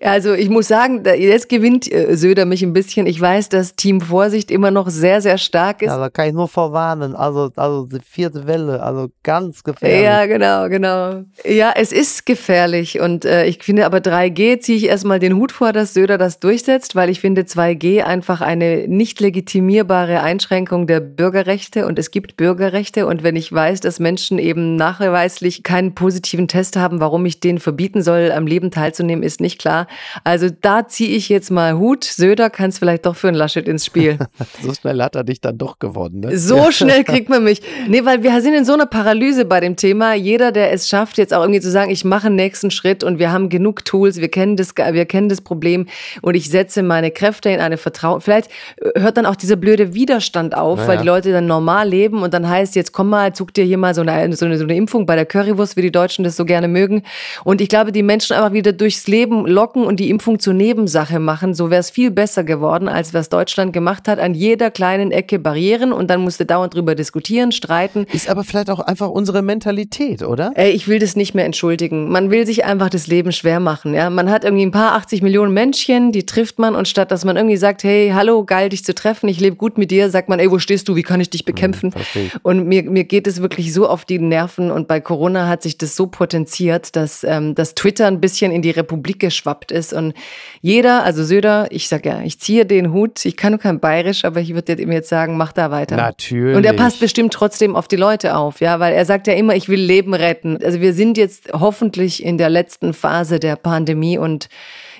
Also 0.00 0.34
ich 0.34 0.48
muss 0.48 0.68
sagen, 0.68 1.02
jetzt 1.04 1.48
gewinnt 1.48 1.90
äh, 1.92 2.16
Söder 2.16 2.44
mich 2.44 2.62
ein 2.62 2.72
bisschen. 2.72 3.06
Ich 3.06 3.20
weiß, 3.20 3.48
dass 3.48 3.74
Team 3.74 4.00
Vorsicht 4.00 4.50
immer 4.50 4.70
noch 4.70 4.88
sehr, 4.88 5.20
sehr 5.20 5.38
stark 5.38 5.82
ist. 5.82 5.88
Ja, 5.88 5.98
da 5.98 6.08
kann 6.08 6.28
ich 6.28 6.34
nur 6.34 6.48
vorwarnen. 6.48 7.14
Also, 7.16 7.50
also 7.56 7.86
die 7.86 8.00
vierte 8.00 8.46
Welle, 8.46 8.82
also 8.82 9.08
ganz 9.22 9.64
gefährlich. 9.64 10.04
Ja, 10.04 10.26
genau, 10.26 10.68
genau. 10.68 11.24
Ja, 11.44 11.72
es 11.74 11.92
ist 11.92 12.26
gefährlich. 12.26 13.00
Und 13.00 13.24
äh, 13.24 13.46
ich 13.46 13.62
finde 13.62 13.86
aber 13.86 13.98
3G 13.98 14.60
ziehe 14.60 14.78
ich 14.78 14.86
erstmal 14.86 15.18
den 15.18 15.34
Hut 15.34 15.52
vor, 15.52 15.72
dass 15.72 15.94
Söder 15.94 16.18
das 16.18 16.38
durchsetzt, 16.40 16.94
weil 16.94 17.10
ich 17.10 17.20
finde 17.20 17.42
2G 17.42 18.02
einfach 18.02 18.40
eine 18.40 18.86
nicht 18.86 19.20
legitimierbare 19.20 20.20
Einschränkung 20.20 20.86
der 20.86 21.00
Bürgerrechte 21.00 21.55
und 21.86 21.98
es 21.98 22.10
gibt 22.10 22.36
Bürgerrechte 22.36 23.06
und 23.06 23.22
wenn 23.22 23.36
ich 23.36 23.52
weiß, 23.52 23.80
dass 23.80 23.98
Menschen 23.98 24.38
eben 24.38 24.76
nachweislich 24.76 25.62
keinen 25.62 25.94
positiven 25.94 26.48
Test 26.48 26.76
haben, 26.76 27.00
warum 27.00 27.24
ich 27.26 27.40
denen 27.40 27.58
verbieten 27.58 28.02
soll, 28.02 28.30
am 28.30 28.46
Leben 28.46 28.70
teilzunehmen, 28.70 29.22
ist 29.22 29.40
nicht 29.40 29.58
klar. 29.58 29.86
Also 30.24 30.48
da 30.60 30.86
ziehe 30.86 31.16
ich 31.16 31.28
jetzt 31.28 31.50
mal 31.50 31.78
Hut. 31.78 32.04
Söder 32.04 32.50
kann 32.50 32.70
es 32.70 32.78
vielleicht 32.78 33.06
doch 33.06 33.16
für 33.16 33.28
ein 33.28 33.34
Laschet 33.34 33.66
ins 33.66 33.86
Spiel. 33.86 34.18
so 34.62 34.74
schnell 34.74 35.02
hat 35.02 35.16
er 35.16 35.24
dich 35.24 35.40
dann 35.40 35.58
doch 35.58 35.78
gewonnen. 35.78 36.20
Ne? 36.20 36.36
So 36.36 36.70
schnell 36.70 37.04
kriegt 37.04 37.28
man 37.28 37.44
mich. 37.44 37.62
Nee, 37.88 38.04
weil 38.04 38.22
wir 38.22 38.40
sind 38.40 38.54
in 38.54 38.64
so 38.64 38.74
einer 38.74 38.86
Paralyse 38.86 39.44
bei 39.44 39.60
dem 39.60 39.76
Thema. 39.76 40.14
Jeder, 40.14 40.52
der 40.52 40.72
es 40.72 40.88
schafft, 40.88 41.18
jetzt 41.18 41.32
auch 41.32 41.42
irgendwie 41.42 41.60
zu 41.60 41.70
sagen, 41.70 41.90
ich 41.90 42.04
mache 42.04 42.26
einen 42.26 42.36
nächsten 42.36 42.70
Schritt 42.70 43.02
und 43.02 43.18
wir 43.18 43.32
haben 43.32 43.48
genug 43.48 43.84
Tools, 43.84 44.20
wir 44.20 44.28
kennen 44.28 44.56
das, 44.56 44.74
wir 44.76 45.06
kennen 45.06 45.28
das 45.28 45.40
Problem 45.40 45.86
und 46.22 46.34
ich 46.34 46.50
setze 46.50 46.82
meine 46.82 47.10
Kräfte 47.10 47.50
in 47.50 47.60
eine 47.60 47.76
Vertrauen. 47.76 48.20
Vielleicht 48.20 48.50
hört 48.94 49.16
dann 49.16 49.26
auch 49.26 49.36
dieser 49.36 49.56
blöde 49.56 49.94
Widerstand 49.94 50.54
auf, 50.56 50.78
naja. 50.78 50.88
weil 50.88 50.98
die 50.98 51.06
Leute 51.06 51.32
dann 51.32 51.45
normal 51.46 51.88
leben 51.88 52.22
und 52.22 52.34
dann 52.34 52.48
heißt, 52.48 52.76
jetzt 52.76 52.92
komm 52.92 53.08
mal, 53.08 53.34
zug 53.34 53.52
dir 53.54 53.64
hier 53.64 53.78
mal 53.78 53.94
so 53.94 54.02
eine, 54.02 54.36
so 54.36 54.44
eine, 54.44 54.58
so 54.58 54.64
eine 54.64 54.76
Impfung 54.76 55.06
bei 55.06 55.16
der 55.16 55.26
Currywurst, 55.26 55.76
wie 55.76 55.82
die 55.82 55.90
Deutschen 55.90 56.24
das 56.24 56.36
so 56.36 56.44
gerne 56.44 56.68
mögen. 56.68 57.02
Und 57.44 57.60
ich 57.60 57.68
glaube, 57.68 57.92
die 57.92 58.02
Menschen 58.02 58.36
einfach 58.36 58.52
wieder 58.52 58.72
durchs 58.72 59.06
Leben 59.06 59.46
locken 59.46 59.84
und 59.84 59.98
die 59.98 60.10
Impfung 60.10 60.38
zur 60.38 60.54
Nebensache 60.54 61.18
machen. 61.18 61.54
So 61.54 61.70
wäre 61.70 61.80
es 61.80 61.90
viel 61.90 62.10
besser 62.10 62.44
geworden, 62.44 62.88
als 62.88 63.14
was 63.14 63.28
Deutschland 63.28 63.72
gemacht 63.72 64.08
hat. 64.08 64.18
An 64.18 64.34
jeder 64.34 64.70
kleinen 64.70 65.10
Ecke 65.10 65.38
Barrieren 65.38 65.92
und 65.92 66.08
dann 66.10 66.20
musste 66.20 66.46
dauernd 66.46 66.74
drüber 66.74 66.94
diskutieren, 66.94 67.52
streiten. 67.52 68.06
Ist 68.12 68.28
aber 68.28 68.44
vielleicht 68.44 68.70
auch 68.70 68.80
einfach 68.80 69.08
unsere 69.08 69.42
Mentalität, 69.42 70.22
oder? 70.22 70.52
Ey, 70.54 70.70
ich 70.70 70.88
will 70.88 70.98
das 70.98 71.16
nicht 71.16 71.34
mehr 71.34 71.44
entschuldigen. 71.44 72.10
Man 72.10 72.30
will 72.30 72.46
sich 72.46 72.64
einfach 72.64 72.90
das 72.90 73.06
Leben 73.06 73.32
schwer 73.32 73.60
machen. 73.60 73.94
Ja? 73.94 74.10
Man 74.10 74.30
hat 74.30 74.44
irgendwie 74.44 74.66
ein 74.66 74.70
paar 74.70 74.94
80 74.94 75.22
Millionen 75.22 75.52
Menschen, 75.52 76.12
die 76.12 76.26
trifft 76.26 76.58
man 76.58 76.74
und 76.74 76.88
statt 76.88 77.10
dass 77.10 77.24
man 77.24 77.36
irgendwie 77.36 77.56
sagt, 77.56 77.84
hey, 77.84 78.10
hallo, 78.14 78.44
geil, 78.44 78.68
dich 78.68 78.84
zu 78.84 78.94
treffen, 78.94 79.28
ich 79.28 79.40
lebe 79.40 79.56
gut 79.56 79.78
mit 79.78 79.90
dir, 79.90 80.10
sagt 80.10 80.28
man, 80.28 80.38
ey, 80.38 80.50
wo 80.50 80.58
stehst 80.58 80.88
du, 80.88 80.96
wie 80.96 81.02
kann 81.02 81.20
ich 81.20 81.25
dich 81.30 81.44
bekämpfen? 81.44 81.92
Hm, 82.12 82.30
und 82.42 82.66
mir, 82.66 82.82
mir 82.84 83.04
geht 83.04 83.26
es 83.26 83.40
wirklich 83.40 83.72
so 83.72 83.88
auf 83.88 84.04
die 84.04 84.18
Nerven 84.18 84.70
und 84.70 84.88
bei 84.88 85.00
Corona 85.00 85.48
hat 85.48 85.62
sich 85.62 85.78
das 85.78 85.96
so 85.96 86.06
potenziert, 86.06 86.96
dass, 86.96 87.24
ähm, 87.24 87.54
dass 87.54 87.74
Twitter 87.74 88.06
ein 88.06 88.20
bisschen 88.20 88.52
in 88.52 88.62
die 88.62 88.70
Republik 88.70 89.20
geschwappt 89.20 89.72
ist 89.72 89.92
und 89.92 90.14
jeder, 90.60 91.04
also 91.04 91.24
Söder, 91.24 91.68
ich 91.70 91.88
sag 91.88 92.06
ja, 92.06 92.20
ich 92.22 92.40
ziehe 92.40 92.66
den 92.66 92.92
Hut, 92.92 93.24
ich 93.24 93.36
kann 93.36 93.52
nur 93.52 93.60
kein 93.60 93.80
Bayerisch, 93.80 94.24
aber 94.24 94.40
ich 94.40 94.54
würde 94.54 94.72
ihm 94.80 94.92
jetzt 94.92 95.08
sagen, 95.08 95.36
mach 95.36 95.52
da 95.52 95.70
weiter. 95.70 95.96
Natürlich. 95.96 96.56
Und 96.56 96.64
er 96.64 96.72
passt 96.72 97.00
bestimmt 97.00 97.32
trotzdem 97.32 97.76
auf 97.76 97.88
die 97.88 97.96
Leute 97.96 98.36
auf, 98.36 98.60
ja, 98.60 98.80
weil 98.80 98.94
er 98.94 99.04
sagt 99.04 99.26
ja 99.26 99.34
immer, 99.34 99.54
ich 99.54 99.68
will 99.68 99.80
Leben 99.80 100.14
retten. 100.14 100.58
Also 100.62 100.80
wir 100.80 100.92
sind 100.92 101.18
jetzt 101.18 101.52
hoffentlich 101.52 102.24
in 102.24 102.38
der 102.38 102.50
letzten 102.50 102.94
Phase 102.94 103.38
der 103.38 103.56
Pandemie 103.56 104.18
und 104.18 104.48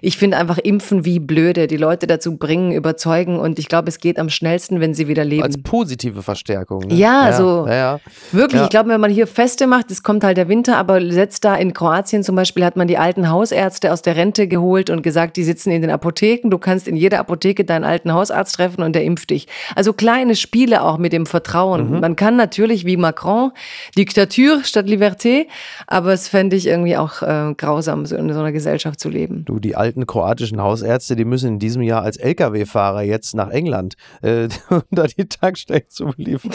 ich 0.00 0.16
finde 0.16 0.36
einfach 0.36 0.58
Impfen 0.58 1.04
wie 1.04 1.18
blöde, 1.18 1.66
die 1.66 1.76
Leute 1.76 2.06
dazu 2.06 2.36
bringen, 2.36 2.72
überzeugen 2.72 3.38
und 3.38 3.58
ich 3.58 3.68
glaube, 3.68 3.88
es 3.88 3.98
geht 3.98 4.18
am 4.18 4.28
schnellsten, 4.28 4.80
wenn 4.80 4.94
sie 4.94 5.08
wieder 5.08 5.24
leben. 5.24 5.42
Als 5.42 5.58
positive 5.62 6.22
Verstärkung. 6.22 6.80
Ne? 6.86 6.94
Ja, 6.94 7.30
ja, 7.30 7.32
so 7.32 7.66
ja, 7.66 7.74
ja. 7.74 8.00
wirklich. 8.32 8.62
Ich 8.62 8.68
glaube, 8.68 8.90
wenn 8.90 9.00
man 9.00 9.10
hier 9.10 9.26
Feste 9.26 9.66
macht, 9.66 9.90
es 9.90 10.02
kommt 10.02 10.24
halt 10.24 10.36
der 10.36 10.48
Winter, 10.48 10.76
aber 10.76 11.00
setzt 11.10 11.44
da 11.44 11.54
in 11.56 11.72
Kroatien 11.72 12.22
zum 12.22 12.36
Beispiel, 12.36 12.64
hat 12.64 12.76
man 12.76 12.88
die 12.88 12.98
alten 12.98 13.30
Hausärzte 13.30 13.92
aus 13.92 14.02
der 14.02 14.16
Rente 14.16 14.48
geholt 14.48 14.90
und 14.90 15.02
gesagt, 15.02 15.36
die 15.36 15.44
sitzen 15.44 15.70
in 15.70 15.82
den 15.82 15.90
Apotheken, 15.90 16.50
du 16.50 16.58
kannst 16.58 16.88
in 16.88 16.96
jeder 16.96 17.20
Apotheke 17.20 17.64
deinen 17.64 17.84
alten 17.84 18.12
Hausarzt 18.12 18.56
treffen 18.56 18.82
und 18.82 18.94
der 18.94 19.04
impft 19.04 19.30
dich. 19.30 19.46
Also 19.74 19.92
kleine 19.92 20.36
Spiele 20.36 20.82
auch 20.82 20.98
mit 20.98 21.12
dem 21.12 21.26
Vertrauen. 21.26 21.90
Mhm. 21.90 22.00
Man 22.00 22.16
kann 22.16 22.36
natürlich 22.36 22.84
wie 22.84 22.96
Macron 22.96 23.52
Diktatur 23.96 24.64
statt 24.64 24.86
Liberté, 24.86 25.46
aber 25.86 26.12
es 26.12 26.28
fände 26.28 26.56
ich 26.56 26.66
irgendwie 26.66 26.96
auch 26.96 27.22
äh, 27.22 27.54
grausam, 27.56 28.06
so 28.06 28.16
in 28.16 28.32
so 28.32 28.40
einer 28.40 28.52
Gesellschaft 28.52 29.00
zu 29.00 29.08
leben. 29.08 29.44
Du, 29.44 29.58
die 29.58 29.76
alten 29.76 29.85
kroatischen 30.06 30.60
Hausärzte, 30.60 31.16
die 31.16 31.24
müssen 31.24 31.48
in 31.48 31.58
diesem 31.58 31.82
Jahr 31.82 32.02
als 32.02 32.16
Lkw-Fahrer 32.16 33.02
jetzt 33.02 33.34
nach 33.34 33.50
England, 33.50 33.94
äh, 34.22 34.48
um 34.70 34.82
da 34.90 35.04
die 35.04 35.28
Tankstellen 35.28 35.84
zu 35.88 36.06
beliefern. 36.06 36.52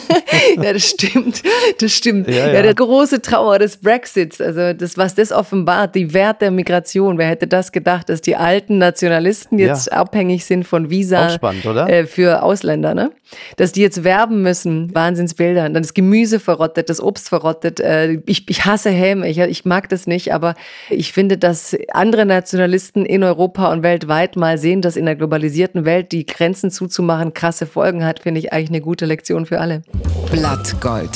ja, 0.62 0.72
das 0.72 0.90
stimmt. 0.90 1.42
Das 1.78 1.92
stimmt. 1.92 2.28
Ja, 2.28 2.46
ja. 2.46 2.52
ja, 2.54 2.62
der 2.62 2.74
große 2.74 3.22
Trauer 3.22 3.58
des 3.58 3.78
Brexits, 3.78 4.40
also 4.40 4.72
das, 4.72 4.96
was 4.96 5.14
das 5.14 5.32
offenbart, 5.32 5.94
die 5.94 6.12
Wert 6.12 6.42
der 6.42 6.50
Migration. 6.50 7.18
Wer 7.18 7.28
hätte 7.28 7.46
das 7.46 7.72
gedacht, 7.72 8.08
dass 8.08 8.20
die 8.20 8.36
alten 8.36 8.78
Nationalisten 8.78 9.58
jetzt 9.58 9.86
ja. 9.86 9.92
abhängig 9.94 10.44
sind 10.44 10.66
von 10.66 10.90
Visa 10.90 11.30
spannend, 11.30 11.64
äh, 11.64 12.06
für 12.06 12.42
Ausländer, 12.42 12.94
ne? 12.94 13.12
Dass 13.56 13.72
die 13.72 13.80
jetzt 13.80 14.04
werben 14.04 14.42
müssen, 14.42 14.94
Wahnsinnsbilder. 14.94 15.62
Dann 15.62 15.74
das 15.74 15.94
Gemüse 15.94 16.40
verrottet, 16.40 16.90
das 16.90 17.00
Obst 17.00 17.28
verrottet. 17.28 17.80
Äh, 17.80 18.20
ich, 18.26 18.48
ich 18.48 18.64
hasse 18.64 18.90
Häme, 18.90 19.28
ich, 19.28 19.38
ich 19.38 19.64
mag 19.64 19.88
das 19.88 20.06
nicht, 20.06 20.32
aber 20.32 20.54
ich 20.90 21.12
finde, 21.12 21.38
dass 21.38 21.76
andere 21.92 22.26
Nationalisten 22.26 22.63
Journalisten 22.64 23.04
in 23.04 23.22
Europa 23.22 23.70
und 23.70 23.82
weltweit 23.82 24.36
mal 24.36 24.56
sehen, 24.56 24.80
dass 24.80 24.96
in 24.96 25.04
der 25.04 25.16
globalisierten 25.16 25.84
Welt 25.84 26.12
die 26.12 26.24
Grenzen 26.24 26.70
zuzumachen 26.70 27.34
krasse 27.34 27.66
Folgen 27.66 28.02
hat, 28.06 28.20
finde 28.20 28.40
ich 28.40 28.54
eigentlich 28.54 28.70
eine 28.70 28.80
gute 28.80 29.04
Lektion 29.04 29.44
für 29.44 29.60
alle. 29.60 29.82
Blattgold. 30.30 31.10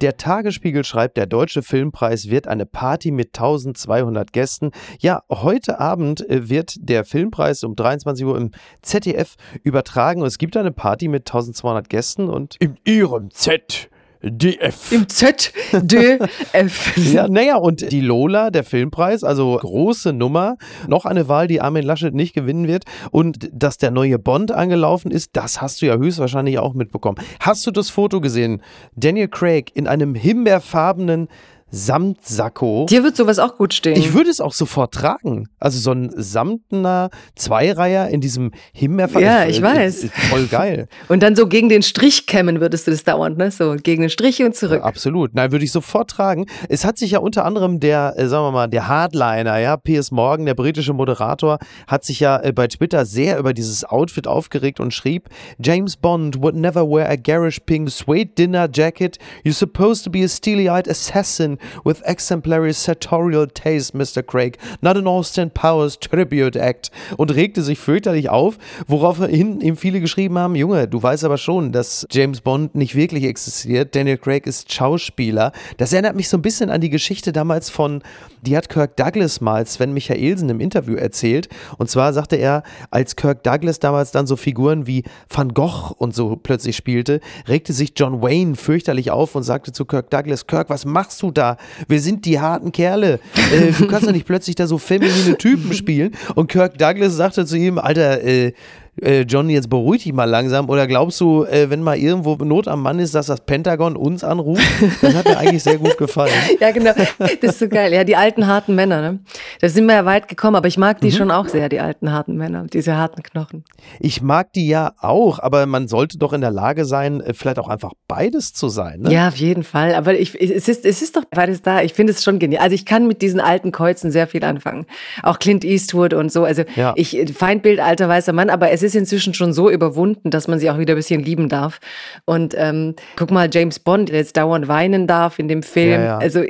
Der 0.00 0.16
Tagesspiegel 0.16 0.84
schreibt, 0.84 1.16
der 1.16 1.26
Deutsche 1.26 1.64
Filmpreis 1.64 2.30
wird 2.30 2.46
eine 2.46 2.66
Party 2.66 3.10
mit 3.10 3.36
1200 3.36 4.32
Gästen. 4.32 4.70
Ja, 5.00 5.22
heute 5.28 5.80
Abend 5.80 6.28
äh, 6.30 6.48
wird 6.48 6.76
der 6.78 7.04
Filmpreis 7.04 7.64
um 7.64 7.74
23 7.74 8.24
Uhr 8.24 8.36
im 8.36 8.52
ZDF 8.80 9.34
übertragen 9.64 10.20
und 10.20 10.28
es 10.28 10.38
gibt 10.38 10.56
eine 10.56 10.70
Party 10.70 11.08
mit 11.08 11.22
1200 11.22 11.88
Gästen 11.88 12.28
und 12.28 12.54
in 12.60 12.76
ihrem 12.84 13.32
Z 13.32 13.90
DF. 14.24 14.92
Im 14.92 15.08
ZDF. 15.08 16.96
ja, 17.12 17.28
naja, 17.28 17.56
und 17.56 17.92
die 17.92 18.00
Lola, 18.00 18.50
der 18.50 18.64
Filmpreis, 18.64 19.22
also 19.22 19.56
große 19.56 20.12
Nummer. 20.12 20.56
Noch 20.88 21.04
eine 21.04 21.28
Wahl, 21.28 21.46
die 21.46 21.60
Armin 21.60 21.84
Laschet 21.84 22.14
nicht 22.14 22.34
gewinnen 22.34 22.66
wird. 22.66 22.84
Und 23.10 23.50
dass 23.52 23.76
der 23.76 23.90
neue 23.90 24.18
Bond 24.18 24.50
angelaufen 24.50 25.10
ist, 25.10 25.30
das 25.34 25.60
hast 25.60 25.82
du 25.82 25.86
ja 25.86 25.96
höchstwahrscheinlich 25.96 26.58
auch 26.58 26.74
mitbekommen. 26.74 27.18
Hast 27.40 27.66
du 27.66 27.70
das 27.70 27.90
Foto 27.90 28.20
gesehen? 28.20 28.62
Daniel 28.96 29.28
Craig 29.28 29.70
in 29.74 29.86
einem 29.86 30.14
himbeerfarbenen 30.14 31.28
Samtsacko. 31.74 32.86
Dir 32.88 33.02
wird 33.02 33.16
sowas 33.16 33.38
auch 33.38 33.56
gut 33.56 33.74
stehen. 33.74 33.96
Ich 33.96 34.14
würde 34.14 34.30
es 34.30 34.40
auch 34.40 34.52
sofort 34.52 34.94
tragen. 34.94 35.48
Also 35.58 35.80
so 35.80 35.90
ein 35.90 36.10
samtener 36.14 37.10
Zweireiher 37.34 38.08
in 38.08 38.20
diesem 38.20 38.52
Himbeerfarben. 38.72 39.26
Ja, 39.26 39.46
ich 39.46 39.60
weiß. 39.60 40.06
Voll 40.30 40.46
geil. 40.46 40.88
und 41.08 41.22
dann 41.22 41.34
so 41.34 41.48
gegen 41.48 41.68
den 41.68 41.82
Strich 41.82 42.26
kämmen 42.26 42.60
würdest 42.60 42.86
du 42.86 42.92
das 42.92 43.02
dauernd, 43.02 43.38
ne? 43.38 43.50
So 43.50 43.74
gegen 43.82 44.02
den 44.02 44.10
Strich 44.10 44.42
und 44.42 44.54
zurück. 44.54 44.80
Ja, 44.80 44.84
absolut. 44.84 45.34
Nein, 45.34 45.50
würde 45.50 45.64
ich 45.64 45.72
sofort 45.72 46.10
tragen. 46.10 46.46
Es 46.68 46.84
hat 46.84 46.96
sich 46.96 47.10
ja 47.10 47.18
unter 47.18 47.44
anderem 47.44 47.80
der, 47.80 48.14
äh, 48.16 48.28
sagen 48.28 48.44
wir 48.44 48.52
mal, 48.52 48.68
der 48.68 48.86
Hardliner, 48.86 49.58
ja, 49.58 49.76
Piers 49.76 50.12
Morgan, 50.12 50.46
der 50.46 50.54
britische 50.54 50.92
Moderator, 50.92 51.58
hat 51.88 52.04
sich 52.04 52.20
ja 52.20 52.40
äh, 52.40 52.52
bei 52.52 52.68
Twitter 52.68 53.04
sehr 53.04 53.38
über 53.38 53.52
dieses 53.52 53.84
Outfit 53.84 54.28
aufgeregt 54.28 54.78
und 54.78 54.94
schrieb, 54.94 55.28
James 55.58 55.96
Bond 55.96 56.40
would 56.40 56.54
never 56.54 56.88
wear 56.88 57.10
a 57.10 57.16
garish 57.16 57.60
pink 57.60 57.90
suede 57.90 58.30
dinner 58.38 58.68
jacket. 58.72 59.18
You're 59.44 59.52
supposed 59.52 60.04
to 60.04 60.10
be 60.10 60.22
a 60.22 60.28
steely-eyed 60.28 60.88
assassin 60.88 61.58
with 61.84 62.02
exemplary 62.04 62.72
sartorial 62.72 63.46
taste, 63.46 63.94
Mr. 63.96 64.22
Craig, 64.22 64.58
not 64.80 64.96
an 64.96 65.06
Austin 65.06 65.50
Powers 65.50 65.98
Tribute 65.98 66.56
Act 66.56 66.90
und 67.16 67.34
regte 67.34 67.62
sich 67.62 67.78
fürchterlich 67.78 68.28
auf, 68.28 68.58
woraufhin 68.86 69.60
ihm 69.60 69.76
viele 69.76 70.00
geschrieben 70.00 70.38
haben, 70.38 70.54
Junge, 70.54 70.88
du 70.88 71.02
weißt 71.02 71.24
aber 71.24 71.38
schon, 71.38 71.72
dass 71.72 72.06
James 72.10 72.40
Bond 72.40 72.74
nicht 72.74 72.94
wirklich 72.94 73.24
existiert, 73.24 73.94
Daniel 73.94 74.18
Craig 74.18 74.46
ist 74.46 74.72
Schauspieler. 74.72 75.52
Das 75.76 75.92
erinnert 75.92 76.16
mich 76.16 76.28
so 76.28 76.36
ein 76.36 76.42
bisschen 76.42 76.70
an 76.70 76.80
die 76.80 76.90
Geschichte 76.90 77.32
damals 77.32 77.70
von, 77.70 78.02
die 78.44 78.56
hat 78.56 78.68
Kirk 78.68 78.96
Douglas 78.96 79.40
mal 79.40 79.66
Sven 79.66 79.92
Michaelsen 79.92 80.48
im 80.48 80.60
Interview 80.60 80.94
erzählt 80.94 81.48
und 81.78 81.90
zwar 81.90 82.12
sagte 82.12 82.36
er, 82.36 82.62
als 82.90 83.16
Kirk 83.16 83.42
Douglas 83.42 83.78
damals 83.78 84.10
dann 84.10 84.26
so 84.26 84.36
Figuren 84.36 84.86
wie 84.86 85.04
Van 85.28 85.54
Gogh 85.54 85.94
und 85.96 86.14
so 86.14 86.36
plötzlich 86.36 86.76
spielte, 86.76 87.20
regte 87.48 87.72
sich 87.72 87.92
John 87.96 88.22
Wayne 88.22 88.56
fürchterlich 88.56 89.10
auf 89.10 89.34
und 89.34 89.42
sagte 89.42 89.72
zu 89.72 89.84
Kirk 89.84 90.10
Douglas, 90.10 90.46
Kirk, 90.46 90.70
was 90.70 90.84
machst 90.84 91.22
du 91.22 91.30
da? 91.30 91.56
Wir 91.88 92.00
sind 92.00 92.24
die 92.24 92.40
harten 92.40 92.72
Kerle. 92.72 93.20
Äh, 93.52 93.72
du 93.72 93.86
kannst 93.86 94.06
doch 94.06 94.12
nicht 94.12 94.26
plötzlich 94.26 94.56
da 94.56 94.66
so 94.66 94.78
feminine 94.78 95.36
Typen 95.38 95.72
spielen. 95.72 96.14
Und 96.34 96.48
Kirk 96.48 96.78
Douglas 96.78 97.14
sagte 97.14 97.46
zu 97.46 97.56
ihm, 97.56 97.78
Alter, 97.78 98.22
äh, 98.22 98.52
äh, 99.00 99.22
John, 99.22 99.50
jetzt 99.50 99.68
beruhig 99.68 100.04
dich 100.04 100.12
mal 100.12 100.24
langsam. 100.24 100.68
Oder 100.68 100.86
glaubst 100.86 101.20
du, 101.20 101.44
äh, 101.44 101.68
wenn 101.70 101.82
mal 101.82 101.96
irgendwo 101.96 102.36
Not 102.36 102.68
am 102.68 102.82
Mann 102.82 102.98
ist, 102.98 103.14
dass 103.14 103.26
das 103.26 103.40
Pentagon 103.40 103.96
uns 103.96 104.22
anruft? 104.22 104.62
Das 105.02 105.14
hat 105.14 105.24
mir 105.24 105.36
eigentlich 105.36 105.62
sehr 105.62 105.78
gut 105.78 105.98
gefallen. 105.98 106.32
ja, 106.60 106.70
genau. 106.70 106.92
Das 107.18 107.52
ist 107.52 107.58
so 107.58 107.68
geil. 107.68 107.92
Ja, 107.92 108.04
die 108.04 108.16
alten, 108.16 108.46
harten 108.46 108.74
Männer, 108.74 109.00
ne? 109.00 109.18
Da 109.60 109.68
sind 109.68 109.86
wir 109.86 109.94
ja 109.94 110.04
weit 110.04 110.28
gekommen, 110.28 110.56
aber 110.56 110.68
ich 110.68 110.78
mag 110.78 111.00
die 111.00 111.08
mhm. 111.08 111.16
schon 111.16 111.30
auch 111.30 111.48
sehr, 111.48 111.68
die 111.68 111.80
alten, 111.80 112.12
harten 112.12 112.36
Männer, 112.36 112.66
diese 112.72 112.96
harten 112.96 113.22
Knochen. 113.22 113.64
Ich 113.98 114.22
mag 114.22 114.52
die 114.52 114.68
ja 114.68 114.92
auch, 115.00 115.38
aber 115.38 115.66
man 115.66 115.88
sollte 115.88 116.18
doch 116.18 116.32
in 116.32 116.40
der 116.40 116.52
Lage 116.52 116.84
sein, 116.84 117.20
äh, 117.20 117.34
vielleicht 117.34 117.58
auch 117.58 117.68
einfach 117.68 117.92
beides 118.06 118.52
zu 118.52 118.68
sein. 118.68 119.00
Ne? 119.00 119.12
Ja, 119.12 119.28
auf 119.28 119.36
jeden 119.36 119.64
Fall. 119.64 119.94
Aber 119.94 120.14
ich, 120.18 120.40
es, 120.40 120.68
ist, 120.68 120.84
es 120.84 121.02
ist 121.02 121.16
doch 121.16 121.24
beides 121.30 121.62
da. 121.62 121.82
Ich 121.82 121.94
finde 121.94 122.12
es 122.12 122.22
schon 122.22 122.38
genial. 122.38 122.62
Also 122.62 122.74
ich 122.74 122.86
kann 122.86 123.08
mit 123.08 123.22
diesen 123.22 123.40
alten 123.40 123.72
Kreuzen 123.72 124.10
sehr 124.10 124.26
viel 124.28 124.44
anfangen. 124.44 124.86
Auch 125.22 125.38
Clint 125.38 125.64
Eastwood 125.64 126.14
und 126.14 126.30
so. 126.30 126.44
Also 126.44 126.62
ja. 126.76 126.92
ich, 126.96 127.32
Feindbild 127.34 127.80
alter 127.80 128.08
weißer 128.08 128.32
Mann, 128.32 128.50
aber 128.50 128.70
es 128.70 128.83
ist 128.84 128.94
inzwischen 128.94 129.34
schon 129.34 129.52
so 129.52 129.70
überwunden, 129.70 130.30
dass 130.30 130.48
man 130.48 130.58
sie 130.58 130.70
auch 130.70 130.78
wieder 130.78 130.94
ein 130.94 130.96
bisschen 130.96 131.22
lieben 131.22 131.48
darf. 131.48 131.80
Und 132.24 132.54
ähm, 132.56 132.94
guck 133.16 133.30
mal, 133.30 133.48
James 133.52 133.78
Bond, 133.78 134.10
der 134.10 134.18
jetzt 134.18 134.36
dauernd 134.36 134.68
weinen 134.68 135.06
darf 135.06 135.38
in 135.38 135.48
dem 135.48 135.62
Film. 135.62 136.00
Ja, 136.00 136.04
ja. 136.04 136.18
Also 136.18 136.42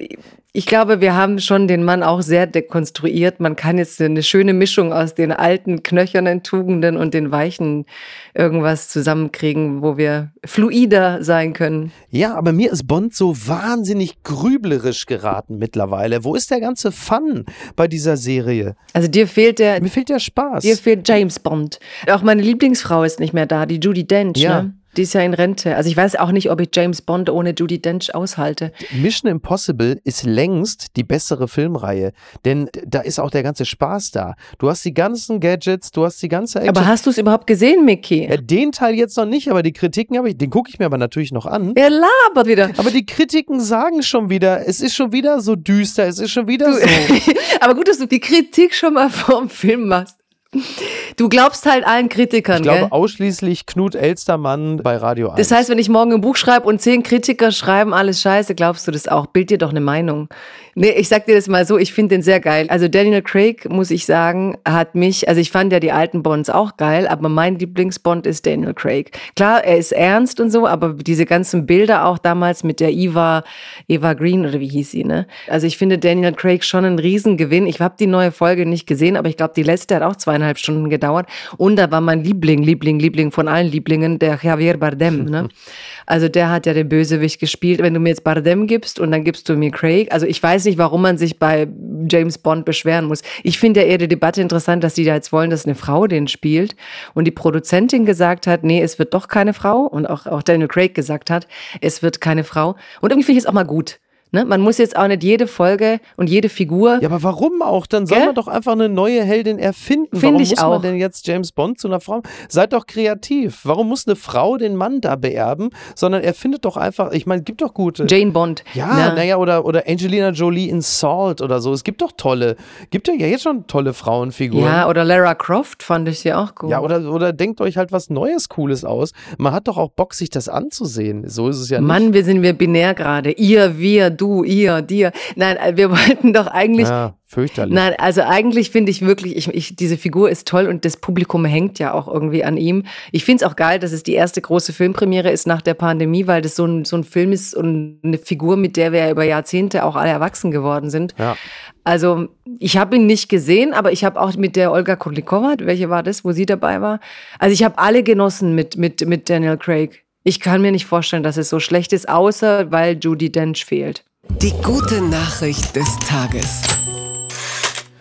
ich 0.57 0.67
glaube, 0.67 1.01
wir 1.01 1.17
haben 1.17 1.40
schon 1.40 1.67
den 1.67 1.83
Mann 1.83 2.05
auch 2.05 2.23
sehr 2.23 2.47
dekonstruiert. 2.47 3.40
Man 3.40 3.57
kann 3.57 3.77
jetzt 3.77 4.00
eine 4.00 4.23
schöne 4.23 4.52
Mischung 4.52 4.92
aus 4.92 5.17
den 5.17 5.33
alten, 5.33 5.83
knöchernen 5.83 6.44
Tugenden 6.44 6.96
und 6.96 7.13
den 7.13 7.33
weichen 7.33 7.87
irgendwas 8.35 8.88
zusammenkriegen, 8.88 9.83
wo 9.83 9.96
wir 9.96 10.31
fluider 10.44 11.25
sein 11.25 11.55
können. 11.55 11.90
Ja, 12.09 12.37
aber 12.37 12.52
mir 12.52 12.71
ist 12.71 12.87
Bond 12.87 13.17
so 13.17 13.35
wahnsinnig 13.37 14.23
grüblerisch 14.23 15.07
geraten 15.07 15.59
mittlerweile. 15.59 16.23
Wo 16.23 16.37
ist 16.37 16.52
der 16.52 16.61
ganze 16.61 16.92
Fun 16.92 17.46
bei 17.75 17.88
dieser 17.88 18.17
Serie? 18.17 18.77
Also 18.92 19.09
dir 19.09 19.27
fehlt 19.27 19.59
der. 19.59 19.83
Mir 19.83 19.88
fehlt 19.88 20.09
der 20.09 20.21
Spaß. 20.21 20.63
Dir 20.63 20.77
fehlt 20.77 21.09
James 21.09 21.40
Bond. 21.40 21.81
Auch 22.09 22.23
meine 22.23 22.42
Lieblingsfrau 22.42 23.02
ist 23.02 23.19
nicht 23.19 23.35
mehr 23.35 23.46
da, 23.46 23.67
die 23.67 23.81
Judy 23.81 24.07
Dench. 24.07 24.38
Ja. 24.38 24.63
Ne? 24.63 24.75
Die 24.97 25.03
ist 25.03 25.15
ja 25.15 25.23
in 25.23 25.35
Rente. 25.35 25.77
Also 25.77 25.90
ich 25.90 25.97
weiß 25.97 26.17
auch 26.17 26.31
nicht, 26.31 26.51
ob 26.51 26.61
ich 26.61 26.69
James 26.73 27.03
Bond 27.03 27.31
ohne 27.31 27.55
Judy 27.57 27.81
Dench 27.81 28.15
aushalte. 28.15 28.73
Mission 28.92 29.31
Impossible 29.31 30.01
ist 30.05 30.25
längst 30.25 30.97
die 30.97 31.05
bessere 31.05 31.49
Filmreihe, 31.49 32.13
denn 32.45 32.71
da 32.87 33.01
ist 33.01 33.19
auch 33.19 33.31
der 33.31 33.42
ganze 33.42 33.65
Spaß 33.65 34.13
da. 34.13 34.35
Du 34.59 34.69
hast 34.69 34.85
die 34.85 34.95
ganzen 34.95 35.40
Gadgets, 35.40 35.90
du 35.90 36.05
hast 36.05 36.23
die 36.23 36.29
ganze 36.29 36.61
Action. 36.61 36.77
Aber 36.77 36.87
hast 36.87 37.07
du 37.07 37.11
es 37.11 37.19
überhaupt 37.19 37.47
gesehen, 37.47 37.85
Mickey? 37.85 38.29
Ja, 38.29 38.37
den 38.37 38.73
Teil 38.73 38.95
jetzt 38.95 39.17
noch 39.17 39.27
nicht, 39.27 39.51
aber 39.51 39.63
die 39.63 39.73
Kritiken 39.73 40.17
habe 40.17 40.31
ich, 40.31 40.38
den 40.38 40.51
gucke 40.51 40.71
ich 40.71 40.79
mir 40.79 40.87
aber 40.87 40.99
natürlich 40.99 41.33
noch 41.33 41.47
an. 41.47 41.73
Er 41.75 41.90
labert 41.90 42.47
wieder. 42.47 42.71
Aber 42.77 42.90
die 42.90 43.05
Kritiken 43.05 43.61
sagen 43.61 44.03
schon 44.03 44.31
wieder, 44.31 44.67
es 44.67 44.81
ist 44.81 44.95
schon 44.95 45.13
wieder 45.13 45.40
so 45.40 45.57
düster, 45.57 46.07
es 46.07 46.19
ist 46.19 46.31
schon 46.31 46.47
wieder 46.47 46.67
du, 46.67 46.75
so. 46.75 47.33
aber 47.61 47.75
gut, 47.75 47.88
dass 47.88 47.99
du 47.99 48.07
die 48.07 48.21
Kritik 48.21 48.75
schon 48.75 48.95
mal 48.95 49.11
vorm 49.11 49.49
Film 49.49 49.88
machst. 49.88 50.17
Du 51.17 51.29
glaubst 51.29 51.65
halt 51.67 51.87
allen 51.87 52.09
Kritikern, 52.09 52.57
Ich 52.57 52.63
glaube 52.63 52.81
gell? 52.81 52.88
ausschließlich 52.90 53.67
Knut 53.67 53.94
Elstermann 53.94 54.79
bei 54.79 54.96
Radio 54.96 55.31
1. 55.31 55.37
Das 55.38 55.50
heißt, 55.57 55.69
wenn 55.71 55.79
ich 55.79 55.88
morgen 55.88 56.13
ein 56.13 56.21
Buch 56.21 56.37
schreibe 56.37 56.67
und 56.67 56.81
zehn 56.81 57.02
Kritiker 57.02 57.52
schreiben 57.52 57.94
alles 57.94 58.21
scheiße, 58.21 58.55
glaubst 58.55 58.87
du 58.88 58.90
das 58.90 59.07
auch? 59.07 59.27
Bild 59.27 59.50
dir 59.50 59.59
doch 59.59 59.71
eine 59.71 59.81
Meinung. 59.81 60.29
Nee, 60.77 60.90
ich 60.90 61.08
sag 61.08 61.27
dir 61.27 61.37
das 61.37 61.46
mal 61.46 61.64
so, 61.66 61.79
ich 61.79 61.92
finde 61.92 62.16
den 62.16 62.22
sehr 62.22 62.40
geil. 62.40 62.66
Also 62.68 62.88
Daniel 62.88 63.22
Craig, 63.22 63.70
muss 63.70 63.90
ich 63.90 64.06
sagen, 64.06 64.58
hat 64.64 64.94
mich, 64.94 65.29
also 65.29 65.40
ich 65.40 65.50
fand 65.50 65.72
ja 65.72 65.79
die 65.79 65.92
alten 65.92 66.22
Bonds 66.22 66.50
auch 66.50 66.77
geil, 66.77 67.06
aber 67.06 67.29
mein 67.29 67.58
Lieblingsbond 67.58 68.27
ist 68.27 68.44
Daniel 68.44 68.75
Craig. 68.75 69.12
Klar, 69.37 69.64
er 69.64 69.79
ist 69.79 69.92
ernst 69.92 70.40
und 70.40 70.50
so, 70.50 70.66
aber 70.66 70.94
diese 70.94 71.27
ganzen 71.27 71.66
Bilder 71.66 72.06
auch 72.06 72.18
damals 72.18 72.64
mit 72.64 72.81
der 72.81 72.92
Eva, 72.92 73.44
Eva 73.87 74.14
Green 74.14 74.46
oder 74.46 74.58
wie 74.58 74.68
hieß 74.68 74.90
sie, 74.90 75.04
ne? 75.04 75.27
Also 75.48 75.66
ich 75.66 75.79
finde 75.79 75.98
Daniel 75.98 76.33
Craig 76.33 76.64
schon 76.64 76.85
ein 76.85 76.98
Riesengewinn. 76.98 77.66
Ich 77.66 77.81
habe 77.81 77.94
die 77.98 78.06
neue 78.06 78.33
Folge 78.33 78.66
nicht 78.66 78.87
gesehen, 78.87 79.16
aber 79.16 79.29
ich 79.29 79.37
glaube, 79.37 79.54
die 79.54 79.62
letzte 79.62 79.94
hat 79.94 80.02
auch 80.02 80.16
zweieinhalb 80.16 80.58
Stunden 80.58 80.90
gedauert. 80.90 81.27
Und 81.56 81.77
da 81.77 81.90
war 81.90 82.00
mein 82.00 82.25
Liebling, 82.25 82.62
Liebling, 82.62 82.98
Liebling 82.98 83.31
von 83.31 83.46
allen 83.46 83.70
Lieblingen, 83.70 84.18
der 84.18 84.38
Javier 84.42 84.77
Bardem, 84.77 85.25
ne? 85.25 85.48
Also 86.06 86.29
der 86.29 86.50
hat 86.50 86.66
ja 86.66 86.75
den 86.75 86.88
Bösewicht 86.88 87.40
gespielt. 87.40 87.81
Wenn 87.81 87.94
du 87.94 88.00
mir 88.00 88.10
jetzt 88.10 88.25
Bardem 88.25 88.66
gibst 88.66 89.00
und 89.00 89.10
dann 89.10 89.25
gibst 89.25 89.48
du 89.48 89.56
mir 89.56 89.70
Craig, 89.70 90.12
also 90.12 90.27
ich 90.27 90.42
weiß 90.42 90.63
nicht, 90.65 90.79
warum 90.79 91.02
man 91.02 91.19
sich 91.19 91.38
bei 91.38 91.69
James 92.08 92.38
Bond 92.38 92.65
beschweren 92.65 93.06
muss. 93.06 93.23
Ich 93.42 93.58
finde 93.58 93.81
ja 93.81 93.87
eher 93.87 93.98
die 93.98 94.08
Debatte 94.08 94.40
interessant, 94.40 94.85
dass 94.85 94.94
die 94.94 95.04
da 95.04 95.15
jetzt 95.15 95.33
wollen, 95.33 95.50
dass 95.50 95.65
eine 95.65 95.75
Frau 95.75 96.06
den 96.06 96.29
spielt 96.29 96.77
und 97.15 97.25
die 97.25 97.31
Produzentin 97.31 98.04
gesagt 98.04 98.46
hat, 98.46 98.65
nee, 98.65 98.83
es 98.83 98.98
wird 98.98 99.15
doch 99.15 99.29
keine 99.29 99.54
Frau 99.54 99.81
und 99.81 100.06
auch, 100.06 100.27
auch 100.27 100.42
Daniel 100.42 100.69
Craig 100.69 100.94
gesagt 100.94 101.31
hat, 101.31 101.46
es 101.81 102.02
wird 102.02 102.21
keine 102.21 102.44
Frau. 102.44 102.77
Und 103.00 103.10
irgendwie 103.10 103.25
finde 103.25 103.38
ich 103.38 103.44
es 103.44 103.48
auch 103.48 103.52
mal 103.52 103.65
gut. 103.65 103.98
Ne? 104.35 104.44
Man 104.44 104.60
muss 104.60 104.78
jetzt 104.78 104.96
auch 104.96 105.06
nicht 105.06 105.22
jede 105.22 105.46
Folge 105.46 106.00
und 106.16 106.28
jede 106.28 106.48
Figur. 106.48 106.98
Ja, 107.00 107.08
aber 107.08 107.22
warum 107.22 107.62
auch? 107.62 107.87
Dann 107.87 108.04
soll 108.04 108.18
Gell? 108.18 108.26
man 108.26 108.35
doch 108.35 108.48
einfach 108.48 108.72
eine 108.72 108.88
neue 108.88 109.22
Heldin 109.22 109.60
erfinden. 109.60 110.18
Find 110.18 110.22
warum 110.24 110.40
ich 110.42 110.50
muss 110.50 110.58
auch. 110.58 110.70
man 110.70 110.82
denn 110.82 110.96
jetzt 110.96 111.24
James 111.28 111.52
Bond 111.52 111.78
zu 111.78 111.87
einer 111.87 112.00
Frau? 112.00 112.20
Seid 112.48 112.72
doch 112.72 112.87
kreativ. 112.87 113.60
Warum 113.62 113.88
muss 113.88 114.08
eine 114.08 114.16
Frau 114.16 114.56
den 114.56 114.74
Mann 114.74 115.00
da 115.00 115.14
beerben? 115.14 115.70
Sondern 115.94 116.22
er 116.22 116.35
findet 116.35 116.64
doch 116.64 116.76
einfach, 116.76 117.12
ich 117.12 117.26
meine, 117.26 117.42
gibt 117.42 117.62
doch 117.62 117.72
gute. 117.74 118.06
Jane 118.08 118.32
Bond. 118.32 118.64
Ja, 118.74 119.14
naja, 119.14 119.37
oder, 119.37 119.64
oder 119.64 119.85
Angelina 119.87 120.30
Jolie 120.30 120.68
in 120.68 120.80
Salt 120.80 121.40
oder 121.40 121.60
so. 121.60 121.72
Es 121.72 121.85
gibt 121.85 122.02
doch 122.02 122.10
tolle, 122.16 122.56
gibt 122.90 123.06
ja 123.06 123.14
jetzt 123.14 123.44
schon 123.44 123.68
tolle 123.68 123.94
Frauenfiguren. 123.94 124.64
Ja, 124.64 124.88
oder 124.88 125.04
Lara 125.04 125.37
Croft 125.37 125.85
fand 125.85 126.08
ich 126.08 126.18
sie 126.18 126.32
auch 126.32 126.56
gut. 126.56 126.70
Ja, 126.70 126.80
oder, 126.80 127.08
oder 127.08 127.32
denkt 127.32 127.60
euch 127.60 127.76
halt 127.76 127.92
was 127.92 128.10
Neues, 128.10 128.48
Cooles 128.48 128.85
aus. 128.85 129.12
Man 129.38 129.52
hat 129.52 129.68
doch 129.68 129.78
auch 129.78 129.90
Bock, 129.90 130.12
sich 130.12 130.28
das 130.28 130.48
anzusehen. 130.48 131.28
So 131.28 131.48
ist 131.48 131.60
es 131.60 131.70
ja 131.70 131.78
nicht. 131.78 131.87
Mann, 131.87 132.12
wir 132.12 132.24
sind 132.24 132.42
wir 132.42 132.52
binär 132.52 132.94
gerade. 132.94 133.30
Ihr, 133.30 133.78
wir, 133.78 134.10
du 134.10 134.23
du, 134.25 134.42
ihr, 134.42 134.83
dir. 134.83 135.12
Nein, 135.37 135.56
äh, 135.56 135.77
wir 135.77 135.90
wollten 135.90 136.33
doch 136.33 136.46
eigentlich. 136.46 136.88
Ja, 136.88 137.14
fürchterlich. 137.25 137.75
Nein, 137.75 137.94
also 137.98 138.22
eigentlich 138.22 138.70
finde 138.70 138.90
ich 138.90 139.02
wirklich, 139.02 139.37
ich, 139.37 139.48
ich, 139.48 139.77
diese 139.77 139.96
Figur 139.96 140.31
ist 140.31 140.48
toll 140.48 140.66
und 140.66 140.85
das 140.85 140.96
Publikum 140.96 141.44
hängt 141.44 141.79
ja 141.79 141.92
auch 141.92 142.08
irgendwie 142.08 142.44
an 142.44 142.56
ihm. 142.56 142.85
Ich 143.12 143.25
finde 143.25 143.44
es 143.44 143.50
auch 143.50 143.56
geil, 143.56 143.79
dass 143.79 143.92
es 143.92 144.02
die 144.02 144.14
erste 144.14 144.40
große 144.40 144.72
Filmpremiere 144.72 145.31
ist 145.31 145.46
nach 145.46 145.62
der 145.62 145.75
Pandemie, 145.75 146.27
weil 146.27 146.42
das 146.42 146.56
so 146.56 146.64
ein, 146.64 146.85
so 146.85 146.96
ein 146.96 147.04
Film 147.04 147.33
ist 147.33 147.54
und 147.54 148.00
eine 148.02 148.18
Figur, 148.18 148.56
mit 148.56 148.77
der 148.77 148.92
wir 148.92 149.00
ja 149.00 149.10
über 149.10 149.25
Jahrzehnte 149.25 149.85
auch 149.85 149.96
alle 149.96 150.10
erwachsen 150.10 150.50
geworden 150.50 150.90
sind. 150.90 151.14
Ja. 151.18 151.37
Also 151.85 152.29
ich 152.58 152.79
habe 152.79 152.96
ihn 152.96 153.06
nicht 153.06 153.29
gesehen, 153.29 153.75
aber 153.75 153.92
ich 153.92 154.04
habe 154.04 154.18
auch 154.18 154.35
mit 154.37 154.56
der 154.56 154.72
Olga 154.72 154.96
Kurlikova, 154.96 155.56
welche 155.60 155.90
war 155.90 156.02
das, 156.02 156.25
wo 156.25 156.33
sie 156.33 156.46
dabei 156.46 156.81
war? 156.81 156.98
Also 157.38 157.52
ich 157.52 157.62
habe 157.62 157.79
alle 157.79 158.02
genossen 158.02 158.54
mit, 158.54 158.79
mit, 158.79 159.06
mit 159.06 159.29
Daniel 159.29 159.58
Craig. 159.58 160.04
Ich 160.22 160.40
kann 160.40 160.62
mir 160.62 160.72
nicht 160.72 160.87
vorstellen, 160.87 161.22
dass 161.22 161.37
es 161.37 161.50
so 161.50 161.60
schlecht 161.60 161.92
ist, 161.92 162.08
außer 162.08 162.72
weil 162.72 162.98
Judy 162.98 163.31
Dench 163.31 163.66
fehlt. 163.66 164.04
Die 164.31 164.52
gute 164.62 165.00
Nachricht 165.00 165.77
des 165.77 165.98
Tages. 165.98 166.62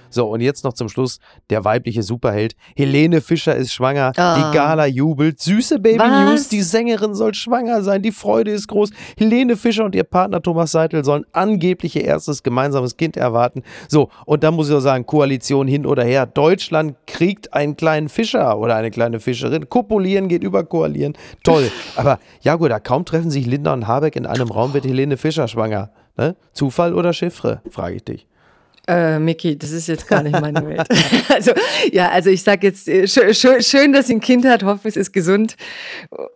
So, 0.10 0.28
und 0.28 0.42
jetzt 0.42 0.64
noch 0.64 0.74
zum 0.74 0.90
Schluss 0.90 1.20
der 1.50 1.66
weibliche 1.66 2.04
Superheld. 2.04 2.56
Helene 2.76 3.20
Fischer 3.20 3.56
ist 3.56 3.74
schwanger. 3.74 4.12
Oh. 4.16 4.36
Die 4.38 4.56
Gala 4.56 4.86
jubelt. 4.86 5.40
Süße 5.42 5.80
Baby 5.80 6.00
Was? 6.00 6.30
News. 6.30 6.50
Die 6.50 6.62
Sängerin 6.62 7.16
soll 7.16 7.34
schwanger 7.34 7.82
sein. 7.82 8.04
Die 8.04 8.12
Freude 8.12 8.52
ist 8.52 8.68
groß. 8.68 8.92
Helene 9.18 9.58
Fischer 9.58 9.86
und 9.86 9.96
ihr 9.96 10.04
Partner 10.04 10.42
Thomas 10.42 10.72
Seitel 10.72 11.04
sollen 11.04 11.26
angeblich 11.32 11.96
ihr 11.96 12.06
erstes 12.06 12.44
gemeinsames 12.44 12.96
Kind 12.96 13.18
erwarten. 13.18 13.64
So, 13.88 14.10
und 14.26 14.44
dann 14.44 14.54
muss 14.54 14.70
ich 14.70 14.76
auch 14.76 14.82
sagen, 14.82 15.06
Koalition 15.06 15.68
hin 15.68 15.86
oder 15.86 16.04
her. 16.04 16.26
Deutschland 16.28 16.96
kriegt 17.08 17.54
einen 17.54 17.76
kleinen 17.76 18.08
Fischer 18.08 18.60
oder 18.60 18.76
eine 18.76 18.92
kleine 18.92 19.20
Fischerin. 19.20 19.68
Kopulieren 19.68 20.28
geht 20.28 20.44
über 20.44 20.64
Koalieren. 20.64 21.18
Toll. 21.44 21.72
Aber 21.96 22.20
ja 22.42 22.56
gut, 22.56 22.70
da 22.70 22.80
kaum 22.80 23.04
treffen 23.04 23.32
sich 23.32 23.48
Linda 23.48 23.74
und 23.74 23.88
Habeck 23.88 24.16
in 24.16 24.26
einem 24.26 24.50
Raum, 24.50 24.74
wird 24.74 24.86
Helene 24.86 25.18
Fischer 25.18 25.48
schwanger. 25.48 25.90
Ne? 26.18 26.36
Zufall 26.54 26.94
oder 26.94 27.14
Chiffre, 27.14 27.62
frage 27.70 27.96
ich 27.96 28.04
dich. 28.04 28.28
Äh, 28.86 29.18
Miki, 29.18 29.58
das 29.58 29.72
ist 29.72 29.88
jetzt 29.88 30.10
gar 30.10 30.24
nicht 30.24 30.40
meine 30.40 30.68
Welt. 30.68 30.86
also, 31.30 31.54
ja, 31.94 32.10
also 32.10 32.30
ich 32.30 32.44
sage 32.44 32.68
jetzt, 32.68 32.90
äh, 32.90 33.08
schön, 33.08 33.64
schön, 33.64 33.94
dass 33.94 34.08
sie 34.08 34.16
ein 34.16 34.20
Kind 34.20 34.46
hat, 34.46 34.64
hoffe, 34.64 34.90
es 34.90 34.98
ist 34.98 35.14
gesund 35.14 35.56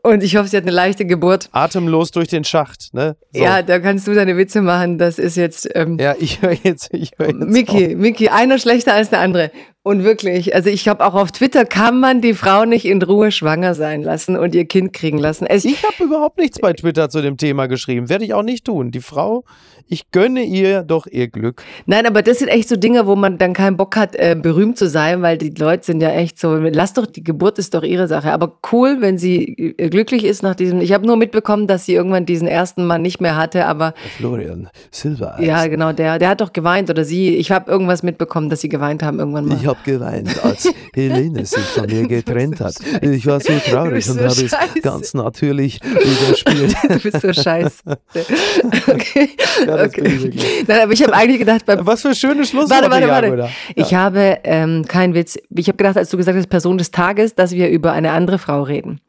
und 0.02 0.24
ich 0.24 0.38
hoffe, 0.38 0.48
sie 0.48 0.56
hat 0.56 0.64
eine 0.64 0.72
leichte 0.72 1.06
Geburt. 1.06 1.50
Atemlos 1.52 2.12
durch 2.12 2.30
den 2.30 2.46
Schacht, 2.46 2.94
ne? 2.94 3.18
So. 3.34 3.44
Ja, 3.44 3.62
da 3.64 3.80
kannst 3.80 4.08
du 4.08 4.14
deine 4.14 4.38
Witze 4.38 4.62
machen, 4.62 4.98
das 4.98 5.20
ist 5.20 5.36
jetzt... 5.36 5.68
Ähm, 5.76 5.98
ja, 6.00 6.16
ich 6.18 6.42
höre 6.42 6.54
jetzt, 6.54 6.94
ich 6.94 7.12
höre 7.18 7.32
jetzt 7.32 7.40
Miki, 7.40 7.88
auf. 7.88 7.96
Miki, 7.96 8.30
einer 8.30 8.60
schlechter 8.60 8.94
als 8.94 9.10
der 9.10 9.20
andere. 9.20 9.52
Und 9.88 10.04
wirklich, 10.04 10.54
also 10.54 10.70
ich 10.70 10.90
habe 10.90 11.06
auch 11.06 11.14
auf 11.14 11.32
Twitter, 11.32 11.64
kann 11.64 12.02
man 12.02 12.20
die 12.20 12.34
Frau 12.34 12.66
nicht 12.66 12.84
in 12.84 13.02
Ruhe 13.02 13.32
schwanger 13.32 13.74
sein 13.74 14.04
lassen 14.04 14.36
und 14.36 14.54
ihr 14.54 14.66
Kind 14.66 14.92
kriegen 14.92 15.18
lassen. 15.18 15.46
Es 15.48 15.64
ich 15.64 15.82
habe 15.82 16.04
überhaupt 16.04 16.40
nichts 16.40 16.60
bei 16.60 16.74
Twitter 16.74 17.08
zu 17.10 17.22
dem 17.22 17.38
Thema 17.38 17.68
geschrieben. 17.68 18.10
Werde 18.10 18.26
ich 18.26 18.34
auch 18.34 18.44
nicht 18.44 18.66
tun. 18.66 18.92
Die 18.92 19.00
Frau, 19.00 19.46
ich 19.88 20.12
gönne 20.12 20.44
ihr 20.44 20.84
doch 20.84 21.08
ihr 21.08 21.30
Glück. 21.30 21.64
Nein, 21.86 22.06
aber 22.06 22.22
das 22.22 22.40
sind 22.40 22.50
echt 22.50 22.68
so 22.68 22.76
Dinge, 22.76 23.08
wo 23.08 23.16
man 23.16 23.38
dann 23.38 23.54
keinen 23.54 23.78
Bock 23.78 23.96
hat, 23.96 24.14
äh, 24.18 24.36
berühmt 24.38 24.78
zu 24.78 24.90
sein, 24.90 25.22
weil 25.22 25.38
die 25.38 25.52
Leute 25.52 25.86
sind 25.86 26.02
ja 26.02 26.10
echt 26.10 26.38
so, 26.38 26.58
lass 26.58 26.94
doch, 26.94 27.06
die 27.06 27.24
Geburt 27.24 27.58
ist 27.58 27.74
doch 27.74 27.84
ihre 27.84 28.10
Sache. 28.10 28.34
Aber 28.34 28.60
cool, 28.74 28.98
wenn 29.00 29.18
sie 29.18 29.74
äh, 29.78 29.90
glücklich 29.90 30.26
ist 30.26 30.44
nach 30.44 30.56
diesem, 30.56 30.82
ich 30.82 30.92
habe 30.92 31.08
nur 31.08 31.16
mitbekommen, 31.16 31.66
dass 31.66 31.86
sie 31.86 31.94
irgendwann 31.94 32.26
diesen 32.26 32.50
ersten 32.50 32.86
Mann 32.86 33.02
nicht 33.02 33.22
mehr 33.22 33.38
hatte, 33.38 33.66
aber. 33.66 33.94
Florian 34.18 34.68
Silber. 34.92 35.38
Ja, 35.40 35.66
genau, 35.68 35.94
der, 35.94 36.20
der 36.20 36.28
hat 36.28 36.42
doch 36.42 36.52
geweint 36.52 36.90
oder 36.90 37.06
sie, 37.06 37.38
ich 37.38 37.52
habe 37.52 37.72
irgendwas 37.72 38.04
mitbekommen, 38.04 38.50
dass 38.50 38.60
sie 38.60 38.70
geweint 38.70 39.02
haben 39.02 39.20
irgendwann 39.20 39.46
mal. 39.46 39.56
Ich 39.56 39.66
habe 39.66 39.77
habe 39.78 39.92
geweint, 39.92 40.44
als 40.44 40.70
Helene 40.94 41.46
sich 41.46 41.64
von 41.64 41.86
mir 41.86 42.08
getrennt 42.08 42.60
hat. 42.60 42.76
Ich 43.02 43.26
war 43.26 43.40
so 43.40 43.54
traurig 43.60 44.06
so 44.06 44.14
und 44.14 44.20
habe 44.22 44.44
es 44.46 44.56
ganz 44.82 45.14
natürlich 45.14 45.80
überspielt. 45.84 46.76
Du 46.88 47.00
bist 47.00 47.22
so 47.22 47.34
scheiße. 47.34 47.84
Okay. 48.88 49.30
Ja, 49.66 49.84
okay. 49.84 50.32
Nein, 50.68 50.80
aber 50.82 50.94
ich 50.94 51.04
habe 51.04 51.14
eigentlich 51.14 51.40
gedacht, 51.40 51.64
Was 51.68 52.02
für 52.02 52.16
schöne 52.16 52.46
Schlussworte, 52.46 52.90
Warte, 52.90 53.08
warte, 53.08 53.38
warte. 53.38 53.50
Ich 53.76 53.94
habe, 53.94 54.40
ähm, 54.44 54.86
kein 54.88 55.14
Witz, 55.14 55.38
ich 55.50 55.68
habe 55.68 55.78
gedacht, 55.78 55.98
als 55.98 56.10
du 56.10 56.18
gesagt 56.18 56.38
hast, 56.38 56.48
Person 56.48 56.78
des 56.78 56.92
Tages, 56.92 57.36
dass 57.36 57.52
wir 57.52 57.70
über 57.70 57.92
eine 57.92 58.12
andere 58.12 58.40
Frau 58.40 58.64
reden. 58.64 59.02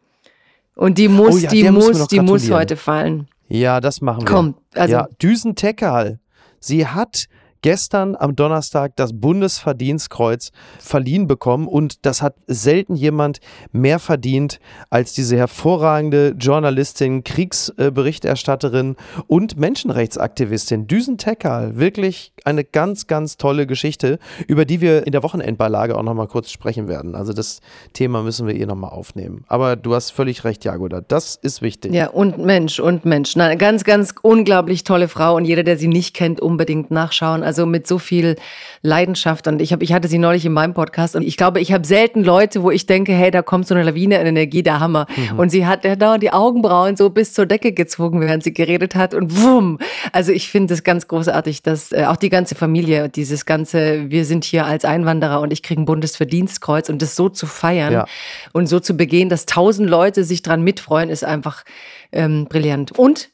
Und 0.75 0.99
die 0.99 1.09
muss, 1.09 1.35
Oh 1.35 1.39
ja, 1.39 1.51
die 1.51 1.71
muss, 1.71 2.07
die 2.09 2.21
muss 2.21 2.51
heute 2.51 2.77
fallen. 2.77 3.29
Ja, 3.49 3.81
das 3.81 4.01
machen 4.01 4.23
wir. 4.23 4.27
Komm, 4.27 4.55
also- 4.75 4.93
ja, 4.93 5.09
Düsen 5.23 5.55
Tekal. 5.55 6.19
Sie 6.61 6.87
hat 6.87 7.27
gestern 7.63 8.17
am 8.17 8.37
Donnerstag 8.37 8.97
das 8.97 9.13
Bundesverdienstkreuz 9.13 10.51
verliehen 10.79 11.27
bekommen 11.27 11.67
und 11.67 12.07
das 12.07 12.23
hat 12.23 12.37
selten 12.47 12.95
jemand 12.95 13.41
mehr 13.73 13.99
verdient 13.99 14.61
als 14.91 15.13
diese 15.13 15.37
hervorragende 15.37 16.35
Journalistin, 16.39 17.25
Kriegsberichterstatterin 17.25 18.97
und 19.27 19.57
Menschenrechtsaktivistin 19.57 20.87
Düsen 20.87 21.19
Tekal. 21.19 21.77
Wirklich 21.77 22.33
eine 22.45 22.65
ganz, 22.65 23.07
ganz 23.07 23.37
tolle 23.37 23.67
Geschichte, 23.67 24.19
über 24.47 24.65
die 24.65 24.81
wir 24.81 25.07
in 25.07 25.13
der 25.13 25.23
Wochenendbeilage 25.23 25.97
auch 25.97 26.03
nochmal 26.03 26.29
kurz 26.29 26.51
sprechen 26.51 26.89
werden. 26.89 27.15
Also 27.15 27.33
das 27.33 27.61
Thema 27.93 28.23
müssen 28.23 28.47
wir 28.47 28.55
ihr 28.55 28.67
nochmal 28.67 28.91
aufnehmen. 28.91 29.45
Aber 29.49 29.77
du 29.77 29.95
hast 29.95 30.11
völlig 30.11 30.45
recht, 30.45 30.65
Jagoda. 30.65 31.01
Das 31.01 31.37
ist 31.37 31.63
wichtig. 31.63 31.93
Ja, 31.93 32.09
und 32.09 32.39
Mensch, 32.39 32.81
und 32.81 33.05
Mensch. 33.05 33.37
Eine 33.37 33.57
ganz, 33.57 33.85
ganz 33.85 34.15
unglaublich 34.23 34.85
tolle 34.85 35.09
Frau 35.09 35.37
und 35.37 35.45
jeder, 35.45 35.63
der 35.63 35.77
sie 35.77 35.89
nicht 35.89 36.15
kennt, 36.15 36.41
unbedingt 36.41 36.91
nachschauen. 36.91 37.43
Also 37.49 37.67
mit 37.67 37.87
so 37.87 37.99
viel 37.99 38.37
Leidenschaft. 38.83 39.47
Und 39.49 39.61
ich, 39.61 39.73
hab, 39.73 39.83
ich 39.83 39.93
hatte 39.93 40.07
sie 40.07 40.19
neulich 40.19 40.45
in 40.45 40.53
meinem 40.53 40.75
Podcast 40.75 41.17
und 41.17 41.23
ich 41.23 41.37
glaube, 41.37 41.61
ich 41.61 41.73
habe 41.73 41.87
selten 41.87 42.23
Leute, 42.23 42.63
wo 42.63 42.71
ich 42.71 42.87
denke, 42.87 43.13
hey, 43.13 43.31
da 43.31 43.43
kommt 43.43 43.67
so 43.67 43.75
eine 43.75 43.83
Lawine 43.83 44.21
an 44.21 44.27
Energie, 44.27 44.63
der 44.63 44.79
Hammer. 44.81 45.07
Und 45.37 45.49
sie 45.51 45.67
hat 45.67 45.85
ja 45.85 45.97
dauernd 45.97 46.23
die 46.23 46.31
Augenbrauen 46.33 46.97
so 46.97 47.11
bis 47.11 47.33
zur 47.33 47.47
Decke 47.47 47.73
gezogen, 47.73 48.21
während 48.21 48.45
sie 48.45 48.53
geredet 48.53 48.95
hat 48.95 49.15
und 49.15 49.43
wumm. 49.43 49.79
Also 50.13 50.31
ich 50.31 50.49
finde 50.51 50.75
es 50.75 50.85
ganz 50.85 51.09
großartig, 51.09 51.63
dass 51.63 51.91
äh, 51.93 52.05
auch 52.07 52.17
die 52.17 52.29
ganze 52.29 52.55
Familie, 52.55 53.09
dieses 53.09 53.47
ganze, 53.47 54.11
wir 54.11 54.25
sind 54.27 54.45
hier 54.45 54.67
als 54.67 54.85
Einwanderer 54.85 55.41
und 55.41 55.53
ich 55.53 55.63
kriege 55.63 55.81
ein 55.81 55.87
Bundesverdienstkreuz 55.87 56.89
und 56.91 57.01
das 57.03 57.17
so 57.17 57.29
zu 57.29 57.47
feiern 57.47 57.93
Ja. 57.93 58.07
und 58.53 58.67
so 58.69 58.79
zu 58.81 58.95
begehen, 58.97 59.29
dass 59.29 59.47
tausend 59.47 59.89
Leute 59.89 60.25
sich 60.25 60.43
dran 60.43 60.63
mitfreuen, 60.63 61.09
ist 61.09 61.25
einfach 61.25 61.65
ähm, 62.13 62.47
brillant. 62.49 62.93
Und 62.99 63.31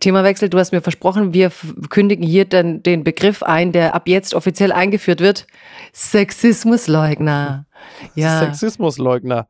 Themawechsel, 0.00 0.48
du 0.48 0.58
hast 0.58 0.72
mir 0.72 0.80
versprochen, 0.80 1.32
wir 1.32 1.52
kündigen 1.88 2.26
hier 2.26 2.44
dann 2.44 2.82
den 2.82 3.04
Begriff 3.04 3.42
ein, 3.42 3.72
der 3.72 3.94
ab 3.94 4.08
jetzt 4.08 4.34
offiziell 4.34 4.72
eingeführt 4.72 5.20
wird. 5.20 5.46
Sexismusleugner. 5.92 7.66
Ja. 8.14 8.40
Sexismusleugner. 8.40 9.46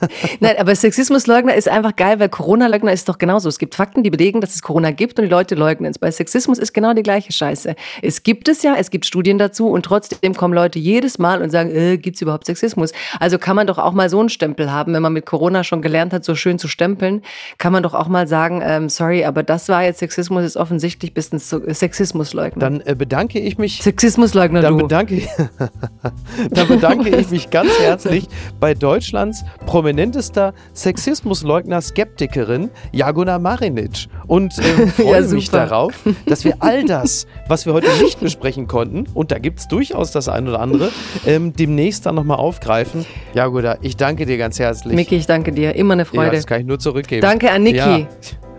Nein, 0.40 0.56
aber 0.58 0.74
Sexismusleugner 0.74 1.54
ist 1.54 1.68
einfach 1.68 1.94
geil, 1.94 2.18
weil 2.20 2.28
Corona-Leugner 2.28 2.92
ist 2.92 3.08
doch 3.08 3.18
genauso. 3.18 3.48
Es 3.48 3.58
gibt 3.58 3.74
Fakten, 3.74 4.02
die 4.02 4.10
belegen, 4.10 4.40
dass 4.40 4.54
es 4.54 4.62
Corona 4.62 4.90
gibt 4.90 5.18
und 5.18 5.24
die 5.24 5.30
Leute 5.30 5.54
leugnen 5.54 5.90
es. 5.90 5.98
Bei 5.98 6.10
Sexismus 6.10 6.58
ist 6.58 6.72
genau 6.72 6.94
die 6.94 7.02
gleiche 7.02 7.32
Scheiße. 7.32 7.76
Es 8.02 8.22
gibt 8.22 8.48
es 8.48 8.62
ja, 8.62 8.74
es 8.76 8.90
gibt 8.90 9.06
Studien 9.06 9.38
dazu 9.38 9.68
und 9.68 9.84
trotzdem 9.84 10.34
kommen 10.34 10.54
Leute 10.54 10.78
jedes 10.78 11.18
Mal 11.18 11.42
und 11.42 11.50
sagen, 11.50 11.70
äh, 11.70 11.96
gibt 11.98 12.16
es 12.16 12.22
überhaupt 12.22 12.46
Sexismus? 12.46 12.92
Also 13.20 13.38
kann 13.38 13.56
man 13.56 13.66
doch 13.66 13.78
auch 13.78 13.92
mal 13.92 14.08
so 14.08 14.20
einen 14.20 14.28
Stempel 14.28 14.72
haben, 14.72 14.94
wenn 14.94 15.02
man 15.02 15.12
mit 15.12 15.26
Corona 15.26 15.64
schon 15.64 15.82
gelernt 15.82 16.12
hat, 16.12 16.24
so 16.24 16.34
schön 16.34 16.58
zu 16.58 16.68
stempeln, 16.68 17.22
kann 17.58 17.72
man 17.72 17.82
doch 17.82 17.94
auch 17.94 18.08
mal 18.08 18.26
sagen, 18.26 18.62
ähm, 18.64 18.88
sorry, 18.88 19.24
aber 19.24 19.42
das 19.42 19.68
war 19.68 19.84
jetzt 19.84 19.98
Sexismus, 19.98 20.44
ist 20.44 20.56
offensichtlich 20.56 21.14
bist 21.14 21.32
ein 21.32 21.38
Sexismusleugner. 21.38 22.60
Dann 22.60 22.80
äh, 22.80 22.94
bedanke 22.94 23.38
ich 23.38 23.58
mich. 23.58 23.82
Sexismusleugner, 23.82 24.60
Dann 24.60 24.78
du. 24.78 24.84
bedanke, 24.84 25.22
dann 26.50 26.68
bedanke 26.68 27.08
ich 27.10 27.30
mich 27.30 27.50
ganz 27.50 27.70
herzlich 27.80 28.28
bei 28.60 28.74
Deutschlands 28.74 29.44
prominentester 29.66 30.52
Sexismusleugner-Skeptikerin 30.74 32.70
Jagona 32.92 33.38
Marinic 33.38 34.06
und 34.26 34.54
ähm, 34.58 34.88
freue 34.96 35.22
Ja, 35.24 35.28
mich 35.34 35.50
darauf, 35.50 35.92
dass 36.26 36.44
wir 36.44 36.56
all 36.60 36.84
das, 36.84 37.26
was 37.48 37.66
wir 37.66 37.72
heute 37.72 37.88
nicht 38.02 38.20
besprechen 38.20 38.66
konnten, 38.66 39.06
und 39.14 39.30
da 39.30 39.38
gibt 39.38 39.60
es 39.60 39.68
durchaus 39.68 40.10
das 40.12 40.28
ein 40.28 40.48
oder 40.48 40.60
andere, 40.60 40.90
ähm, 41.26 41.52
demnächst 41.54 42.06
dann 42.06 42.14
nochmal 42.14 42.38
aufgreifen. 42.38 43.04
Jagoda, 43.34 43.78
ich 43.82 43.96
danke 43.96 44.26
dir 44.26 44.38
ganz 44.38 44.58
herzlich. 44.58 44.94
Miki, 44.94 45.16
ich 45.16 45.26
danke 45.26 45.52
dir. 45.52 45.74
Immer 45.74 45.94
eine 45.94 46.02
ja, 46.02 46.06
Freude. 46.08 46.36
das 46.36 46.46
kann 46.46 46.60
ich 46.60 46.66
nur 46.66 46.78
zurückgeben. 46.78 47.22
danke 47.22 47.50
an 47.50 47.62
Niki, 47.62 47.76
Ja. 47.76 48.06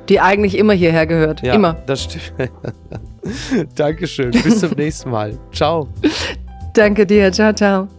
die 0.10 0.20
eigentlich 0.20 0.58
immer 0.58 0.74
hierher 0.74 1.06
gehört. 1.06 1.42
Ja, 1.44 1.54
Immer. 1.54 1.74
das 1.86 2.04
stimmt. 2.04 2.34
Dankeschön. 3.76 4.32
Bis 4.32 4.60
zum 4.60 4.72
nächsten 4.72 5.10
Mal. 5.12 5.38
Ciao. 5.52 5.88
Danke 6.74 7.06
dir. 7.06 7.32
Ciao, 7.32 7.54
ciao. 7.54 7.99